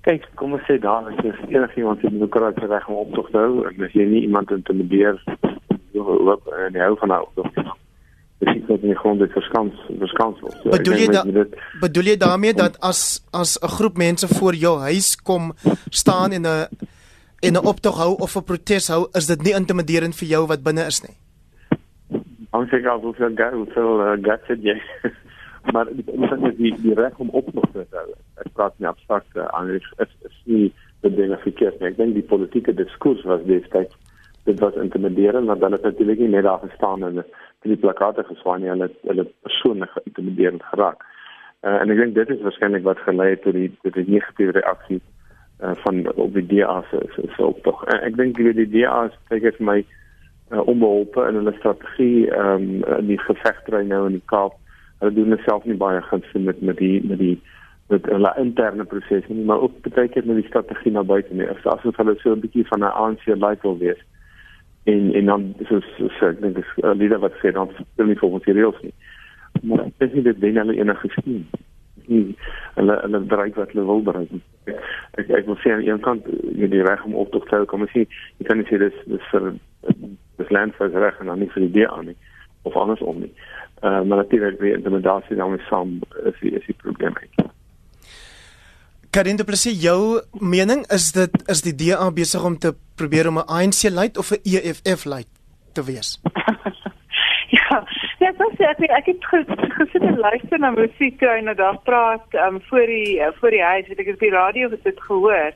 Kyk, 0.00 0.28
kom 0.34 0.52
ons 0.52 0.62
sê 0.64 0.78
daar 0.80 1.10
is 1.12 1.40
enigiemand 1.48 2.00
wat 2.02 2.12
demokratiese 2.12 2.66
reg 2.66 2.88
om 2.88 2.94
op 2.94 3.12
te 3.30 3.36
hou 3.36 3.66
en 3.68 3.84
as 3.84 3.92
jy 3.92 4.06
nie 4.06 4.22
iemand 4.22 4.50
intimideer 4.50 5.18
hoop 5.92 6.46
en 6.66 6.80
hou 6.80 6.96
van 7.00 7.08
nou 7.08 7.24
dis 8.40 8.54
nie 8.54 8.62
net 8.70 8.82
nie 8.82 8.96
gewoon 8.96 9.18
dit 9.20 9.32
verskans 9.36 9.80
verskans 10.00 10.38
word. 10.40 10.56
So, 10.62 10.72
bedoel 10.72 11.02
jy 11.02 11.08
da, 11.12 11.24
dit, 11.26 11.56
bedoel 11.82 12.12
jy 12.12 12.16
daarmee 12.22 12.56
dat 12.56 12.78
as 12.80 13.20
as 13.36 13.58
'n 13.60 13.72
groep 13.76 13.98
mense 13.98 14.28
voor 14.28 14.54
jou 14.54 14.78
huis 14.80 15.16
kom 15.16 15.52
staan 15.90 16.32
en 16.32 16.46
'n 16.46 16.68
en 17.40 17.52
'n 17.52 17.66
optog 17.72 17.96
hou 17.96 18.12
of 18.18 18.36
'n 18.36 18.44
protes 18.44 18.88
hou, 18.88 19.08
is 19.12 19.26
dit 19.26 19.42
nie 19.42 19.54
intimiderend 19.54 20.14
vir 20.20 20.28
jou 20.28 20.46
wat 20.46 20.62
binne 20.62 20.84
is 20.86 21.00
nie? 21.06 21.16
Ons 22.50 22.68
sê 22.70 22.82
gou 22.82 23.00
hoeveel 23.00 23.34
geld, 23.34 23.52
hoeveel 23.52 24.00
uh, 24.00 24.22
geld 24.22 24.46
het 24.46 24.62
jy? 24.62 24.78
maar 25.72 25.84
dit 25.84 26.08
is 26.08 26.56
die 26.56 26.74
die 26.82 26.94
reg 26.94 27.18
om 27.18 27.28
optog 27.30 27.64
te 27.72 27.86
hou. 27.90 28.08
Ek 28.44 28.52
praat 28.52 28.78
nie 28.78 28.88
abstrakte 28.88 29.50
aan 29.52 29.66
dit 29.66 29.82
is, 29.98 30.12
is 30.30 30.38
nie 30.44 30.72
die 31.00 31.14
dinge 31.14 31.38
verkeerd 31.38 31.80
nie. 31.80 31.88
Ek 31.88 31.96
dink 31.96 32.14
die 32.14 32.30
politieke 32.32 32.74
diskurs 32.74 33.24
was 33.24 33.44
destyds 33.44 33.96
dit 34.44 34.60
was 34.60 34.74
intimiderend 34.74 35.46
want 35.46 35.60
dan 35.60 35.72
het 35.72 35.82
natuurlik 35.82 36.18
nie 36.18 36.28
net 36.28 36.44
daar 36.44 36.62
gestaan 36.64 37.04
en 37.04 37.24
die 37.62 37.76
plakate 37.76 38.24
geswaan 38.24 38.60
nie, 38.60 38.70
hulle 38.72 38.88
hulle 39.02 39.26
persoonlik 39.42 39.90
geïntimideerd 39.90 40.62
geraak. 40.72 41.04
Uh, 41.60 41.76
en 41.82 41.92
ek 41.92 41.98
dink 42.00 42.14
dit 42.14 42.30
is 42.36 42.44
waarskynlik 42.44 42.84
wat 42.86 43.02
gelei 43.04 43.30
het 43.34 43.42
tot 43.44 43.54
die 43.54 43.68
tot 43.84 43.94
die 43.94 44.06
negatiewe 44.08 44.56
reaksie 44.56 45.00
uh, 45.62 45.74
van 45.84 46.12
op 46.14 46.34
die 46.34 46.46
DA 46.46 46.84
se 46.90 47.00
se 47.36 47.44
optog. 47.44 47.84
Uh, 47.88 48.00
ek 48.06 48.16
dink 48.16 48.36
die 48.36 48.68
DA 48.70 49.04
is 49.08 49.16
baie 49.28 49.52
vir 49.58 49.66
my 49.66 49.78
uh, 50.50 50.66
onbeholpe 50.66 51.26
in 51.28 51.40
hulle 51.40 51.54
strategie 51.58 52.28
ehm 52.30 52.82
um, 52.82 53.06
die 53.06 53.18
gevegtry 53.18 53.84
nou 53.86 54.06
in 54.06 54.18
die 54.18 54.28
Kaap. 54.32 54.58
Hulle 55.00 55.14
doen 55.16 55.36
dit 55.36 55.46
self 55.46 55.64
nie 55.64 55.78
baie 55.80 56.02
guns 56.10 56.32
met 56.34 56.62
met 56.62 56.76
die 56.76 57.00
met 57.06 57.18
die 57.18 57.36
met 57.90 58.06
hulle 58.06 58.30
interne 58.38 58.84
prosesse 58.84 59.32
nie, 59.32 59.44
maar 59.44 59.60
ook 59.60 59.82
baie 59.88 60.08
keer 60.08 60.26
met 60.26 60.38
die 60.38 60.46
strategie 60.46 60.92
na 60.92 61.02
buite 61.02 61.34
nie. 61.34 61.48
Asof 61.48 61.96
hulle 61.96 62.16
so 62.22 62.32
'n 62.32 62.40
bietjie 62.40 62.66
van 62.72 62.84
'n 62.84 62.94
ANC 63.02 63.26
like 63.26 63.62
wil 63.62 63.78
wees 63.78 64.02
en 64.84 65.14
en 65.14 65.24
dan 65.24 65.54
so 65.68 65.80
so, 65.80 66.08
so 66.18 66.26
ek 66.26 66.40
dink 66.40 66.54
dis 66.56 66.70
'n 66.76 66.86
uh, 66.86 66.94
leier 66.94 67.18
wat 67.18 67.34
sê 67.42 67.52
dan 67.52 67.68
speel 67.78 68.06
nie 68.06 68.18
volgens 68.18 68.44
die 68.44 68.54
reëls 68.54 68.80
nie. 68.82 68.94
Maar 69.62 69.84
ek 69.86 69.98
dink 69.98 70.24
dit 70.24 70.38
wen 70.38 70.56
hulle 70.56 70.76
enige 70.76 71.08
skien. 72.10 72.34
Hulle 72.74 72.98
hulle 73.04 73.20
bereik 73.30 73.56
wat 73.56 73.72
hulle 73.74 73.86
wil 73.86 74.02
bereik. 74.02 74.34
Ek 75.18 75.30
ek 75.30 75.46
wil 75.46 75.58
sê 75.62 75.72
aan 75.74 75.86
een 75.86 76.02
kant 76.02 76.26
jy 76.58 76.68
die 76.70 76.82
reg 76.82 77.04
om 77.06 77.14
op 77.14 77.30
te 77.32 77.42
hou 77.54 77.64
kom 77.70 77.86
as 77.86 77.94
jy 77.94 78.06
jy 78.38 78.48
kan 78.48 78.58
nie 78.58 78.66
sê 78.68 78.80
dis 78.82 78.96
dis 79.06 79.30
vir 79.32 79.54
dis 80.40 80.50
land 80.50 80.74
vir 80.78 80.90
reg 80.90 81.20
en 81.20 81.32
dan 81.32 81.40
nie 81.40 81.50
vir 81.54 81.66
die 81.68 81.72
DA 81.80 82.02
nie 82.02 82.16
of 82.68 82.76
andersom 82.76 83.22
nie. 83.22 83.32
Uh, 83.80 84.02
maar 84.04 84.20
natuurlik 84.20 84.58
die 84.60 84.74
intimidasie 84.74 85.36
daarmee 85.36 85.62
saam 85.70 86.00
is 86.28 86.36
die, 86.42 86.52
is 86.52 86.66
die 86.66 86.76
probleem 86.76 87.16
ek. 87.16 87.46
Karin 89.10 89.40
de 89.40 89.44
Plessis, 89.44 89.80
jou 89.82 90.20
mening 90.38 90.84
is 90.94 91.08
dit 91.16 91.32
is 91.50 91.64
die 91.66 91.74
DA 91.74 92.10
besig 92.14 92.44
om 92.44 92.58
te 92.58 92.74
probeer 93.00 93.28
om 93.28 93.40
'n 93.40 93.48
ANC 93.48 93.88
lid 93.88 94.18
of 94.18 94.30
'n 94.30 94.42
EFF 94.44 95.04
lid 95.04 95.26
te 95.72 95.82
wees? 95.84 96.20
ja, 98.40 98.46
ja, 98.58 98.70
ek 98.70 98.80
ek, 98.88 98.90
ek 98.96 99.08
het 99.12 99.26
gesit 99.76 100.02
en 100.02 100.18
luister 100.18 100.58
na 100.58 100.70
musiek 100.70 101.22
en 101.22 101.44
nou 101.44 101.54
daar 101.56 101.78
praat 101.84 102.34
um, 102.46 102.60
voor 102.68 102.86
die 102.86 103.18
uh, 103.20 103.32
voor 103.40 103.50
die 103.50 103.62
huis, 103.62 103.86
weet 103.88 104.02
ek 104.04 104.12
het 104.12 104.20
die 104.24 104.34
radio 104.34 104.68
dit 104.68 105.00
gehoor. 105.08 105.52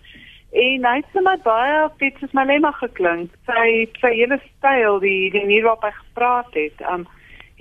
En 0.54 0.86
hy 0.86 0.96
het 1.00 1.20
my 1.26 1.36
baie 1.42 1.88
fit 1.98 2.18
soos 2.20 2.32
my 2.32 2.44
lema 2.46 2.70
geklink. 2.78 3.30
Sy 3.48 3.88
sy 4.00 4.12
hele 4.14 4.38
styl, 4.44 5.00
die 5.02 5.30
die 5.34 5.42
manier 5.46 5.64
waarop 5.66 5.86
hy 5.88 5.94
gepraat 6.00 6.58
het, 6.60 6.84
um, 6.92 7.06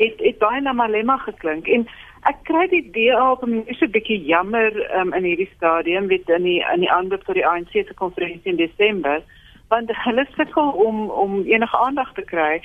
het 0.01 0.19
het 0.19 0.41
baie 0.43 0.61
na 0.61 0.73
my 0.73 0.89
lema 0.91 1.17
geklink. 1.25 1.67
En 1.67 1.87
Ek 2.23 2.37
kry 2.47 2.69
die 2.71 2.85
DA 2.95 3.23
op 3.33 3.41
'n 3.43 3.65
so 3.75 3.85
'n 3.85 3.91
bietjie 3.91 4.23
jammer 4.23 4.71
um, 4.95 5.11
in 5.13 5.23
hierdie 5.27 5.49
stadium 5.55 6.07
weet 6.07 6.29
in 6.29 6.43
die 6.43 6.63
in 6.73 6.79
die 6.79 6.91
aanloop 6.91 7.23
tot 7.23 7.35
die 7.35 7.47
ANC 7.47 7.71
se 7.71 7.93
konferensie 7.93 8.51
in 8.51 8.55
Desember 8.55 9.19
want 9.67 9.91
hulle 10.05 10.25
sukkel 10.37 10.69
om 10.85 11.09
om 11.09 11.43
enige 11.43 11.77
aandag 11.77 12.13
te 12.13 12.21
kry. 12.21 12.61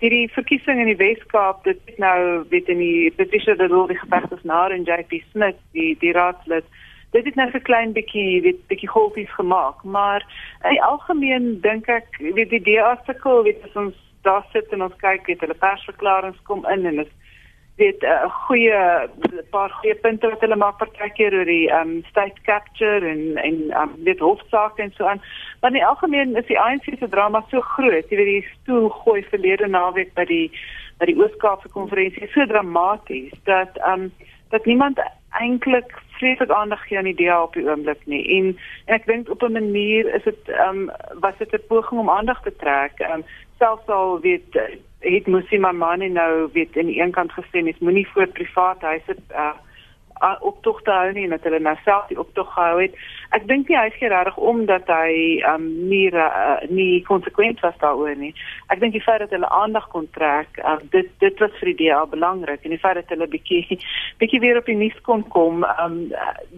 Die 0.00 0.30
verkiesing 0.32 0.78
in 0.80 0.88
die 0.88 0.96
Wes-Kaap, 0.96 1.64
dit 1.64 1.80
is 1.84 1.96
nou 2.00 2.44
weet 2.48 2.68
in 2.72 2.78
die 2.80 3.10
Patricia 3.12 3.54
de 3.54 3.66
Lille 3.68 3.98
geveg 4.00 4.30
is 4.32 4.46
nou 4.48 4.62
en 4.72 4.86
JP 4.88 5.18
Smith, 5.30 5.58
die 5.76 5.92
die 6.00 6.12
raadslid. 6.16 6.64
Dit 7.12 7.26
het 7.28 7.34
net 7.34 7.54
'n 7.54 7.62
klein 7.68 7.92
bietjie 7.92 8.40
weet 8.40 8.66
bietjie 8.68 8.88
golfies 8.88 9.32
gemaak, 9.34 9.84
maar 9.84 10.24
in 10.64 10.70
die 10.70 10.82
algemeen 10.82 11.60
dink 11.60 11.88
ek 11.88 12.16
weet 12.18 12.50
die 12.50 12.62
DA 12.62 12.96
sukkel 13.06 13.42
weet 13.42 13.64
as 13.64 13.76
ons 13.76 13.96
daar 14.22 14.46
sit 14.52 14.72
en 14.72 14.82
ons 14.82 14.96
kyk 14.96 15.26
het 15.26 15.40
hulle 15.40 15.54
persverklaringe 15.54 16.42
kom 16.42 16.64
in 16.66 16.86
en 16.86 16.98
is 16.98 17.12
weet 17.80 18.02
'n 18.02 18.06
uh, 18.06 18.12
eh, 18.12 18.30
goeie 18.46 18.80
paar 19.50 19.70
goeie 19.70 19.94
punte 19.94 20.28
wat 20.28 20.42
hulle 20.44 20.56
maak 20.56 20.78
partykeer 20.78 21.34
oor 21.38 21.48
die 21.48 21.68
um 21.80 21.92
state 22.10 22.40
capture 22.48 23.06
en 23.12 23.22
en 23.36 23.56
um 23.82 23.94
dit 24.08 24.18
hoofsaak 24.18 24.78
en 24.78 24.92
so 24.96 25.04
aan. 25.04 25.22
Maar 25.60 25.74
in 25.74 25.84
algemeen 25.84 26.36
is 26.36 26.46
die 26.46 26.60
ANC 26.60 26.84
se 26.98 27.08
drama 27.08 27.44
so 27.50 27.60
groot, 27.60 28.10
jy 28.10 28.16
weet 28.20 28.32
die 28.34 28.50
stoel 28.60 28.88
gooi 28.88 29.22
verlede 29.32 29.66
naweek 29.66 30.14
by 30.14 30.24
die 30.24 30.46
by 31.00 31.08
die 31.08 31.16
Oos-Kaapse 31.16 31.72
konferensie 31.72 32.28
so 32.34 32.46
dramaties 32.46 33.32
dat 33.44 33.80
um 33.92 34.12
dat 34.50 34.64
niemand 34.64 35.00
eintlik 35.38 35.92
vreeslik 36.18 36.50
aandag 36.50 36.82
gee 36.86 36.98
aan 36.98 37.08
die 37.08 37.20
DA 37.24 37.42
op 37.42 37.54
die 37.54 37.68
oomblik 37.68 38.00
nie. 38.04 38.24
En 38.36 38.56
en 38.86 38.94
ek 38.94 39.06
dink 39.06 39.30
op 39.30 39.42
'n 39.42 39.52
manier 39.52 40.14
is 40.14 40.24
dit 40.24 40.48
um 40.68 40.90
was 41.24 41.38
dit 41.38 41.52
'n 41.52 41.66
poging 41.68 42.00
om 42.00 42.10
aandag 42.10 42.42
te 42.42 42.56
trek. 42.56 43.00
Um 43.14 43.24
selfs 43.60 43.88
al 43.92 44.20
weet 44.24 44.60
het 45.00 45.26
Musima 45.26 45.72
Mani 45.72 46.08
nou 46.12 46.48
weet 46.52 46.76
in 46.76 46.90
die 46.90 47.00
een 47.00 47.12
kant 47.16 47.32
gesê 47.32 47.62
mens 47.64 47.78
moenie 47.78 48.08
voor 48.12 48.26
privaat 48.36 48.80
huise 48.80 49.16
uh, 49.30 49.54
optog 50.44 50.82
te 50.84 50.92
hou 50.92 51.12
nie 51.16 51.24
en 51.24 51.32
dat 51.32 51.46
hulle 51.48 51.60
nou 51.64 51.74
self 51.84 52.08
die 52.10 52.18
optog 52.20 52.48
gehou 52.52 52.80
het. 52.82 52.96
Ek 53.36 53.46
dink 53.48 53.70
nie 53.70 53.78
hy 53.78 53.88
gee 53.94 54.10
regtig 54.12 54.36
omdat 54.52 54.90
hy 54.92 55.14
um, 55.48 55.64
nie 55.88 56.10
uh, 56.12 56.58
nie 56.68 57.00
konsekwent 57.08 57.62
was 57.64 57.78
daaroor 57.80 58.18
nie. 58.20 58.32
Ek 58.68 58.82
dink 58.82 58.92
die 58.96 59.04
feit 59.04 59.22
dat 59.24 59.32
hulle 59.32 59.48
aandag 59.60 59.88
kon 59.94 60.08
trek, 60.16 60.60
uh, 60.60 60.76
dit 60.92 61.08
dit 61.24 61.40
was 61.40 61.56
vir 61.62 61.72
die 61.72 61.78
DA 61.86 62.02
belangrik 62.10 62.66
en 62.66 62.76
die 62.76 62.82
feit 62.82 63.00
dat 63.00 63.14
hulle 63.14 63.30
bietjie 63.32 63.80
bietjie 64.20 64.42
weer 64.44 64.60
op 64.60 64.68
die 64.68 64.76
nuus 64.82 65.00
kon 65.08 65.24
kom, 65.32 65.64
um, 65.80 65.98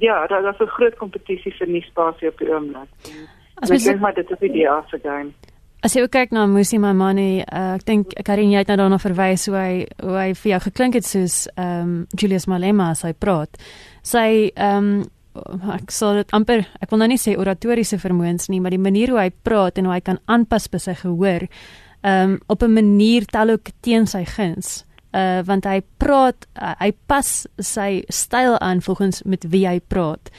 ja, 0.03 0.25
daar 0.27 0.43
was 0.49 0.59
'n 0.59 0.75
groot 0.79 0.99
kompetisie 0.99 1.55
vir 1.61 1.69
nuusspasie 1.69 2.29
op 2.35 2.39
die 2.43 2.51
oomblik. 2.51 2.91
As 3.63 3.71
ek 3.71 3.85
dink 3.87 4.01
maar 4.01 4.15
dit 4.15 4.31
is 4.31 4.43
die 4.43 4.55
DA 4.59 4.83
se 4.91 4.99
game. 4.99 5.31
As 5.83 5.97
jy 5.97 6.05
kyk 6.07 6.31
na 6.31 6.45
Musi 6.47 6.79
Mamani, 6.79 7.43
uh, 7.43 7.73
ek 7.75 7.83
dink 7.89 8.13
Karin 8.23 8.53
jy 8.53 8.61
het 8.63 8.69
nou 8.71 8.77
daarna 8.85 9.01
verwys 9.03 9.49
hoe 9.51 9.57
hy 9.59 9.71
hoe 9.99 10.15
hy 10.15 10.29
vir 10.39 10.51
jou 10.53 10.61
geklink 10.69 10.95
het 10.95 11.09
soos 11.09 11.49
ehm 11.57 11.81
um, 11.83 11.97
Julius 12.15 12.47
Malema 12.47 12.93
as 12.93 13.03
hy 13.03 13.11
praat. 13.19 13.59
Sy 14.07 14.53
ehm 14.55 14.93
um, 14.93 15.73
ek 15.75 15.91
sou 15.91 16.13
dit 16.21 16.35
amper 16.37 16.63
ek 16.79 16.93
wil 16.93 17.03
nou 17.03 17.09
nie 17.11 17.19
sê 17.19 17.35
oratoriese 17.35 17.99
vermoëns 17.99 18.47
nie, 18.53 18.61
maar 18.63 18.71
die 18.71 18.79
manier 18.79 19.11
hoe 19.11 19.19
hy 19.25 19.33
praat 19.43 19.81
en 19.81 19.89
hoe 19.89 19.97
hy 19.97 20.05
kan 20.07 20.21
aanpas 20.31 20.69
by 20.71 20.79
sy 20.85 20.95
gehoor, 21.03 21.49
ehm 22.07 22.37
um, 22.37 22.39
op 22.47 22.63
'n 22.63 22.79
manier 22.79 23.27
tel 23.27 23.51
ook 23.57 23.75
teen 23.83 24.07
sy 24.07 24.23
guns. 24.23 24.85
Uh 25.11 25.43
want 25.51 25.67
hy 25.67 25.83
praat 25.99 26.47
uh, 26.63 26.77
hy 26.79 26.93
pas 27.11 27.47
sy 27.59 28.05
styl 28.09 28.55
aan 28.61 28.87
volgens 28.87 29.23
met 29.27 29.51
wie 29.51 29.67
hy 29.67 29.81
praat. 29.81 30.31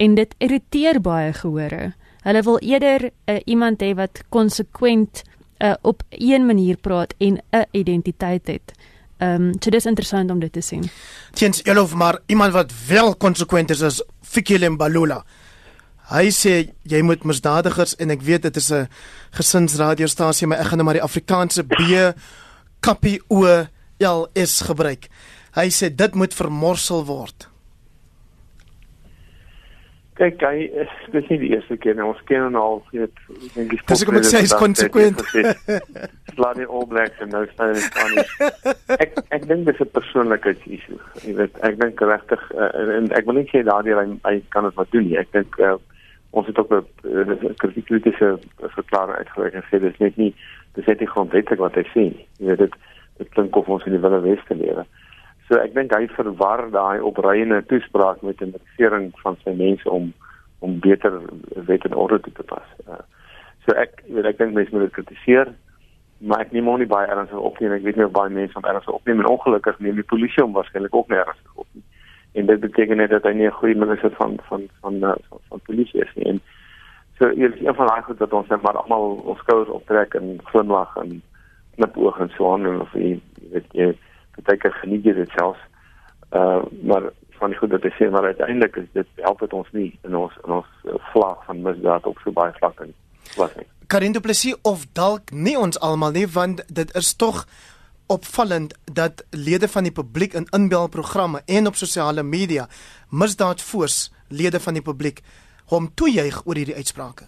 En 0.00 0.14
dit 0.14 0.34
irriteer 0.40 1.00
baie 1.00 1.32
gehore. 1.32 1.92
Hulle 2.26 2.42
wil 2.42 2.58
eerder 2.58 3.10
uh, 3.10 3.38
iemand 3.46 3.82
hê 3.84 3.92
wat 3.94 4.24
konsekwent 4.34 5.22
uh, 5.62 5.74
op 5.86 6.02
een 6.10 6.46
manier 6.46 6.76
praat 6.76 7.14
en 7.18 7.38
'n 7.50 7.66
identiteit 7.70 8.46
het. 8.46 8.72
Ehm 9.18 9.42
um, 9.42 9.52
so 9.60 9.70
dis 9.70 9.86
interessant 9.86 10.30
om 10.30 10.38
dit 10.38 10.52
te 10.52 10.60
sien. 10.60 10.90
Tiens, 11.32 11.64
elof 11.64 11.94
maar 11.94 12.18
iemand 12.26 12.52
wat 12.52 12.72
wel 12.88 13.16
konsekwent 13.16 13.70
is 13.70 13.82
as 13.82 14.02
Fikile 14.20 14.68
Mbalula. 14.70 15.24
Hy 16.10 16.30
sê 16.30 16.72
jy 16.82 17.00
moet 17.02 17.24
misdadigers 17.24 17.96
en 17.96 18.10
ek 18.10 18.22
weet 18.22 18.42
dit 18.42 18.56
is 18.56 18.70
'n 18.72 18.88
gesinsradiostasie 19.30 20.46
maar 20.46 20.58
ek 20.58 20.66
gaan 20.66 20.76
nou 20.78 20.84
maar 20.84 21.00
die 21.00 21.02
Afrikaanse 21.02 21.62
B 21.62 22.12
kappie 22.80 23.22
O 23.28 23.66
L 23.98 24.28
S 24.34 24.60
gebruik. 24.60 25.08
Hy 25.54 25.68
sê 25.70 25.94
dit 25.94 26.14
moet 26.14 26.34
vermorsel 26.34 27.04
word. 27.04 27.48
Kyk, 30.16 30.40
hy 30.40 30.64
is 30.80 30.92
dis 31.12 31.26
nie 31.28 31.36
die 31.42 31.48
eerste 31.52 31.76
keer 31.76 31.96
nie. 31.96 32.04
Ons 32.06 32.20
ken 32.28 32.46
hom 32.46 32.54
al, 32.56 32.78
weet, 32.94 33.18
ek 33.34 33.50
dink 33.52 33.74
dis 33.74 33.82
Dis 33.90 34.04
kom 34.08 34.16
ek 34.16 34.24
sê 34.24 34.40
hy's 34.40 34.54
konsekwent. 34.56 35.20
Slaat 36.32 36.56
die 36.56 36.68
All 36.68 36.86
Blacks 36.88 37.20
en 37.20 37.34
nou 37.34 37.42
staan 37.50 37.74
hy 37.76 37.82
staan. 37.84 38.14
Ek 39.04 39.18
ek 39.36 39.44
dink 39.50 39.68
dis 39.68 39.82
'n 39.84 39.92
persoonlike 39.92 40.54
issue. 40.64 40.96
Jy 41.24 41.36
weet, 41.36 41.60
ek 41.68 41.76
dink 41.82 42.00
regtig 42.00 42.42
uh, 42.56 42.70
en 42.96 43.12
ek 43.12 43.28
wil 43.28 43.36
nie 43.40 43.48
sê 43.52 43.60
daardie 43.68 43.96
hy, 43.96 44.06
hy 44.24 44.34
kan 44.56 44.64
dit 44.64 44.80
wat 44.80 44.92
doen 44.96 45.04
nie. 45.04 45.18
Ek 45.20 45.28
dink 45.36 45.60
uh, 45.60 45.76
ons 46.32 46.48
het 46.48 46.58
ook 46.58 46.72
'n 46.72 47.56
kritiese 47.60 48.38
verklaring 48.78 49.20
uitgewerk 49.20 49.54
en 49.54 49.68
sê 49.68 49.80
dis 49.84 50.00
net 50.00 50.16
nie 50.16 50.32
dis 50.76 50.86
net 50.86 51.00
nie 51.00 51.12
grondwetlik 51.12 51.60
wat 51.60 51.76
hy 51.76 51.84
sê 51.92 52.08
nie. 52.12 52.26
Jy 52.40 52.56
weet 52.56 52.64
dit 52.64 52.80
dit 53.20 53.28
klink 53.36 53.56
of 53.56 53.68
ons 53.68 53.84
in 53.84 53.96
die 53.96 54.00
Wille 54.00 54.20
Weste 54.24 54.56
lewe. 54.56 54.84
So 55.48 55.58
ek 55.62 55.74
dink 55.74 55.94
hy 55.94 56.06
verwar 56.16 56.70
daai 56.70 57.00
opreiende 57.00 57.62
toespraak 57.66 58.22
met 58.22 58.40
'n 58.42 58.54
regering 58.54 59.12
van 59.22 59.36
sy 59.44 59.54
mense 59.54 59.90
om 59.90 60.12
om 60.58 60.80
beter 60.80 61.20
wet 61.66 61.84
en 61.84 61.94
orde 61.94 62.20
te 62.20 62.42
pas. 62.42 62.68
Uh, 62.88 63.04
so 63.66 63.76
ek 63.76 64.02
weet 64.08 64.24
ek 64.24 64.38
dink 64.38 64.54
mense 64.54 64.72
moet 64.72 64.88
dit 64.88 64.92
kritiseer, 64.92 65.52
maar 66.18 66.40
ek 66.40 66.52
neem 66.52 66.66
hom 66.66 66.78
nie 66.78 66.88
baie 66.88 67.06
ernstig 67.06 67.38
op 67.38 67.60
nie. 67.60 67.68
Ek 67.68 67.82
weet 67.82 67.96
nie 67.96 68.04
of 68.04 68.12
baie 68.12 68.30
mense 68.30 68.54
hom 68.54 68.64
ernstig 68.64 68.94
opneem 68.94 69.20
en 69.20 69.26
ongelukkig 69.26 69.78
neem 69.78 69.94
die 69.94 70.10
polisie 70.12 70.42
hom 70.42 70.52
waarskynlik 70.52 70.94
ook 70.94 71.08
nie 71.08 71.18
ernstig 71.18 71.54
op 71.54 71.66
nie. 71.72 71.82
en 72.36 72.46
dit 72.46 72.60
beteken 72.60 72.96
net 72.96 73.10
dat 73.10 73.24
hy 73.24 73.32
nie 73.32 73.46
'n 73.46 73.58
goeie 73.60 73.74
minister 73.74 74.10
van 74.10 74.38
van 74.48 74.68
van 74.80 74.98
van, 75.00 75.16
van, 75.28 75.40
van 75.48 75.60
polisie 75.68 76.00
is 76.00 76.14
nie 76.14 76.26
en 76.32 76.40
so 77.18 77.28
hier 77.28 77.54
is 77.54 77.60
een 77.60 77.74
van 77.74 77.86
daai 77.86 78.02
goed 78.02 78.18
dat 78.18 78.32
ons 78.32 78.48
net 78.48 78.62
maar 78.62 78.76
almal 78.76 79.22
ons 79.24 79.38
skouers 79.38 79.68
optrek 79.68 80.14
en 80.14 80.40
glimlag 80.44 80.96
en 80.96 81.22
knipoog 81.76 82.20
en 82.20 82.30
so 82.36 82.52
aan 82.52 82.66
en 82.66 82.80
of 82.80 82.92
jy 82.92 83.20
weet 83.52 83.72
jy 83.72 83.96
beteken 84.46 84.80
geniet 84.80 85.04
jy 85.04 85.16
dit 85.20 85.38
selfs 85.38 85.62
uh 86.32 86.62
maar 86.82 87.10
van 87.36 87.52
die 87.52 87.58
goed 87.58 87.70
dat 87.74 87.84
hy 87.84 87.92
sê 87.98 88.10
maar 88.10 88.30
uiteindelik 88.32 88.76
is 88.80 88.90
dit 88.96 89.24
help 89.28 89.40
dit 89.44 89.52
ons 89.52 89.72
nie 89.76 89.90
in 90.08 90.16
ons 90.16 90.42
in 90.46 90.58
ons 90.58 90.98
vlak 91.12 91.44
van 91.48 91.62
misdaad 91.62 92.06
op 92.06 92.20
so 92.24 92.32
baie 92.32 92.54
vlakke 92.60 92.90
was 93.36 93.56
nie 93.60 93.68
Karin 93.86 94.12
Du 94.12 94.20
Plessis 94.20 94.56
of 94.62 94.86
dalk 94.98 95.30
nie 95.30 95.58
ons 95.58 95.78
almal 95.80 96.14
nie 96.16 96.26
want 96.26 96.64
dit 96.66 96.94
is 96.98 97.14
tog 97.16 97.44
opvallend 98.06 98.74
dat 98.92 99.24
lede 99.30 99.68
van 99.68 99.82
die 99.82 99.92
publiek 99.92 100.34
in 100.34 100.46
inbelprogramme 100.50 101.42
en 101.46 101.66
op 101.66 101.74
sosiale 101.74 102.22
media 102.22 102.66
misdaadvoors 103.10 104.12
lede 104.28 104.60
van 104.60 104.74
die 104.74 104.82
publiek. 104.82 105.20
Hom 105.66 105.88
toejuig 105.94 106.42
oor 106.46 106.54
hierdie 106.54 106.74
uitsprake. 106.74 107.26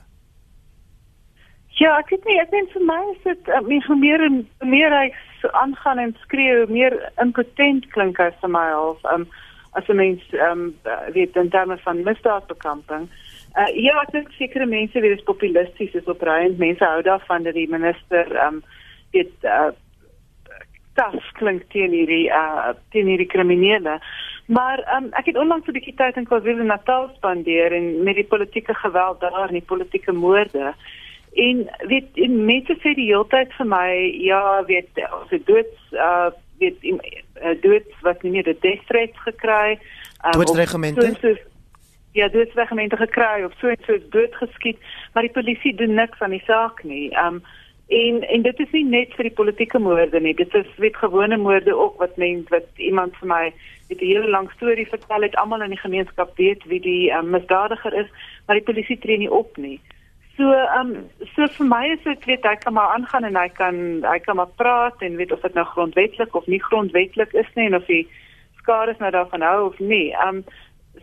Ja, 1.78 1.94
ek 1.98 2.10
weet 2.10 2.24
nie, 2.26 2.38
ek 2.42 2.50
dink 2.50 2.72
vir 2.74 2.84
my 2.86 2.98
is 3.12 3.20
dit 3.26 3.50
uh, 3.54 3.60
meer 3.66 3.90
meer 3.98 4.24
meer 4.66 4.94
hy 4.94 5.06
aangaan 5.42 5.98
en 5.98 6.16
skreeu 6.22 6.66
meer 6.68 7.12
impotent 7.22 7.86
klink 7.90 8.20
as 8.20 8.34
vir 8.40 8.50
my 8.50 8.72
of 8.72 9.04
um, 9.12 9.26
as 9.72 9.88
'n 9.88 9.96
mens 9.96 10.22
um, 10.32 10.74
weet 11.12 11.36
in 11.36 11.50
terme 11.50 11.78
van 11.78 12.02
misdaadbekamping. 12.02 13.08
Uh, 13.58 13.68
ja, 13.74 14.00
ek 14.02 14.12
dink 14.12 14.30
sekere 14.36 14.66
mense 14.66 15.00
wie 15.00 15.10
is 15.10 15.22
populisties 15.22 15.94
is 15.94 16.04
opreiend. 16.04 16.58
Mense 16.58 16.84
hou 16.84 17.02
daarvan 17.02 17.42
dat 17.42 17.54
die 17.54 17.68
minister 17.68 18.26
um, 18.46 18.62
weet 19.12 19.32
uh, 19.42 19.70
tas 20.94 21.30
klink 21.38 21.62
teen 21.72 21.94
hierdie 21.94 22.26
uh 22.30 22.74
teen 22.90 23.06
hierdie 23.06 23.30
kriminele. 23.30 23.98
Maar 24.48 24.80
um, 24.96 25.10
ek 25.20 25.26
het 25.30 25.36
onlangs 25.36 25.66
'n 25.68 25.76
bietjie 25.76 25.94
tyd 25.94 26.16
in 26.16 26.28
KwaZulu-Natal 26.28 27.10
spandeer 27.16 27.72
en 27.72 28.02
met 28.02 28.14
die 28.14 28.26
politieke 28.26 28.74
geweld 28.74 29.20
daar 29.20 29.48
en 29.48 29.60
die 29.60 29.70
politieke 29.72 30.12
moorde. 30.12 30.74
En 31.32 31.70
weet 31.86 32.06
en 32.14 32.44
mense 32.44 32.76
sê 32.82 32.94
die 32.94 33.08
hele 33.10 33.26
tyd 33.28 33.52
vir 33.58 33.66
my, 33.66 33.88
ja, 34.24 34.64
weet 34.66 35.02
as 35.04 35.28
dit 35.30 35.46
doods 35.46 35.92
uh 35.92 36.30
weet 36.58 36.82
uh, 36.82 37.54
doods 37.62 38.00
wat 38.02 38.22
nie 38.22 38.32
meer 38.34 38.48
die 38.48 38.58
death 38.60 38.86
threat 38.86 39.14
gekry. 39.26 39.78
Um, 40.26 40.40
doodsregimente. 40.40 41.14
So, 41.20 41.34
so, 41.34 41.36
ja, 42.18 42.28
doodsregimente 42.28 42.96
gekry 42.96 43.44
of 43.44 43.54
so 43.60 43.68
en 43.68 43.86
so 43.86 43.98
dood 44.10 44.34
geskiet, 44.34 44.78
maar 45.14 45.22
die 45.22 45.36
polisie 45.36 45.74
doen 45.74 45.94
niks 45.94 46.18
aan 46.18 46.34
die 46.34 46.42
saak 46.46 46.82
nie. 46.82 47.10
Um 47.14 47.42
En 47.88 48.20
en 48.28 48.42
dit 48.42 48.58
is 48.60 48.70
nie 48.76 48.84
net 48.84 49.14
vir 49.16 49.30
die 49.30 49.36
politieke 49.36 49.78
moorde 49.80 50.20
nie. 50.20 50.34
Dit 50.36 50.52
is 50.54 50.66
weet 50.76 50.96
gewone 51.00 51.36
moorde 51.40 51.72
ook 51.72 51.96
wat 52.02 52.16
mens 52.20 52.48
wat 52.52 52.66
iemand 52.76 53.16
vir 53.16 53.28
my 53.28 53.44
het 53.88 54.00
'n 54.00 54.04
hele 54.04 54.28
lang 54.28 54.50
storie 54.56 54.86
vertel 54.88 55.22
het. 55.22 55.36
Almal 55.36 55.62
in 55.62 55.72
die 55.72 55.84
gemeenskap 55.84 56.36
weet 56.36 56.64
wie 56.64 56.80
die 56.80 57.10
um, 57.10 57.30
misdadiger 57.30 57.94
is, 57.94 58.10
maar 58.46 58.56
die 58.56 58.64
polisie 58.64 58.98
tree 58.98 59.18
nie 59.18 59.30
op 59.30 59.56
nie. 59.56 59.80
So 60.38 60.52
ehm 60.52 60.90
um, 60.94 61.10
so 61.34 61.46
vir 61.56 61.66
my 61.66 61.84
is 61.92 62.02
dit 62.04 62.26
weet 62.30 62.44
hy 62.46 62.54
kan 62.62 62.72
maar 62.72 62.92
aangaan 62.94 63.24
en 63.26 63.36
hy 63.36 63.48
kan 63.48 63.76
hy 64.06 64.18
kan 64.22 64.36
maar 64.38 64.52
praat 64.62 65.00
en 65.02 65.16
weet 65.18 65.32
of 65.34 65.40
dit 65.42 65.54
nou 65.54 65.64
grondwetlik 65.66 66.34
of 66.38 66.46
nie 66.46 66.60
grondwetlik 66.62 67.32
is 67.32 67.48
nie 67.56 67.64
en 67.66 67.74
of 67.74 67.88
hy 67.90 68.04
skade 68.60 68.92
is 68.94 69.00
nou 69.02 69.10
daarvan 69.10 69.42
hou 69.42 69.64
of 69.66 69.78
nie. 69.82 70.12
Ehm 70.14 70.36
um, 70.36 70.44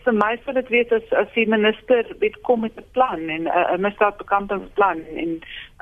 vir 0.06 0.14
my 0.16 0.30
sou 0.44 0.54
dit 0.56 0.70
wees 0.72 0.94
as 0.96 1.12
as 1.22 1.34
die 1.34 1.46
minister 1.52 2.08
weet 2.22 2.38
kom 2.48 2.64
met 2.64 2.78
'n 2.80 2.86
plan 2.98 3.28
en 3.36 3.44
'n 3.44 3.48
uh, 3.48 3.78
misdaadbekampingsplan 3.88 5.02
en 5.24 5.34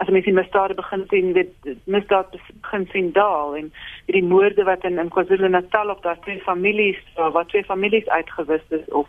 as 0.01 0.09
mens 0.09 0.25
die 0.25 0.33
misdaad 0.33 0.75
begin 0.75 1.03
sien 1.09 1.33
dit 1.33 1.53
misdaad 1.85 2.33
begin 2.61 2.87
sien 2.91 3.11
daal 3.11 3.55
en 3.55 3.71
die 4.05 4.23
moorde 4.23 4.63
wat 4.63 4.83
in 4.83 4.97
in 5.03 5.13
KwaZulu-Natal 5.13 5.89
op 5.89 6.01
daardie 6.01 6.23
twee 6.23 6.41
families 6.49 7.01
wat 7.37 7.49
twee 7.49 7.63
families 7.63 8.09
uitgewis 8.09 8.65
is 8.69 8.89
of 8.89 9.07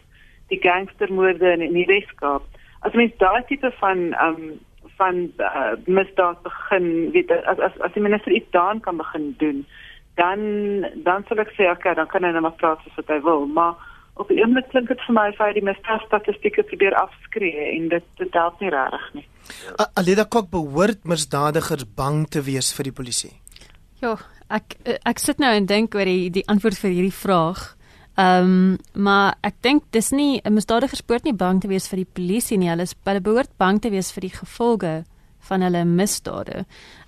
die 0.49 0.61
gangstermoorde 0.61 1.53
in, 1.53 1.61
in 1.61 1.73
die 1.73 1.87
Weskaap 1.95 2.45
as 2.87 2.97
mens 3.01 3.17
daai 3.23 3.43
tipe 3.49 3.73
van 3.81 4.07
um 4.27 4.45
van 4.99 5.17
uh, 5.43 5.75
misdaad 5.87 6.43
begin 6.43 7.11
weet 7.17 7.33
as 7.35 7.59
as 7.59 7.81
as 7.87 7.97
die 7.97 8.05
minister 8.05 8.33
iets 8.33 8.51
daan 8.51 8.81
kan 8.81 8.97
begin 8.97 9.35
doen 9.39 9.65
dan 10.21 10.41
dan 11.07 11.27
sal 11.29 11.43
ek 11.43 11.51
sê 11.57 11.71
okay 11.71 11.95
dan 11.99 12.07
kan 12.13 12.25
hy 12.25 12.31
net 12.31 12.47
maar 12.47 12.61
praat 12.61 12.87
as 12.87 13.01
wat 13.01 13.11
hy 13.11 13.21
wil 13.27 13.47
maar 13.59 13.75
op 14.15 14.31
die 14.31 14.41
oomblik 14.43 14.69
klink 14.71 14.91
dit 14.91 15.01
vir 15.07 15.17
my 15.17 15.27
of 15.33 15.41
hy 15.43 15.51
die 15.57 15.65
misdaadstatistieke 15.67 16.65
probeer 16.71 16.95
afskree 16.99 17.71
en 17.73 17.89
dit 17.95 18.07
dit 18.21 18.39
help 18.39 18.61
nie 18.63 18.71
regtig 18.75 19.07
nie. 19.19 19.25
Alida 19.99 20.25
Kok 20.25 20.51
behoort 20.53 21.03
misdadigers 21.11 21.87
bang 21.99 22.23
te 22.31 22.45
wees 22.47 22.71
vir 22.77 22.91
die 22.91 22.95
polisie. 23.01 23.33
Ja, 24.03 24.15
ek 24.55 24.77
ek 25.03 25.23
sit 25.23 25.43
nou 25.43 25.51
en 25.55 25.67
dink 25.71 25.97
oor 25.99 26.09
die 26.09 26.31
die 26.35 26.47
antwoord 26.51 26.79
vir 26.79 26.95
hierdie 26.95 27.17
vraag. 27.17 27.74
Ehm 28.15 28.45
um, 28.45 28.79
maar 28.93 29.35
ek 29.43 29.55
dink 29.61 29.83
dis 29.91 30.11
nie 30.11 30.41
'n 30.45 30.55
misdadiger 30.55 30.97
spoort 30.97 31.25
nie 31.25 31.35
bang 31.35 31.61
te 31.61 31.69
wees 31.69 31.89
vir 31.89 31.97
die 31.97 32.13
polisie 32.15 32.59
nie. 32.59 32.69
Hulle 32.69 32.83
is 32.83 32.95
hulle 33.05 33.21
behoort 33.21 33.51
bang 33.59 33.81
te 33.81 33.91
wees 33.91 34.13
vir 34.13 34.21
die 34.21 34.37
gevolge 34.39 35.05
van 35.49 35.61
hulle 35.61 35.85
misdade. 35.85 36.65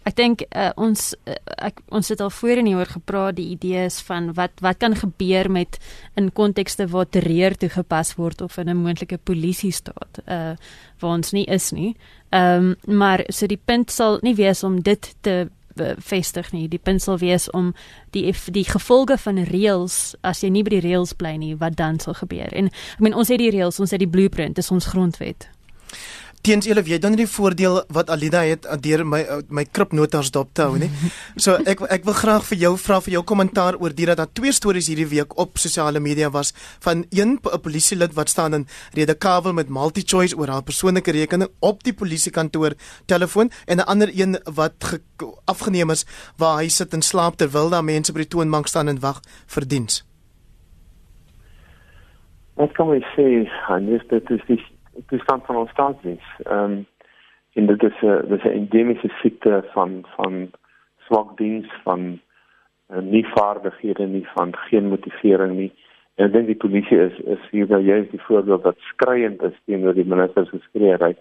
Ek 0.06 0.16
dink 0.16 0.42
uh, 0.50 0.70
ons 0.76 1.14
uh, 1.26 1.34
ek, 1.66 1.80
ons 1.90 2.08
het 2.12 2.20
al 2.20 2.30
voorheen 2.30 2.66
hieroor 2.66 2.92
gepraat 2.98 3.36
die 3.36 3.48
idees 3.54 3.98
van 4.06 4.32
wat 4.36 4.52
wat 4.60 4.78
kan 4.78 4.94
gebeur 4.94 5.50
met 5.50 5.78
in 6.16 6.32
kontekste 6.32 6.86
waar 6.92 7.08
terreur 7.08 7.56
toegepas 7.56 8.14
word 8.20 8.40
of 8.40 8.58
in 8.58 8.68
'n 8.68 8.76
moontlike 8.76 9.18
polisie 9.18 9.72
staat 9.72 10.20
uh 10.26 10.54
waar 11.00 11.12
ons 11.12 11.32
nie 11.32 11.44
is 11.44 11.72
nie. 11.72 11.96
Ehm 12.30 12.76
um, 12.86 12.96
maar 12.98 13.24
so 13.28 13.46
die 13.46 13.60
punt 13.64 13.90
sal 13.90 14.18
nie 14.22 14.34
wees 14.34 14.62
om 14.62 14.82
dit 14.82 15.14
te 15.20 15.50
vestig 15.98 16.52
nie. 16.52 16.68
Die 16.68 16.78
punt 16.82 17.02
sal 17.02 17.18
wees 17.18 17.50
om 17.50 17.72
die 18.16 18.30
die 18.52 18.64
gevolge 18.64 19.18
van 19.18 19.42
reëls 19.50 20.14
as 20.26 20.42
jy 20.44 20.50
nie 20.50 20.64
by 20.66 20.76
die 20.76 20.84
reëls 20.88 21.16
bly 21.18 21.36
nie, 21.40 21.54
wat 21.56 21.76
dan 21.76 22.00
sal 22.00 22.14
gebeur. 22.14 22.52
En 22.52 22.70
ek 22.72 23.04
meen 23.04 23.14
ons 23.14 23.28
het 23.28 23.42
die 23.42 23.50
reëls, 23.50 23.80
ons 23.80 23.92
het 23.92 24.02
die 24.02 24.10
blueprint, 24.10 24.56
dis 24.56 24.70
ons 24.70 24.92
grondwet 24.92 25.50
teens 26.46 26.66
julle 26.68 26.82
weet 26.86 27.02
dan 27.02 27.14
nie 27.14 27.24
die 27.24 27.30
voordeel 27.30 27.80
wat 27.94 28.10
Alida 28.14 28.44
het 28.46 28.66
deur 28.84 29.02
my 29.08 29.18
my 29.50 29.64
kripnotas 29.66 30.30
dop 30.34 30.52
te 30.54 30.66
hou 30.66 30.78
nie. 30.78 30.90
So 31.42 31.56
ek 31.72 31.82
ek 31.92 32.06
wil 32.06 32.14
graag 32.16 32.46
vir 32.50 32.60
jou 32.60 32.72
vra 32.80 33.00
vir 33.02 33.16
jou 33.16 33.22
kommentaar 33.26 33.78
oor 33.82 33.94
dit 33.94 34.06
dat 34.06 34.20
daar 34.20 34.30
twee 34.30 34.54
stories 34.54 34.88
hierdie 34.90 35.08
week 35.10 35.34
op 35.42 35.58
sosiale 35.58 36.00
media 36.00 36.30
was 36.30 36.52
van 36.84 37.04
een 37.10 37.36
'n 37.42 37.60
polisielid 37.64 38.14
wat 38.14 38.28
staan 38.30 38.54
in 38.54 38.66
Redekawel 38.94 39.52
met 39.52 39.68
MultiChoice 39.68 40.36
oor 40.38 40.48
haar 40.48 40.62
persoonlike 40.62 41.10
rekening 41.10 41.50
op 41.60 41.82
die 41.82 41.92
polisiekantoor 41.92 42.74
telefoon 43.06 43.50
en 43.66 43.78
'n 43.78 43.88
ander 43.92 44.10
een 44.14 44.38
wat 44.54 45.00
afgeneem 45.44 45.90
is 45.90 46.06
waar 46.36 46.58
hy 46.62 46.68
sit 46.68 46.92
en 46.92 47.02
slaap 47.02 47.36
terwyl 47.36 47.70
daar 47.70 47.84
mense 47.84 48.12
by 48.12 48.18
die 48.18 48.28
toonbank 48.28 48.66
staan 48.66 48.88
en 48.88 49.00
wag 49.00 49.20
vir 49.46 49.66
diens. 49.66 50.04
Wat 52.54 52.72
kan 52.72 52.88
jy 52.88 53.02
sê? 53.16 53.50
Hannes, 53.66 54.02
dit 54.08 54.30
is 54.30 54.40
die 54.46 54.75
toestand 55.06 55.46
van 55.46 55.56
ons 55.56 55.70
staatsdiens. 55.70 56.24
Ehm 56.44 56.72
um, 56.72 56.86
en 57.56 57.66
dit 57.66 57.82
is 57.82 58.00
'n 58.02 58.28
dis 58.28 58.44
'n 58.44 58.56
endemiese 58.60 59.08
siekte 59.20 59.64
van 59.72 60.04
van 60.16 60.50
swak 61.06 61.36
diens 61.36 61.68
van 61.82 62.20
uh, 62.90 62.98
nie 63.00 63.26
vaardighede 63.26 64.06
nie 64.06 64.26
van 64.34 64.56
geen 64.56 64.88
motivering 64.88 65.54
nie. 65.56 65.72
En 66.14 66.26
ek 66.26 66.32
dink 66.32 66.46
die 66.46 66.62
polisie 66.64 66.98
is 66.98 67.16
is 67.18 67.48
hier 67.50 67.66
by 67.66 67.80
juist 67.84 68.10
die 68.10 68.22
voorbeeld 68.28 68.62
wat 68.62 68.78
skreiend 68.78 69.42
is 69.42 69.56
teenoor 69.64 69.94
die 69.94 70.04
ministers 70.04 70.48
geskree 70.48 70.96
het. 70.96 71.18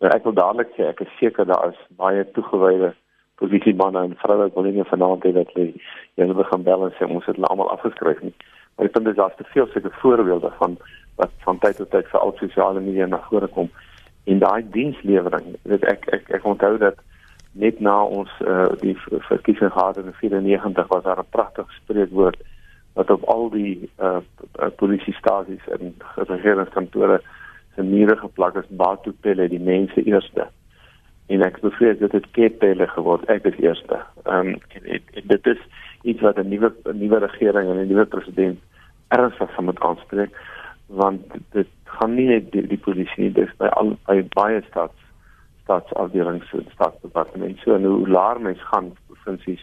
Nou 0.00 0.12
ek 0.14 0.24
wil 0.24 0.32
dadelik 0.32 0.70
sê 0.76 0.86
ek 0.88 1.00
is 1.00 1.16
seker 1.18 1.46
daar 1.46 1.68
is 1.68 1.80
baie 1.96 2.24
toegewyde 2.36 2.94
polisiemanne 3.40 4.04
en 4.04 4.16
vroue 4.22 4.50
wat 4.54 4.64
hulle 4.64 4.84
vanaand 4.84 5.22
het 5.22 5.34
dat 5.34 5.52
hulle 5.54 5.72
hulle 6.14 6.34
begin 6.42 6.62
bel 6.62 6.86
en 6.86 6.94
sê 6.98 7.08
ons 7.08 7.26
het 7.26 7.36
hulle 7.36 7.50
almal 7.52 7.72
afgeskryf 7.74 8.22
nie. 8.22 8.34
Maar 8.76 8.86
ek 8.86 8.96
vind 8.96 9.10
dit 9.10 9.16
daar's 9.16 9.36
te 9.36 9.44
veel 9.54 9.66
sulke 9.72 9.92
voorbeelde 10.02 10.52
van 10.58 10.76
wat 11.20 11.32
van 11.46 11.58
tyd 11.58 11.76
tot 11.76 11.90
tyd 11.90 12.08
vir 12.12 12.20
al 12.20 12.34
sosiale 12.40 12.80
media 12.80 13.06
na 13.06 13.20
vore 13.28 13.48
kom. 13.56 13.70
En 14.24 14.38
daai 14.42 14.62
dienslewering 14.76 15.54
weet 15.62 15.84
ek 15.92 16.08
ek 16.16 16.30
ek 16.40 16.46
onthou 16.52 16.76
dat 16.82 17.00
net 17.52 17.80
na 17.80 17.96
ons 18.04 18.30
uh, 18.46 18.68
die 18.82 18.96
verkiesing 19.28 19.72
gehad 19.74 19.98
in 20.02 20.12
94 20.20 20.88
was 20.94 21.04
daar 21.04 21.22
'n 21.22 21.34
pragtige 21.36 21.72
spreekwoord 21.82 22.38
wat 22.94 23.10
op 23.10 23.24
al 23.34 23.50
die 23.50 23.90
uh, 23.98 24.20
polisiestasies 24.76 25.66
en 25.76 25.94
regeringskantore 26.14 27.20
se 27.74 27.82
mure 27.82 28.16
geplak 28.16 28.56
is 28.56 28.70
baatu 28.70 29.12
pelle 29.20 29.48
die 29.48 29.60
mense 29.60 30.02
eerste. 30.02 30.46
En 31.26 31.42
ek 31.42 31.60
bevrees 31.60 31.98
dit 31.98 32.12
het 32.12 32.30
kepelle 32.30 32.86
geword 32.86 33.28
ek 33.30 33.44
is 33.44 33.58
eerste. 33.58 34.00
Um, 34.24 34.56
en, 34.74 34.84
en, 34.84 35.02
en 35.12 35.26
dit 35.26 35.46
is 35.46 35.60
iets 36.02 36.20
wat 36.20 36.38
'n 36.38 36.48
nuwe 36.48 36.72
nuwe 36.92 37.18
regering 37.18 37.70
en 37.70 37.78
'n 37.78 37.88
nuwe 37.88 38.06
president 38.06 38.58
ernstig 39.08 39.54
van 39.54 39.64
moet 39.64 39.80
aanspreek 39.80 40.30
want 40.90 41.34
dit 41.54 41.68
gaan 41.84 42.14
nie 42.14 42.26
net 42.26 42.50
die, 42.52 42.66
die 42.66 42.78
polisie 42.78 43.24
nie 43.24 43.32
dis 43.34 43.50
by 43.58 43.70
al 43.78 43.94
by 44.08 44.20
baie 44.34 44.62
staats 44.68 45.08
staatsafdelings 45.64 46.52
en 46.58 46.66
staatsdepartemente 46.74 47.62
so 47.62 47.74
en 47.74 47.86
hoe 47.86 48.08
laer 48.08 48.40
mens 48.42 48.62
gaan 48.72 48.90
provinsies 49.06 49.62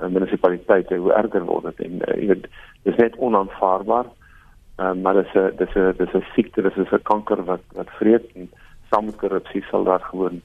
en 0.00 0.12
munisipaliteite 0.12 0.96
hoe 0.96 1.12
erger 1.12 1.44
word 1.44 1.68
dit. 1.70 1.84
En 1.86 2.00
uh, 2.08 2.14
jy 2.20 2.30
weet 2.32 2.46
dis 2.88 3.00
net 3.00 3.18
onaanvaarbaar 3.28 4.08
uh, 4.08 4.92
maar 5.02 5.20
dis 5.20 5.34
'n 5.34 5.52
dis 5.60 5.74
'n 5.74 5.92
dis 5.98 6.14
'n 6.14 6.24
siekte 6.34 6.62
dis 6.62 6.92
'n 6.92 7.02
kanker 7.02 7.44
wat 7.44 7.64
wat 7.72 7.90
vreet 7.98 8.26
en 8.34 8.50
saam 8.90 9.04
met 9.04 9.16
korrupsie 9.16 9.64
sal 9.70 9.84
daar 9.84 10.04
gewoon 10.10 10.40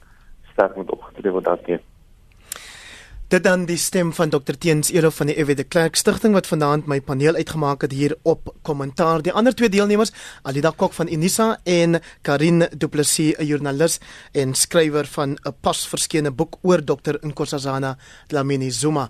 sterk 0.52 0.76
moet 0.76 0.92
opgetree 0.92 1.32
word 1.32 1.46
daarteen 1.46 1.84
Dit 3.30 3.44
dan 3.46 3.68
die 3.70 3.78
stem 3.78 4.10
van 4.18 4.32
Dr 4.34 4.56
Teens 4.58 4.90
Elof 4.90 5.20
van 5.20 5.30
die 5.30 5.36
F.W. 5.38 5.54
de 5.54 5.64
Klerk 5.64 5.96
Stichting 5.96 6.34
wat 6.34 6.48
vanaand 6.50 6.88
my 6.90 6.98
paneel 7.06 7.36
uitgemaak 7.38 7.84
het 7.86 7.92
hier 7.94 8.16
op 8.26 8.48
kommentaar. 8.66 9.22
Die 9.22 9.34
ander 9.38 9.54
twee 9.54 9.70
deelnemers, 9.70 10.10
Alida 10.42 10.72
Kok 10.74 10.96
van 10.98 11.12
Unisa 11.14 11.60
en 11.64 12.00
Karin 12.26 12.66
Du 12.74 12.88
Plessis, 12.90 13.36
'n 13.38 13.46
joernalis 13.46 14.00
en 14.34 14.56
skrywer 14.58 15.06
van 15.06 15.38
'n 15.46 15.54
pas 15.62 15.88
verskene 15.88 16.32
boek 16.32 16.58
oor 16.62 16.82
Dr 16.84 17.22
Nkosazana 17.22 17.98
Dlamini 18.28 18.72
Zuma. 18.72 19.08